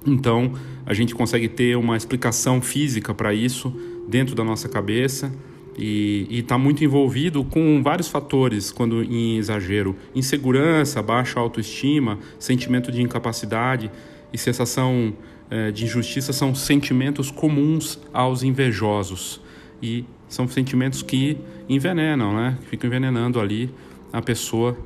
Então, 0.05 0.53
a 0.85 0.93
gente 0.93 1.13
consegue 1.13 1.47
ter 1.47 1.75
uma 1.75 1.97
explicação 1.97 2.61
física 2.61 3.13
para 3.13 3.33
isso 3.33 3.73
dentro 4.07 4.33
da 4.33 4.43
nossa 4.43 4.69
cabeça 4.69 5.31
e 5.77 6.27
está 6.29 6.57
muito 6.57 6.83
envolvido 6.83 7.43
com 7.43 7.81
vários 7.81 8.07
fatores 8.07 8.71
quando 8.71 9.03
em 9.03 9.37
exagero: 9.37 9.95
insegurança, 10.13 11.01
baixa 11.01 11.39
autoestima, 11.39 12.19
sentimento 12.37 12.91
de 12.91 13.01
incapacidade 13.01 13.89
e 14.33 14.37
sensação 14.37 15.13
eh, 15.49 15.71
de 15.71 15.85
injustiça 15.85 16.33
são 16.33 16.53
sentimentos 16.53 17.31
comuns 17.31 17.99
aos 18.13 18.43
invejosos 18.43 19.41
e 19.81 20.05
são 20.27 20.47
sentimentos 20.47 21.01
que 21.01 21.37
envenenam, 21.67 22.35
né? 22.35 22.57
Ficam 22.69 22.87
envenenando 22.87 23.39
ali 23.39 23.69
a 24.11 24.21
pessoa. 24.21 24.77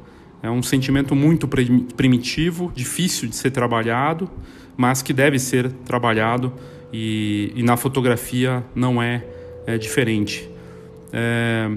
É 0.42 0.50
um 0.50 0.62
sentimento 0.62 1.16
muito 1.16 1.48
primitivo, 1.48 2.72
difícil 2.76 3.30
de 3.30 3.36
ser 3.36 3.52
trabalhado 3.52 4.30
mas 4.76 5.02
que 5.02 5.14
deve 5.14 5.40
ser 5.40 5.72
trabalhado 5.86 6.54
e, 6.92 7.52
e 7.56 7.64
na 7.64 7.78
fotografia 7.78 8.64
não 8.76 9.02
é, 9.02 9.24
é 9.66 9.78
diferente. 9.78 10.50
É, 11.12 11.70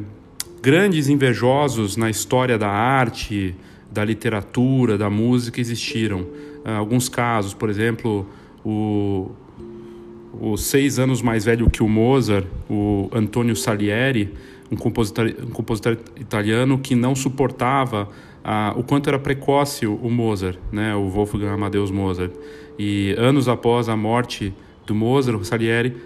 grandes 0.63 1.09
invejosos 1.09 1.97
na 1.97 2.11
história 2.11 2.59
da 2.59 2.69
arte, 2.69 3.55
da 3.91 4.05
literatura, 4.05 4.99
da 4.99 5.09
música 5.09 5.61
existiram. 5.61 6.27
É, 6.65 6.73
alguns 6.75 7.09
casos, 7.09 7.55
por 7.55 7.71
exemplo, 7.71 8.29
o, 8.65 9.31
o 10.41 10.57
seis 10.57 10.99
anos 10.99 11.23
mais 11.23 11.45
velho 11.45 11.71
que 11.71 11.83
o 11.83 11.89
Mozart, 11.89 12.47
o 12.69 13.09
Antonio 13.13 13.55
Salieri, 13.55 14.35
um 14.71 14.77
compositor, 14.77 15.33
um 15.43 15.51
compositor 15.51 15.97
italiano 16.17 16.79
que 16.79 16.95
não 16.95 17.15
suportava 17.15 18.09
ah, 18.45 18.75
o 18.77 18.83
quanto 18.83 19.09
era 19.09 19.19
precoce 19.19 19.87
o, 19.87 20.11
Mozart, 20.11 20.59
né, 20.71 20.95
o 20.95 21.09
Wolfgang 21.09 21.49
Amadeus 21.49 21.91
Mozart. 21.91 22.33
E 22.79 23.15
anos 23.19 23.49
após 23.49 23.89
a 23.89 23.97
morte 23.97 24.53
do 24.87 24.95
Mozart, 24.95 25.45
Salieri 25.45 25.97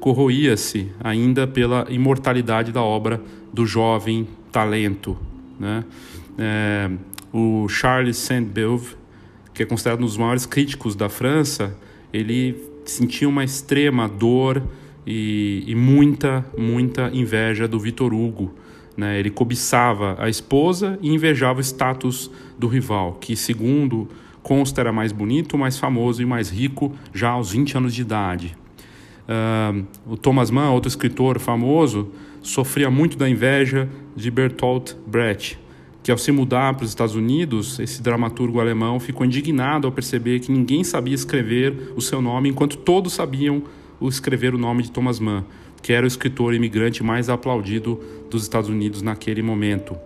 corroía-se 0.00 0.90
ainda 1.02 1.46
pela 1.46 1.86
imortalidade 1.90 2.72
da 2.72 2.82
obra 2.82 3.20
do 3.52 3.66
jovem 3.66 4.26
talento. 4.50 5.16
Né? 5.58 5.84
É, 6.38 6.90
o 7.32 7.68
Charles 7.68 8.16
Saint-Beuve, 8.16 8.96
que 9.52 9.62
é 9.62 9.66
considerado 9.66 10.00
um 10.00 10.06
dos 10.06 10.16
maiores 10.16 10.46
críticos 10.46 10.96
da 10.96 11.08
França, 11.08 11.76
ele 12.12 12.56
sentia 12.84 13.28
uma 13.28 13.44
extrema 13.44 14.08
dor 14.08 14.62
e, 15.06 15.64
e 15.66 15.74
muita, 15.74 16.44
muita 16.56 17.10
inveja 17.12 17.68
do 17.68 17.78
Victor 17.78 18.14
Hugo. 18.14 18.54
Né? 18.96 19.18
Ele 19.18 19.30
cobiçava 19.30 20.16
a 20.18 20.28
esposa 20.28 20.98
e 21.02 21.10
invejava 21.10 21.58
o 21.58 21.62
status 21.62 22.30
do 22.58 22.66
rival, 22.68 23.18
que, 23.20 23.36
segundo 23.36 24.08
consta 24.42 24.80
era 24.80 24.92
mais 24.92 25.12
bonito, 25.12 25.56
mais 25.58 25.78
famoso 25.78 26.22
e 26.22 26.26
mais 26.26 26.50
rico 26.50 26.92
já 27.12 27.30
aos 27.30 27.52
20 27.52 27.76
anos 27.76 27.94
de 27.94 28.02
idade. 28.02 28.56
Uh, 29.28 29.84
o 30.06 30.16
Thomas 30.16 30.50
Mann, 30.50 30.72
outro 30.72 30.88
escritor 30.88 31.38
famoso, 31.38 32.10
sofria 32.42 32.90
muito 32.90 33.16
da 33.16 33.28
inveja 33.28 33.88
de 34.16 34.30
Bertolt 34.30 34.94
Brecht, 35.06 35.58
que 36.02 36.10
ao 36.10 36.18
se 36.18 36.32
mudar 36.32 36.74
para 36.74 36.84
os 36.84 36.90
Estados 36.90 37.14
Unidos, 37.14 37.78
esse 37.78 38.02
dramaturgo 38.02 38.60
alemão 38.60 38.98
ficou 38.98 39.24
indignado 39.24 39.86
ao 39.86 39.92
perceber 39.92 40.40
que 40.40 40.50
ninguém 40.50 40.82
sabia 40.82 41.14
escrever 41.14 41.92
o 41.94 42.00
seu 42.00 42.20
nome, 42.20 42.48
enquanto 42.48 42.76
todos 42.76 43.12
sabiam 43.12 43.62
escrever 44.02 44.54
o 44.54 44.58
nome 44.58 44.82
de 44.82 44.90
Thomas 44.90 45.20
Mann, 45.20 45.44
que 45.82 45.92
era 45.92 46.04
o 46.04 46.08
escritor 46.08 46.54
imigrante 46.54 47.02
mais 47.02 47.28
aplaudido 47.28 48.00
dos 48.30 48.42
Estados 48.42 48.70
Unidos 48.70 49.02
naquele 49.02 49.42
momento. 49.42 49.96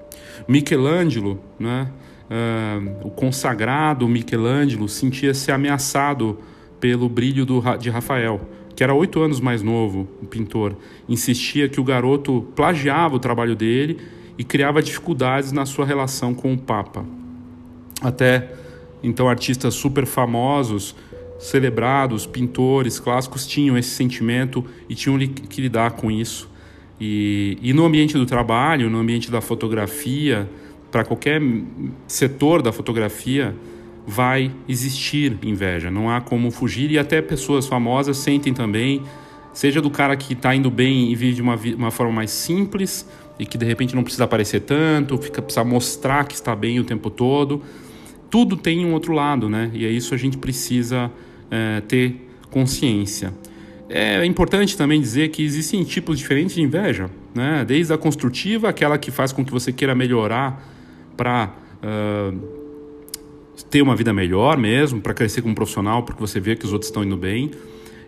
Michelangelo, 0.49 1.41
né, 1.59 1.89
uh, 2.31 3.07
o 3.07 3.11
consagrado 3.11 4.09
Michelangelo 4.09 4.89
sentia-se 4.89 5.51
ameaçado 5.51 6.39
pelo 6.81 7.09
brilho 7.09 7.47
do, 7.47 7.62
de 7.79 7.91
Rafael, 7.91 8.41
que 8.75 8.83
era 8.83 8.93
oito 8.95 9.20
anos 9.20 9.41
mais 9.41 9.62
novo, 9.62 10.09
o 10.22 10.27
pintor. 10.27 10.77
Insistia 11.09 11.68
que 11.68 11.81
o 11.81 11.85
garoto 11.85 12.47
plagiava 12.55 13.16
o 13.16 13.18
trabalho 13.18 13.55
dele 13.55 13.99
e 14.37 14.45
criava 14.45 14.83
dificuldades 14.83 15.53
na 15.53 15.64
sua 15.64 15.87
relação 15.87 16.35
com 16.35 16.53
o 16.53 16.59
Papa. 16.59 17.05
Até 18.03 18.51
então, 19.03 19.29
artistas 19.29 19.75
super 19.75 20.07
famosos, 20.07 20.97
celebrados, 21.39 22.27
pintores 22.27 22.99
clássicos 22.99 23.47
tinham 23.47 23.77
esse 23.77 23.91
sentimento 23.91 24.64
e 24.89 24.95
tinham 24.95 25.18
que 25.18 25.61
lidar 25.61 25.93
com 25.93 26.11
isso. 26.11 26.49
E, 26.99 27.59
e 27.61 27.75
no 27.75 27.85
ambiente 27.85 28.14
do 28.14 28.25
trabalho, 28.25 28.89
no 28.89 28.99
ambiente 28.99 29.31
da 29.31 29.43
fotografia, 29.43 30.49
para 30.95 31.05
qualquer 31.05 31.42
setor 32.07 32.62
da 32.62 32.70
fotografia 32.70 33.53
vai 34.07 34.53
existir 34.68 35.36
inveja, 35.42 35.90
não 35.90 36.09
há 36.09 36.20
como 36.20 36.53
fugir 36.53 36.88
e 36.92 36.97
até 36.97 37.20
pessoas 37.20 37.66
famosas 37.66 38.16
sentem 38.16 38.55
também, 38.55 39.03
seja 39.53 39.82
do 39.82 39.90
cara 39.90 40.16
que 40.16 40.34
está 40.34 40.55
indo 40.55 40.70
bem 40.70 41.11
e 41.11 41.16
vive 41.16 41.34
de 41.34 41.42
uma, 41.42 41.57
uma 41.76 41.90
forma 41.90 42.12
mais 42.12 42.30
simples 42.30 43.09
e 43.40 43.45
que 43.45 43.59
de 43.59 43.66
repente 43.66 43.97
não 43.97 44.05
precisa 44.05 44.22
aparecer 44.22 44.61
tanto, 44.61 45.18
fica 45.18 45.42
precisa 45.42 45.64
mostrar 45.64 46.28
que 46.28 46.34
está 46.34 46.55
bem 46.55 46.78
o 46.78 46.84
tempo 46.84 47.11
todo. 47.11 47.61
Tudo 48.30 48.57
tem 48.57 48.86
um 48.86 48.92
outro 48.92 49.12
lado, 49.12 49.49
né? 49.49 49.72
E 49.74 49.84
é 49.84 49.90
isso 49.90 50.14
a 50.14 50.16
gente 50.16 50.38
precisa 50.38 51.11
é, 51.51 51.80
ter 51.80 52.24
consciência. 52.53 53.34
É 53.88 54.24
importante 54.24 54.76
também 54.76 55.01
dizer 55.01 55.30
que 55.30 55.42
existem 55.42 55.82
tipos 55.82 56.20
diferentes 56.20 56.55
de 56.55 56.62
inveja, 56.62 57.11
né? 57.34 57.64
Desde 57.66 57.92
a 57.92 57.99
construtiva, 57.99 58.68
aquela 58.68 58.97
que 58.97 59.11
faz 59.11 59.32
com 59.32 59.45
que 59.45 59.51
você 59.51 59.72
queira 59.72 59.92
melhorar 59.92 60.72
para 61.16 61.54
uh, 61.82 62.64
ter 63.70 63.82
uma 63.82 63.96
vida 63.96 64.12
melhor 64.12 64.56
mesmo, 64.56 65.00
para 65.00 65.14
crescer 65.14 65.42
como 65.42 65.54
profissional, 65.54 66.02
porque 66.02 66.20
você 66.20 66.40
vê 66.40 66.56
que 66.56 66.64
os 66.64 66.72
outros 66.72 66.88
estão 66.88 67.04
indo 67.04 67.16
bem. 67.16 67.50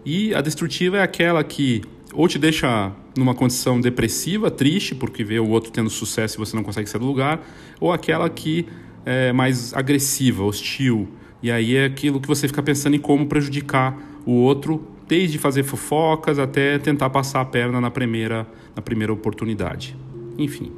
E 0.05 0.35
a 0.35 0.41
destrutiva 0.41 0.99
é 0.99 1.03
aquela 1.03 1.43
que 1.43 1.83
ou 2.13 2.27
te 2.27 2.39
deixa 2.39 2.93
numa 3.17 3.35
condição 3.35 3.79
depressiva, 3.79 4.51
triste, 4.51 4.95
porque 4.95 5.23
vê 5.23 5.39
o 5.39 5.49
outro 5.49 5.71
tendo 5.71 5.91
sucesso 5.91 6.37
e 6.37 6.39
você 6.39 6.57
não 6.57 6.63
consegue 6.63 6.89
sair 6.89 7.01
do 7.01 7.07
lugar, 7.07 7.47
ou 7.79 7.93
aquela 7.93 8.31
que 8.31 8.67
é 9.05 9.33
mais 9.33 9.75
agressiva, 9.75 10.43
hostil. 10.43 11.09
E 11.43 11.51
aí 11.51 11.77
é 11.77 11.85
aquilo 11.85 12.21
que 12.21 12.27
você 12.27 12.49
fica 12.49 12.63
pensando 12.63 12.97
em 12.97 12.99
como 12.99 13.27
prejudicar 13.27 13.97
o 14.25 14.33
outro, 14.33 14.83
desde 15.07 15.39
fazer 15.39 15.63
fofocas 15.63 16.39
até 16.39 16.79
tentar 16.79 17.11
passar 17.11 17.43
a 17.43 17.45
perna 17.45 17.81
na 17.81 17.91
primeira, 17.91 18.47
na 18.75 18.81
primeira 18.81 19.13
oportunidade. 19.13 19.95
Enfim, 20.39 20.73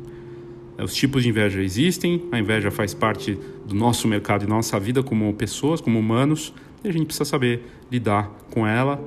os 0.83 0.95
tipos 0.95 1.23
de 1.23 1.29
inveja 1.29 1.61
existem, 1.61 2.23
a 2.31 2.39
inveja 2.39 2.71
faz 2.71 2.95
parte 2.95 3.39
do 3.67 3.75
nosso 3.75 4.07
mercado 4.07 4.45
e 4.45 4.49
nossa 4.49 4.79
vida 4.79 5.03
como 5.03 5.33
pessoas, 5.35 5.81
como 5.81 5.99
humanos, 5.99 6.53
e 6.85 6.89
a 6.89 6.93
gente 6.93 7.07
precisa 7.07 7.25
saber 7.25 7.65
lidar 7.91 8.31
com 8.51 8.67
ela 8.67 9.03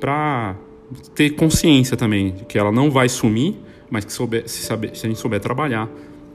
para 0.00 0.56
ter 1.14 1.30
consciência 1.30 1.96
também 1.96 2.32
de 2.32 2.44
que 2.44 2.58
ela 2.58 2.72
não 2.72 2.90
vai 2.90 3.08
sumir, 3.08 3.54
mas 3.90 4.04
que 4.04 4.12
souber, 4.12 4.48
se, 4.48 4.62
saber, 4.62 4.96
se 4.96 5.06
a 5.06 5.08
gente 5.08 5.20
souber 5.20 5.40
trabalhar, 5.40 5.88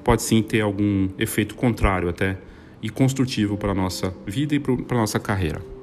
pode 0.03 0.21
sim 0.21 0.41
ter 0.41 0.61
algum 0.61 1.09
efeito 1.19 1.55
contrário 1.55 2.07
até 2.07 2.37
e 2.81 2.89
construtivo 2.89 3.57
para 3.57 3.71
a 3.71 3.75
nossa 3.75 4.13
vida 4.25 4.55
e 4.55 4.59
para 4.59 4.97
a 4.97 5.01
nossa 5.01 5.19
carreira. 5.19 5.76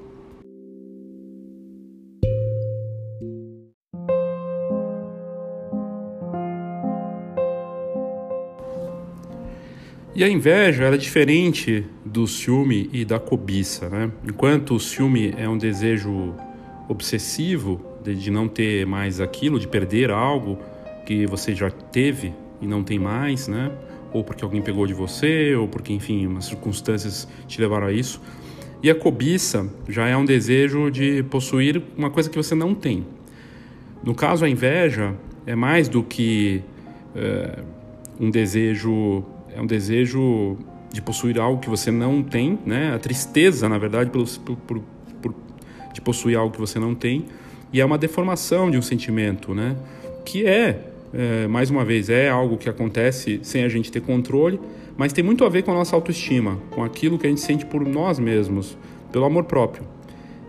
E 10.16 10.22
a 10.22 10.28
inveja 10.28 10.84
é 10.84 10.96
diferente 10.96 11.84
do 12.04 12.24
ciúme 12.28 12.88
e 12.92 13.04
da 13.04 13.18
cobiça, 13.18 13.88
né? 13.88 14.12
Enquanto 14.24 14.76
o 14.76 14.78
ciúme 14.78 15.34
é 15.36 15.48
um 15.48 15.58
desejo 15.58 16.34
obsessivo 16.88 17.84
de, 18.00 18.30
não 18.30 18.46
ter 18.46 18.86
mais 18.86 19.20
aquilo, 19.20 19.58
de 19.58 19.66
perder 19.66 20.12
algo 20.12 20.56
que 21.04 21.26
você 21.26 21.52
já 21.52 21.68
teve 21.68 22.32
e 22.62 22.66
não 22.66 22.84
tem 22.84 22.96
mais, 22.96 23.48
né? 23.48 23.72
Ou 24.12 24.22
porque 24.22 24.44
alguém 24.44 24.62
pegou 24.62 24.86
de 24.86 24.94
você, 24.94 25.56
ou 25.56 25.66
porque, 25.66 25.92
enfim, 25.92 26.24
umas 26.28 26.44
circunstâncias 26.44 27.26
te 27.48 27.60
levaram 27.60 27.88
a 27.88 27.92
isso. 27.92 28.22
E 28.84 28.88
a 28.88 28.94
cobiça 28.94 29.68
já 29.88 30.06
é 30.06 30.16
um 30.16 30.24
desejo 30.24 30.92
de 30.92 31.24
possuir 31.24 31.82
uma 31.96 32.08
coisa 32.08 32.30
que 32.30 32.36
você 32.36 32.54
não 32.54 32.72
tem. 32.72 33.04
No 34.00 34.14
caso, 34.14 34.44
a 34.44 34.48
inveja 34.48 35.16
é 35.44 35.56
mais 35.56 35.88
do 35.88 36.04
que 36.04 36.62
é, 37.16 37.58
um 38.20 38.30
desejo 38.30 39.24
é 39.54 39.60
um 39.60 39.66
desejo 39.66 40.56
de 40.92 41.00
possuir 41.00 41.38
algo 41.38 41.60
que 41.60 41.68
você 41.68 41.90
não 41.90 42.22
tem, 42.22 42.58
né? 42.64 42.92
A 42.94 42.98
tristeza, 42.98 43.68
na 43.68 43.78
verdade, 43.78 44.10
por, 44.10 44.26
por, 44.56 44.82
por, 45.20 45.34
de 45.92 46.00
possuir 46.00 46.36
algo 46.36 46.52
que 46.52 46.60
você 46.60 46.78
não 46.78 46.94
tem, 46.94 47.26
e 47.72 47.80
é 47.80 47.84
uma 47.84 47.98
deformação 47.98 48.70
de 48.70 48.78
um 48.78 48.82
sentimento, 48.82 49.54
né? 49.54 49.76
Que 50.24 50.46
é, 50.46 50.80
é, 51.12 51.46
mais 51.46 51.70
uma 51.70 51.84
vez, 51.84 52.08
é 52.08 52.28
algo 52.28 52.56
que 52.56 52.68
acontece 52.68 53.40
sem 53.42 53.64
a 53.64 53.68
gente 53.68 53.90
ter 53.90 54.00
controle, 54.00 54.60
mas 54.96 55.12
tem 55.12 55.24
muito 55.24 55.44
a 55.44 55.48
ver 55.48 55.62
com 55.62 55.72
a 55.72 55.74
nossa 55.74 55.96
autoestima, 55.96 56.58
com 56.70 56.84
aquilo 56.84 57.18
que 57.18 57.26
a 57.26 57.30
gente 57.30 57.40
sente 57.40 57.66
por 57.66 57.84
nós 57.84 58.18
mesmos, 58.18 58.76
pelo 59.10 59.24
amor 59.24 59.44
próprio. 59.44 59.84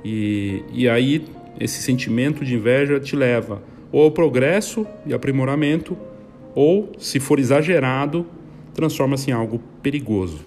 E, 0.03 0.63
e 0.71 0.87
aí 0.87 1.25
esse 1.59 1.81
sentimento 1.81 2.45
de 2.45 2.53
inveja 2.53 2.99
te 2.99 3.15
leva 3.15 3.61
ou 3.91 4.03
ao 4.03 4.11
progresso 4.11 4.85
e 5.05 5.13
aprimoramento, 5.13 5.97
ou, 6.53 6.91
se 6.97 7.19
for 7.19 7.39
exagerado, 7.39 8.25
transforma-se 8.75 9.31
em 9.31 9.33
algo 9.33 9.59
perigoso. 9.81 10.39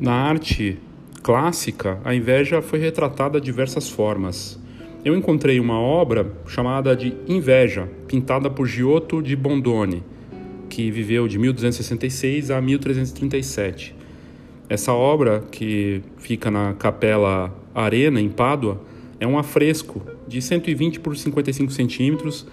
Na 0.00 0.14
arte 0.14 0.78
clássica, 1.22 2.00
a 2.04 2.14
inveja 2.14 2.62
foi 2.62 2.78
retratada 2.78 3.40
de 3.40 3.44
diversas 3.44 3.90
formas. 3.90 4.58
Eu 5.04 5.16
encontrei 5.16 5.58
uma 5.58 5.78
obra 5.78 6.32
chamada 6.46 6.94
de 6.94 7.14
Inveja, 7.26 7.88
pintada 8.06 8.48
por 8.48 8.66
Giotto 8.66 9.20
di 9.20 9.34
Bondone, 9.34 10.02
que 10.70 10.90
viveu 10.90 11.26
de 11.28 11.38
1266 11.38 12.50
a 12.50 12.60
1337. 12.60 13.94
Essa 14.68 14.92
obra, 14.92 15.44
que 15.50 16.02
fica 16.18 16.50
na 16.50 16.74
Capela 16.74 17.54
Arena, 17.82 18.20
em 18.20 18.28
Pádua, 18.28 18.80
é 19.20 19.26
um 19.26 19.38
afresco 19.38 20.02
de 20.26 20.40
120 20.40 21.00
por 21.00 21.16
55 21.16 21.72
centímetros 21.72 22.46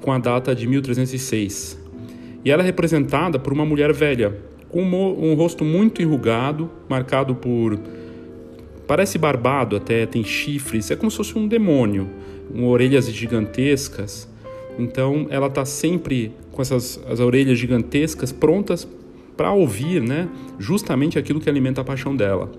com 0.00 0.12
a 0.12 0.18
data 0.18 0.54
de 0.54 0.66
1306. 0.66 1.78
E 2.44 2.50
ela 2.50 2.62
é 2.62 2.66
representada 2.66 3.38
por 3.38 3.52
uma 3.52 3.64
mulher 3.64 3.92
velha, 3.92 4.36
com 4.68 4.82
um 4.82 5.34
rosto 5.34 5.64
muito 5.64 6.02
enrugado, 6.02 6.70
marcado 6.88 7.34
por. 7.34 7.78
Parece 8.86 9.18
barbado 9.18 9.76
até, 9.76 10.06
tem 10.06 10.24
chifres, 10.24 10.90
é 10.90 10.96
como 10.96 11.10
se 11.10 11.16
fosse 11.16 11.38
um 11.38 11.46
demônio, 11.46 12.08
com 12.50 12.66
orelhas 12.66 13.10
gigantescas. 13.10 14.28
Então 14.78 15.26
ela 15.30 15.48
está 15.48 15.64
sempre 15.64 16.32
com 16.52 16.62
essas 16.62 17.00
as 17.08 17.20
orelhas 17.20 17.58
gigantescas 17.58 18.32
prontas 18.32 18.88
para 19.36 19.52
ouvir, 19.52 20.02
né, 20.02 20.28
justamente 20.58 21.18
aquilo 21.18 21.40
que 21.40 21.48
alimenta 21.48 21.80
a 21.80 21.84
paixão 21.84 22.16
dela. 22.16 22.50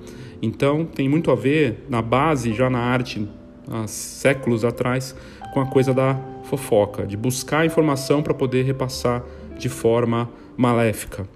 Então, 0.41 0.85
tem 0.85 1.09
muito 1.09 1.31
a 1.31 1.35
ver 1.35 1.85
na 1.89 2.01
base, 2.01 2.53
já 2.53 2.69
na 2.69 2.79
arte, 2.79 3.27
há 3.69 3.85
séculos 3.87 4.63
atrás, 4.63 5.15
com 5.53 5.59
a 5.59 5.65
coisa 5.65 5.93
da 5.93 6.19
fofoca, 6.43 7.05
de 7.05 7.17
buscar 7.17 7.65
informação 7.65 8.23
para 8.23 8.33
poder 8.33 8.63
repassar 8.63 9.23
de 9.57 9.69
forma 9.69 10.29
maléfica. 10.57 11.27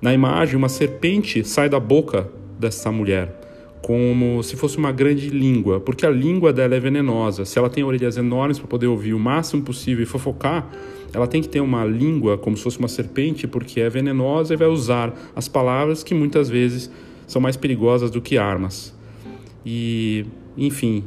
Na 0.00 0.14
imagem, 0.14 0.56
uma 0.56 0.68
serpente 0.68 1.44
sai 1.44 1.68
da 1.68 1.80
boca 1.80 2.30
dessa 2.58 2.92
mulher, 2.92 3.38
como 3.82 4.42
se 4.42 4.56
fosse 4.56 4.76
uma 4.76 4.92
grande 4.92 5.30
língua, 5.30 5.80
porque 5.80 6.04
a 6.04 6.10
língua 6.10 6.52
dela 6.52 6.74
é 6.74 6.80
venenosa. 6.80 7.44
Se 7.44 7.58
ela 7.58 7.70
tem 7.70 7.82
orelhas 7.82 8.16
enormes 8.16 8.58
para 8.58 8.68
poder 8.68 8.86
ouvir 8.86 9.14
o 9.14 9.18
máximo 9.18 9.62
possível 9.62 10.02
e 10.02 10.06
fofocar, 10.06 10.70
ela 11.12 11.26
tem 11.26 11.42
que 11.42 11.48
ter 11.48 11.60
uma 11.60 11.84
língua 11.84 12.38
como 12.38 12.56
se 12.56 12.62
fosse 12.62 12.78
uma 12.78 12.88
serpente, 12.88 13.46
porque 13.46 13.80
é 13.80 13.88
venenosa 13.88 14.54
e 14.54 14.56
vai 14.56 14.68
usar 14.68 15.12
as 15.34 15.48
palavras 15.48 16.02
que 16.02 16.14
muitas 16.14 16.48
vezes 16.48 16.90
são 17.30 17.40
mais 17.40 17.56
perigosas 17.56 18.10
do 18.10 18.20
que 18.20 18.36
armas. 18.36 18.92
E, 19.64 20.26
enfim, 20.58 21.04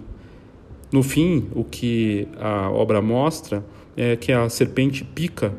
no 0.90 1.04
fim, 1.04 1.48
o 1.54 1.66
que 1.66 2.26
a 2.40 2.72
obra 2.72 3.02
mostra 3.02 3.62
é 3.98 4.16
que 4.16 4.32
a 4.32 4.48
serpente 4.48 5.04
pica 5.04 5.54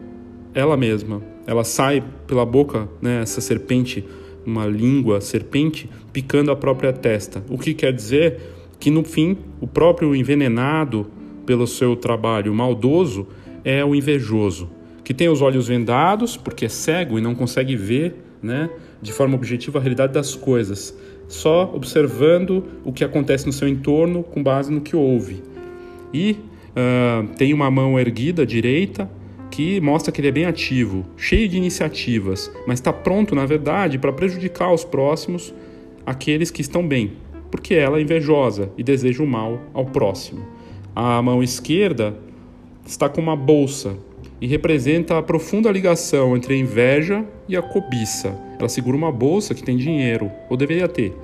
ela 0.55 0.75
mesma. 0.75 1.21
Ela 1.47 1.65
sai 1.65 2.03
pela 2.27 2.47
boca, 2.47 2.89
né, 3.03 3.21
essa 3.21 3.43
serpente, 3.43 4.03
uma 4.47 4.65
língua 4.65 5.21
serpente, 5.21 5.91
picando 6.15 6.51
a 6.51 6.57
própria 6.57 6.95
testa. 6.95 7.45
O 7.51 7.59
que 7.59 7.75
quer 7.75 7.93
dizer 7.93 8.41
que, 8.81 8.91
no 8.91 9.05
fim, 9.05 9.37
o 9.61 9.67
próprio 9.67 10.17
envenenado 10.17 11.07
pelo 11.45 11.67
seu 11.67 11.95
trabalho 11.95 12.55
maldoso 12.55 13.29
é 13.63 13.85
o 13.85 13.95
invejoso, 13.95 14.71
que 15.05 15.13
tem 15.13 15.29
os 15.29 15.43
olhos 15.43 15.69
vendados 15.69 16.39
porque 16.39 16.65
é 16.65 16.71
cego 16.71 17.19
e 17.19 17.21
não 17.21 17.35
consegue 17.35 17.77
ver, 17.77 18.17
né, 18.43 18.71
de 19.05 19.13
forma 19.13 19.35
objetiva 19.37 19.79
a 19.79 19.83
realidade 19.83 20.15
das 20.15 20.35
coisas, 20.35 20.97
só 21.29 21.71
observando 21.75 22.65
o 22.85 22.93
que 22.93 23.05
acontece 23.05 23.47
no 23.47 23.53
seu 23.53 23.69
entorno 23.69 24.23
com 24.23 24.43
base 24.43 24.73
no 24.73 24.81
que 24.81 24.97
ouve. 24.97 25.43
E 26.13 26.39
uh, 26.71 27.29
tem 27.37 27.53
uma 27.53 27.71
mão 27.71 28.01
erguida 28.01 28.47
direita 28.47 29.09
que 29.51 29.79
mostra 29.81 30.11
que 30.11 30.23
ele 30.23 30.29
é 30.29 30.33
bem 30.33 30.47
ativo, 30.47 31.05
cheio 31.19 31.47
de 31.49 31.59
iniciativas, 31.59 32.51
mas 32.67 32.79
está 32.79 32.93
pronto, 32.93 33.35
na 33.35 33.45
verdade, 33.45 33.99
para 33.99 34.13
prejudicar 34.13 34.73
os 34.73 34.85
próximos, 34.85 35.55
aqueles 36.07 36.51
que 36.51 36.63
estão 36.63 36.87
bem, 36.87 37.13
porque 37.51 37.75
ela 37.75 37.99
é 37.99 38.03
invejosa 38.03 38.71
e 38.77 38.83
deseja 38.83 39.23
o 39.23 39.27
mal 39.27 39.61
ao 39.75 39.85
próximo. 39.85 40.45
A 40.97 41.21
mão 41.21 41.43
esquerda 41.43 42.17
está 42.87 43.09
com 43.09 43.21
uma 43.21 43.37
bolsa 43.37 43.97
e 44.41 44.47
representa 44.47 45.19
a 45.19 45.23
profunda 45.23 45.71
ligação 45.71 46.37
entre 46.37 46.55
a 46.55 46.57
inveja 46.57 47.25
e 47.49 47.57
a 47.57 47.63
cobiça. 47.63 48.39
Ela 48.59 48.69
segura 48.69 48.97
uma 48.97 49.13
bolsa 49.13 49.55
que 49.55 49.63
tem 49.63 49.77
dinheiro, 49.77 50.31
ou 50.49 50.57
deveria 50.57 50.89
ter. 50.89 51.17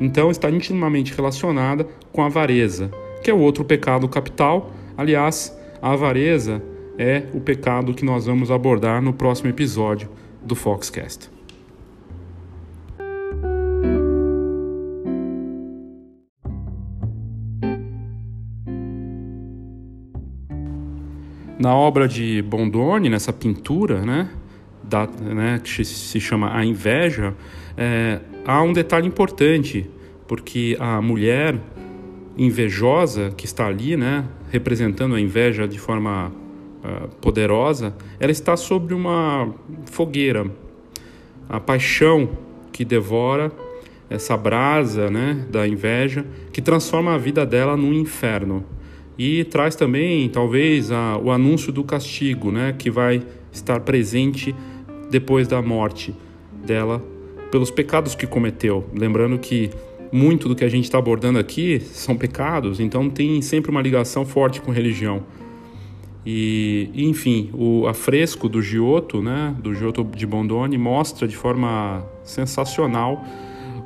Então 0.00 0.30
está 0.30 0.50
intimamente 0.50 1.14
relacionada 1.14 1.86
com 2.12 2.22
a 2.22 2.26
avareza, 2.26 2.90
que 3.22 3.30
é 3.30 3.34
o 3.34 3.40
outro 3.40 3.64
pecado 3.64 4.08
capital. 4.08 4.70
Aliás, 4.96 5.56
a 5.80 5.92
avareza 5.92 6.62
é 6.98 7.24
o 7.34 7.40
pecado 7.40 7.94
que 7.94 8.04
nós 8.04 8.26
vamos 8.26 8.50
abordar 8.50 9.02
no 9.02 9.12
próximo 9.12 9.50
episódio 9.50 10.08
do 10.42 10.54
Foxcast. 10.54 11.31
Na 21.62 21.76
obra 21.76 22.08
de 22.08 22.42
Bondoni, 22.42 23.08
nessa 23.08 23.32
pintura, 23.32 24.00
né, 24.00 24.28
da, 24.82 25.06
né, 25.06 25.60
que 25.62 25.84
se 25.84 26.18
chama 26.18 26.52
A 26.52 26.64
Inveja, 26.64 27.34
é, 27.76 28.18
há 28.44 28.60
um 28.62 28.72
detalhe 28.72 29.06
importante, 29.06 29.88
porque 30.26 30.76
a 30.80 31.00
mulher 31.00 31.56
invejosa 32.36 33.32
que 33.36 33.46
está 33.46 33.68
ali, 33.68 33.96
né, 33.96 34.24
representando 34.50 35.14
a 35.14 35.20
inveja 35.20 35.68
de 35.68 35.78
forma 35.78 36.32
uh, 36.82 37.06
poderosa, 37.20 37.94
ela 38.18 38.32
está 38.32 38.56
sobre 38.56 38.92
uma 38.92 39.54
fogueira. 39.84 40.50
A 41.48 41.60
paixão 41.60 42.30
que 42.72 42.84
devora 42.84 43.52
essa 44.10 44.36
brasa, 44.36 45.08
né, 45.08 45.46
da 45.48 45.68
inveja, 45.68 46.26
que 46.52 46.60
transforma 46.60 47.14
a 47.14 47.18
vida 47.18 47.46
dela 47.46 47.76
num 47.76 47.92
inferno. 47.92 48.64
E 49.24 49.44
traz 49.44 49.76
também, 49.76 50.28
talvez, 50.28 50.90
a, 50.90 51.16
o 51.16 51.30
anúncio 51.30 51.72
do 51.72 51.84
castigo, 51.84 52.50
né, 52.50 52.74
que 52.76 52.90
vai 52.90 53.22
estar 53.52 53.78
presente 53.78 54.52
depois 55.12 55.46
da 55.46 55.62
morte 55.62 56.12
dela 56.66 57.00
pelos 57.48 57.70
pecados 57.70 58.16
que 58.16 58.26
cometeu. 58.26 58.84
Lembrando 58.92 59.38
que 59.38 59.70
muito 60.10 60.48
do 60.48 60.56
que 60.56 60.64
a 60.64 60.68
gente 60.68 60.82
está 60.86 60.98
abordando 60.98 61.38
aqui 61.38 61.78
são 61.78 62.16
pecados, 62.16 62.80
então 62.80 63.08
tem 63.08 63.40
sempre 63.42 63.70
uma 63.70 63.80
ligação 63.80 64.26
forte 64.26 64.60
com 64.60 64.72
religião. 64.72 65.22
E, 66.26 66.90
enfim, 66.92 67.48
o 67.52 67.86
afresco 67.86 68.48
do 68.48 68.60
Giotto, 68.60 69.22
né, 69.22 69.54
do 69.62 69.72
Giotto 69.72 70.02
de 70.02 70.26
Bondoni, 70.26 70.76
mostra 70.76 71.28
de 71.28 71.36
forma 71.36 72.04
sensacional 72.24 73.24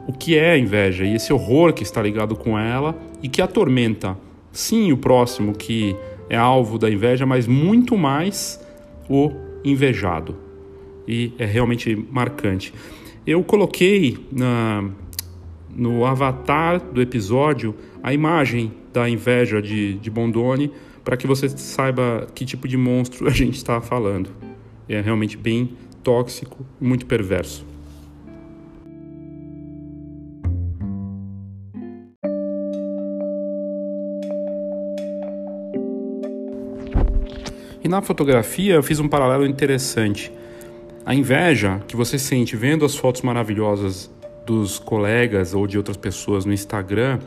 o 0.08 0.14
que 0.14 0.34
é 0.38 0.52
a 0.52 0.58
inveja 0.58 1.04
e 1.04 1.14
esse 1.14 1.30
horror 1.30 1.74
que 1.74 1.82
está 1.82 2.00
ligado 2.00 2.34
com 2.34 2.58
ela 2.58 2.98
e 3.22 3.28
que 3.28 3.42
atormenta, 3.42 4.16
sim, 4.56 4.90
o 4.90 4.96
próximo 4.96 5.52
que 5.54 5.94
é 6.28 6.36
alvo 6.36 6.78
da 6.78 6.90
inveja, 6.90 7.26
mas 7.26 7.46
muito 7.46 7.96
mais 7.96 8.60
o 9.08 9.30
invejado. 9.64 10.36
E 11.06 11.32
é 11.38 11.44
realmente 11.44 11.94
marcante. 12.10 12.72
Eu 13.26 13.44
coloquei 13.44 14.18
na, 14.32 14.88
no 15.74 16.04
avatar 16.04 16.80
do 16.80 17.00
episódio 17.00 17.74
a 18.02 18.12
imagem 18.12 18.72
da 18.92 19.08
inveja 19.08 19.60
de, 19.60 19.94
de 19.94 20.10
Bondoni 20.10 20.72
para 21.04 21.16
que 21.16 21.26
você 21.26 21.48
saiba 21.48 22.26
que 22.34 22.44
tipo 22.44 22.66
de 22.66 22.76
monstro 22.76 23.26
a 23.28 23.30
gente 23.30 23.56
está 23.56 23.80
falando. 23.80 24.30
É 24.88 25.00
realmente 25.00 25.36
bem 25.36 25.70
tóxico, 26.02 26.64
muito 26.80 27.06
perverso. 27.06 27.66
E 37.86 37.88
na 37.88 38.02
fotografia 38.02 38.74
eu 38.74 38.82
fiz 38.82 38.98
um 38.98 39.06
paralelo 39.06 39.46
interessante. 39.46 40.32
A 41.04 41.14
inveja 41.14 41.80
que 41.86 41.94
você 41.94 42.18
sente 42.18 42.56
vendo 42.56 42.84
as 42.84 42.96
fotos 42.96 43.22
maravilhosas 43.22 44.10
dos 44.44 44.80
colegas 44.80 45.54
ou 45.54 45.68
de 45.68 45.78
outras 45.78 45.96
pessoas 45.96 46.44
no 46.44 46.52
Instagram 46.52 47.20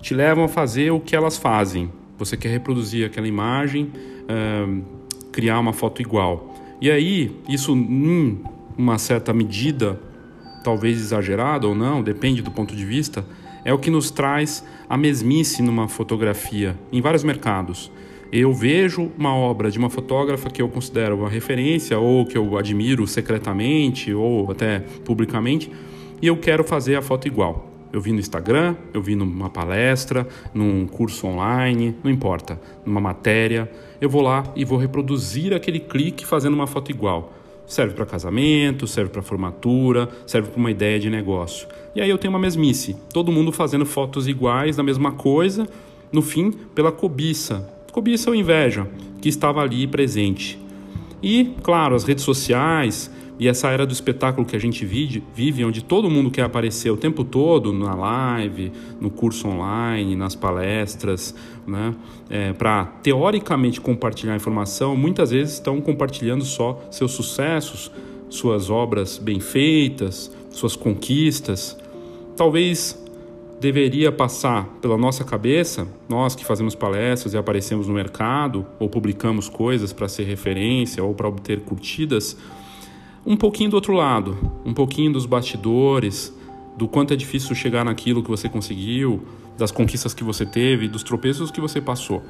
te 0.00 0.14
levam 0.14 0.44
a 0.44 0.48
fazer 0.48 0.90
o 0.92 0.98
que 0.98 1.14
elas 1.14 1.36
fazem. 1.36 1.92
Você 2.16 2.38
quer 2.38 2.48
reproduzir 2.48 3.04
aquela 3.04 3.28
imagem, 3.28 3.92
uh, 4.24 4.82
criar 5.30 5.58
uma 5.58 5.74
foto 5.74 6.00
igual. 6.00 6.54
E 6.80 6.90
aí, 6.90 7.36
isso 7.46 7.76
em 7.76 8.40
uma 8.78 8.96
certa 8.96 9.34
medida, 9.34 10.00
talvez 10.64 10.98
exagerada 10.98 11.68
ou 11.68 11.74
não, 11.74 12.02
depende 12.02 12.40
do 12.40 12.50
ponto 12.50 12.74
de 12.74 12.86
vista, 12.86 13.26
é 13.62 13.74
o 13.74 13.78
que 13.78 13.90
nos 13.90 14.10
traz 14.10 14.64
a 14.88 14.96
mesmice 14.96 15.60
numa 15.60 15.86
fotografia, 15.86 16.78
em 16.90 17.02
vários 17.02 17.24
mercados. 17.24 17.92
Eu 18.30 18.52
vejo 18.52 19.10
uma 19.16 19.34
obra 19.34 19.70
de 19.70 19.78
uma 19.78 19.88
fotógrafa 19.88 20.50
que 20.50 20.60
eu 20.60 20.68
considero 20.68 21.16
uma 21.16 21.30
referência, 21.30 21.98
ou 21.98 22.26
que 22.26 22.36
eu 22.36 22.58
admiro 22.58 23.06
secretamente, 23.06 24.12
ou 24.12 24.50
até 24.50 24.80
publicamente, 25.02 25.72
e 26.20 26.26
eu 26.26 26.36
quero 26.36 26.62
fazer 26.62 26.96
a 26.96 27.00
foto 27.00 27.26
igual. 27.26 27.70
Eu 27.90 28.02
vi 28.02 28.12
no 28.12 28.18
Instagram, 28.18 28.76
eu 28.92 29.00
vi 29.00 29.16
numa 29.16 29.48
palestra, 29.48 30.28
num 30.52 30.86
curso 30.86 31.26
online, 31.26 31.96
não 32.04 32.10
importa, 32.10 32.60
numa 32.84 33.00
matéria. 33.00 33.70
Eu 33.98 34.10
vou 34.10 34.20
lá 34.20 34.44
e 34.54 34.62
vou 34.62 34.76
reproduzir 34.76 35.54
aquele 35.54 35.80
clique 35.80 36.26
fazendo 36.26 36.52
uma 36.52 36.66
foto 36.66 36.90
igual. 36.90 37.32
Serve 37.66 37.94
para 37.94 38.04
casamento, 38.04 38.86
serve 38.86 39.10
para 39.10 39.22
formatura, 39.22 40.06
serve 40.26 40.50
para 40.50 40.60
uma 40.60 40.70
ideia 40.70 41.00
de 41.00 41.08
negócio. 41.08 41.66
E 41.94 42.00
aí 42.02 42.10
eu 42.10 42.18
tenho 42.18 42.32
uma 42.32 42.38
mesmice, 42.38 42.94
todo 43.10 43.32
mundo 43.32 43.52
fazendo 43.52 43.86
fotos 43.86 44.28
iguais 44.28 44.76
da 44.76 44.82
mesma 44.82 45.12
coisa, 45.12 45.66
no 46.12 46.20
fim, 46.20 46.50
pela 46.74 46.92
cobiça. 46.92 47.77
Cobiça 47.92 48.30
ou 48.30 48.36
inveja 48.36 48.86
que 49.20 49.28
estava 49.28 49.60
ali 49.60 49.86
presente. 49.86 50.58
E, 51.22 51.52
claro, 51.62 51.94
as 51.94 52.04
redes 52.04 52.22
sociais, 52.22 53.10
e 53.38 53.48
essa 53.48 53.68
era 53.70 53.86
do 53.86 53.92
espetáculo 53.92 54.46
que 54.46 54.54
a 54.54 54.58
gente 54.58 54.84
vive, 54.84 55.64
onde 55.64 55.82
todo 55.82 56.10
mundo 56.10 56.30
quer 56.30 56.42
aparecer 56.42 56.90
o 56.90 56.96
tempo 56.96 57.24
todo 57.24 57.72
na 57.72 57.94
live, 57.94 58.72
no 59.00 59.10
curso 59.10 59.48
online, 59.48 60.16
nas 60.16 60.34
palestras, 60.34 61.34
né? 61.66 61.94
É, 62.28 62.52
para 62.52 62.84
teoricamente 63.02 63.80
compartilhar 63.80 64.36
informação, 64.36 64.96
muitas 64.96 65.30
vezes 65.30 65.54
estão 65.54 65.80
compartilhando 65.80 66.44
só 66.44 66.80
seus 66.90 67.12
sucessos, 67.12 67.90
suas 68.28 68.70
obras 68.70 69.18
bem 69.18 69.40
feitas, 69.40 70.30
suas 70.50 70.76
conquistas. 70.76 71.76
Talvez 72.36 72.96
deveria 73.60 74.12
passar 74.12 74.66
pela 74.80 74.96
nossa 74.96 75.24
cabeça, 75.24 75.86
nós 76.08 76.34
que 76.34 76.44
fazemos 76.44 76.74
palestras 76.74 77.34
e 77.34 77.36
aparecemos 77.36 77.88
no 77.88 77.94
mercado, 77.94 78.64
ou 78.78 78.88
publicamos 78.88 79.48
coisas 79.48 79.92
para 79.92 80.08
ser 80.08 80.24
referência 80.24 81.02
ou 81.02 81.14
para 81.14 81.28
obter 81.28 81.60
curtidas 81.60 82.36
um 83.26 83.36
pouquinho 83.36 83.68
do 83.68 83.74
outro 83.74 83.92
lado, 83.92 84.38
um 84.64 84.72
pouquinho 84.72 85.12
dos 85.12 85.26
bastidores, 85.26 86.34
do 86.78 86.88
quanto 86.88 87.12
é 87.12 87.16
difícil 87.16 87.54
chegar 87.54 87.84
naquilo 87.84 88.22
que 88.22 88.30
você 88.30 88.48
conseguiu, 88.48 89.22
das 89.58 89.70
conquistas 89.70 90.14
que 90.14 90.24
você 90.24 90.46
teve, 90.46 90.88
dos 90.88 91.02
tropeços 91.02 91.50
que 91.50 91.60
você 91.60 91.80
passou. 91.80 92.22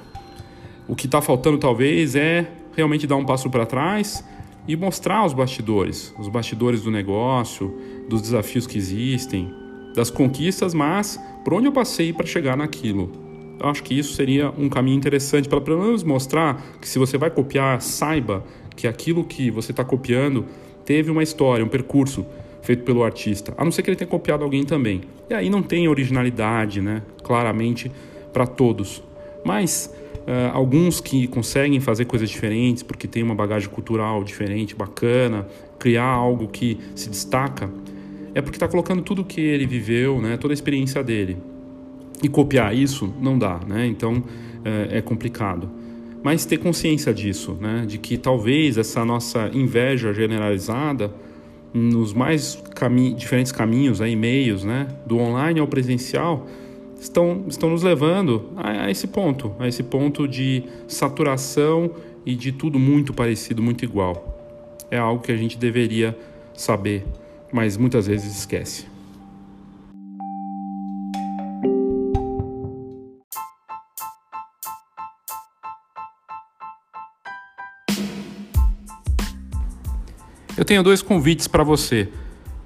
O 0.88 0.96
que 0.96 1.06
está 1.06 1.20
faltando 1.20 1.58
talvez 1.58 2.16
é 2.16 2.50
realmente 2.74 3.06
dar 3.06 3.16
um 3.16 3.24
passo 3.24 3.48
para 3.48 3.66
trás 3.66 4.24
e 4.66 4.74
mostrar 4.74 5.24
os 5.24 5.32
bastidores, 5.32 6.12
os 6.18 6.28
bastidores 6.28 6.82
do 6.82 6.90
negócio, 6.90 7.78
dos 8.08 8.20
desafios 8.20 8.66
que 8.66 8.76
existem, 8.76 9.54
das 9.94 10.10
conquistas, 10.10 10.74
mas 10.74 11.18
por 11.44 11.54
onde 11.54 11.66
eu 11.66 11.72
passei 11.72 12.12
para 12.12 12.26
chegar 12.26 12.56
naquilo. 12.56 13.10
Eu 13.60 13.68
acho 13.68 13.82
que 13.82 13.98
isso 13.98 14.14
seria 14.14 14.50
um 14.56 14.68
caminho 14.68 14.96
interessante 14.96 15.48
para 15.48 15.60
pelo 15.60 15.82
menos 15.82 16.04
mostrar 16.04 16.62
que 16.80 16.88
se 16.88 16.98
você 16.98 17.18
vai 17.18 17.30
copiar, 17.30 17.80
saiba 17.80 18.44
que 18.76 18.86
aquilo 18.86 19.24
que 19.24 19.50
você 19.50 19.72
está 19.72 19.82
copiando 19.82 20.46
teve 20.84 21.10
uma 21.10 21.22
história, 21.22 21.64
um 21.64 21.68
percurso 21.68 22.24
feito 22.62 22.84
pelo 22.84 23.02
artista, 23.02 23.52
a 23.56 23.64
não 23.64 23.72
ser 23.72 23.82
que 23.82 23.90
ele 23.90 23.96
tenha 23.96 24.08
copiado 24.08 24.44
alguém 24.44 24.64
também. 24.64 25.00
E 25.28 25.34
aí 25.34 25.50
não 25.50 25.62
tem 25.62 25.88
originalidade, 25.88 26.80
né? 26.80 27.02
Claramente 27.22 27.90
para 28.32 28.46
todos. 28.46 29.02
Mas 29.44 29.92
uh, 30.26 30.54
alguns 30.54 31.00
que 31.00 31.26
conseguem 31.26 31.80
fazer 31.80 32.04
coisas 32.04 32.30
diferentes 32.30 32.82
porque 32.82 33.08
tem 33.08 33.22
uma 33.22 33.34
bagagem 33.34 33.68
cultural 33.68 34.22
diferente, 34.22 34.74
bacana, 34.74 35.48
criar 35.78 36.06
algo 36.06 36.46
que 36.48 36.78
se 36.94 37.08
destaca, 37.10 37.70
é 38.38 38.42
porque 38.42 38.56
está 38.56 38.68
colocando 38.68 39.02
tudo 39.02 39.24
que 39.24 39.40
ele 39.40 39.66
viveu, 39.66 40.20
né? 40.20 40.36
Toda 40.36 40.52
a 40.52 40.56
experiência 40.56 41.02
dele. 41.02 41.36
E 42.22 42.28
copiar 42.28 42.74
isso 42.74 43.12
não 43.20 43.38
dá, 43.38 43.60
né? 43.66 43.86
Então 43.86 44.18
uh, 44.18 44.24
é 44.90 45.00
complicado 45.00 45.70
mas 46.22 46.44
ter 46.44 46.58
consciência 46.58 47.14
disso, 47.14 47.56
né? 47.60 47.84
de 47.86 47.98
que 47.98 48.16
talvez 48.16 48.76
essa 48.76 49.04
nossa 49.04 49.50
inveja 49.52 50.12
generalizada 50.12 51.12
nos 51.72 52.12
mais 52.12 52.60
cami 52.74 53.12
diferentes 53.14 53.52
caminhos, 53.52 54.00
aí, 54.00 54.16
meios, 54.16 54.64
né? 54.64 54.88
do 55.06 55.18
online 55.18 55.60
ao 55.60 55.66
presencial, 55.66 56.46
estão, 56.98 57.44
estão 57.46 57.70
nos 57.70 57.82
levando 57.82 58.50
a, 58.56 58.86
a 58.86 58.90
esse 58.90 59.06
ponto, 59.06 59.54
a 59.58 59.68
esse 59.68 59.82
ponto 59.82 60.26
de 60.26 60.64
saturação 60.86 61.90
e 62.26 62.34
de 62.34 62.52
tudo 62.52 62.78
muito 62.78 63.12
parecido, 63.12 63.62
muito 63.62 63.84
igual. 63.84 64.34
É 64.90 64.98
algo 64.98 65.22
que 65.22 65.30
a 65.30 65.36
gente 65.36 65.56
deveria 65.56 66.16
saber, 66.54 67.04
mas 67.52 67.76
muitas 67.76 68.06
vezes 68.06 68.36
esquece. 68.36 68.86
Eu 80.56 80.64
tenho 80.64 80.82
dois 80.82 81.00
convites 81.00 81.46
para 81.46 81.62
você. 81.62 82.08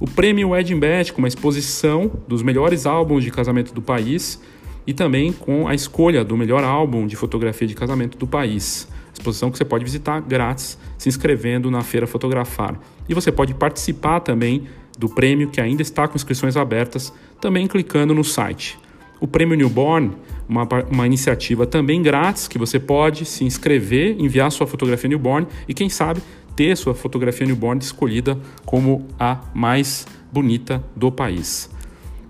o 0.02 0.08
prêmio 0.08 0.50
Wedding 0.50 0.80
Bet, 0.80 1.14
com 1.14 1.20
uma 1.20 1.28
exposição 1.28 2.12
dos 2.28 2.42
melhores 2.42 2.88
álbuns 2.88 3.24
de 3.24 3.30
casamento 3.30 3.72
do 3.72 3.84
país 3.84 4.42
e 4.86 4.96
também 4.96 5.32
com 5.32 5.68
a 5.68 5.76
escolha 5.76 6.26
do 6.26 6.36
melhor 6.36 6.64
álbum 6.64 7.06
de 7.06 7.16
fotografia 7.16 7.68
de 7.68 7.76
casamento 7.76 8.18
do 8.18 8.26
país. 8.26 8.88
Exposição 9.14 9.52
que 9.52 9.60
você 9.60 9.64
pode 9.64 9.84
visitar 9.86 10.20
grátis 10.20 10.76
se 10.98 11.08
inscrevendo 11.08 11.70
na 11.70 11.84
Feira 11.84 12.08
Fotografar. 12.08 12.80
E 13.08 13.14
você 13.14 13.32
pode 13.32 13.54
participar 13.54 14.22
também 14.22 14.64
do 14.98 15.08
prêmio 15.08 15.52
que 15.52 15.62
ainda 15.62 15.84
está 15.84 16.08
com 16.08 16.16
inscrições 16.16 16.58
abertas, 16.58 17.14
também 17.40 17.68
clicando 17.68 18.16
no 18.16 18.24
site 18.24 18.80
o 19.22 19.28
Prêmio 19.28 19.56
Newborn, 19.56 20.14
uma, 20.50 20.68
uma 20.90 21.06
iniciativa 21.06 21.68
também 21.68 22.02
grátis 22.02 22.48
que 22.48 22.58
você 22.58 22.80
pode 22.80 23.24
se 23.24 23.46
inscrever, 23.46 24.20
enviar 24.20 24.52
sua 24.52 24.66
fotografia 24.66 25.08
newborn 25.08 25.48
e, 25.68 25.76
quem 25.76 25.88
sabe, 25.88 26.22
ter 26.56 26.76
sua 26.76 26.94
fotografia 26.94 27.46
newborn 27.46 27.82
escolhida 27.82 28.38
como 28.66 29.08
a 29.20 29.42
mais 29.54 30.06
bonita 30.32 30.84
do 30.96 31.12
país. 31.12 31.70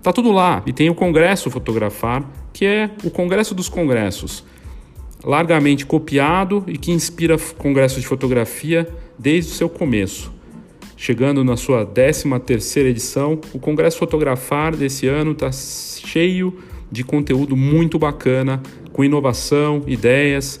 Tá 0.02 0.12
tudo 0.12 0.32
lá 0.32 0.62
e 0.66 0.72
tem 0.72 0.90
o 0.90 0.94
Congresso 0.94 1.50
Fotografar, 1.50 2.28
que 2.52 2.64
é 2.64 2.90
o 3.04 3.10
Congresso 3.10 3.54
dos 3.54 3.68
Congressos, 3.68 4.44
largamente 5.24 5.86
copiado 5.86 6.64
e 6.66 6.76
que 6.76 6.90
inspira 6.90 7.36
congressos 7.56 8.00
de 8.00 8.08
fotografia 8.08 8.88
desde 9.18 9.52
o 9.52 9.54
seu 9.54 9.68
começo. 9.68 10.32
Chegando 10.96 11.44
na 11.44 11.56
sua 11.56 11.86
13 11.86 12.28
terceira 12.40 12.88
edição, 12.88 13.40
o 13.52 13.58
Congresso 13.58 13.98
Fotografar 13.98 14.74
desse 14.74 15.06
ano 15.06 15.32
está 15.32 15.50
cheio 15.52 16.58
de 16.90 17.02
conteúdo 17.02 17.56
muito 17.56 17.98
bacana, 17.98 18.62
com 18.92 19.02
inovação, 19.02 19.82
ideias, 19.86 20.60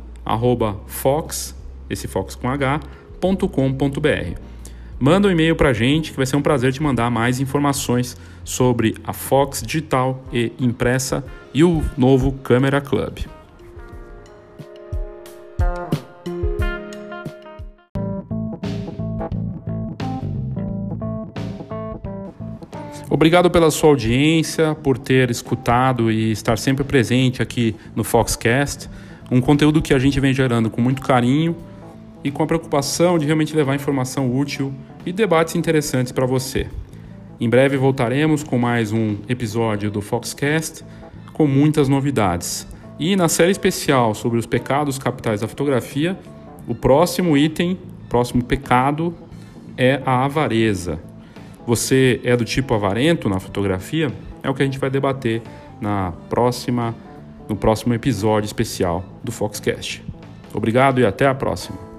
arroba 0.25 0.79
fox, 0.87 1.55
esse 1.89 2.07
fox 2.07 2.35
com 2.35 2.49
h, 2.49 2.79
.com.br. 3.19 4.39
Manda 4.99 5.27
um 5.27 5.31
e-mail 5.31 5.55
para 5.55 5.69
a 5.69 5.73
gente 5.73 6.11
que 6.11 6.17
vai 6.17 6.27
ser 6.27 6.35
um 6.35 6.43
prazer 6.43 6.71
te 6.71 6.81
mandar 6.81 7.09
mais 7.09 7.39
informações 7.39 8.15
sobre 8.43 8.95
a 9.03 9.13
Fox 9.13 9.63
digital 9.63 10.23
e 10.31 10.51
impressa 10.59 11.23
e 11.53 11.63
o 11.63 11.83
novo 11.97 12.33
Câmera 12.33 12.79
Club. 12.79 13.19
Obrigado 23.09 23.51
pela 23.51 23.69
sua 23.71 23.89
audiência, 23.89 24.73
por 24.75 24.97
ter 24.97 25.29
escutado 25.29 26.11
e 26.11 26.31
estar 26.31 26.57
sempre 26.57 26.83
presente 26.83 27.41
aqui 27.41 27.75
no 27.95 28.03
Foxcast 28.03 28.87
um 29.31 29.39
conteúdo 29.39 29.81
que 29.81 29.93
a 29.93 29.99
gente 29.99 30.19
vem 30.19 30.33
gerando 30.33 30.69
com 30.69 30.81
muito 30.81 31.01
carinho 31.01 31.55
e 32.21 32.29
com 32.29 32.43
a 32.43 32.45
preocupação 32.45 33.17
de 33.17 33.25
realmente 33.25 33.55
levar 33.55 33.73
informação 33.73 34.29
útil 34.29 34.73
e 35.05 35.13
debates 35.13 35.55
interessantes 35.55 36.11
para 36.11 36.25
você. 36.25 36.67
Em 37.39 37.49
breve 37.49 37.77
voltaremos 37.77 38.43
com 38.43 38.57
mais 38.57 38.91
um 38.91 39.15
episódio 39.29 39.89
do 39.89 40.01
Foxcast 40.01 40.83
com 41.31 41.47
muitas 41.47 41.87
novidades. 41.87 42.67
E 42.99 43.15
na 43.15 43.29
série 43.29 43.51
especial 43.51 44.13
sobre 44.13 44.37
os 44.37 44.45
pecados 44.45 44.99
capitais 44.99 45.39
da 45.39 45.47
fotografia, 45.47 46.19
o 46.67 46.75
próximo 46.75 47.37
item, 47.37 47.79
próximo 48.09 48.43
pecado 48.43 49.15
é 49.77 50.01
a 50.05 50.25
avareza. 50.25 50.99
Você 51.65 52.19
é 52.25 52.35
do 52.35 52.43
tipo 52.43 52.73
avarento 52.73 53.29
na 53.29 53.39
fotografia? 53.39 54.11
É 54.43 54.49
o 54.49 54.53
que 54.53 54.61
a 54.61 54.65
gente 54.65 54.77
vai 54.77 54.89
debater 54.89 55.41
na 55.79 56.11
próxima 56.29 56.93
no 57.51 57.57
próximo 57.57 57.93
episódio 57.93 58.45
especial 58.45 59.03
do 59.21 59.29
Foxcast. 59.29 60.01
Obrigado 60.53 61.01
e 61.01 61.05
até 61.05 61.27
a 61.27 61.35
próxima. 61.35 61.90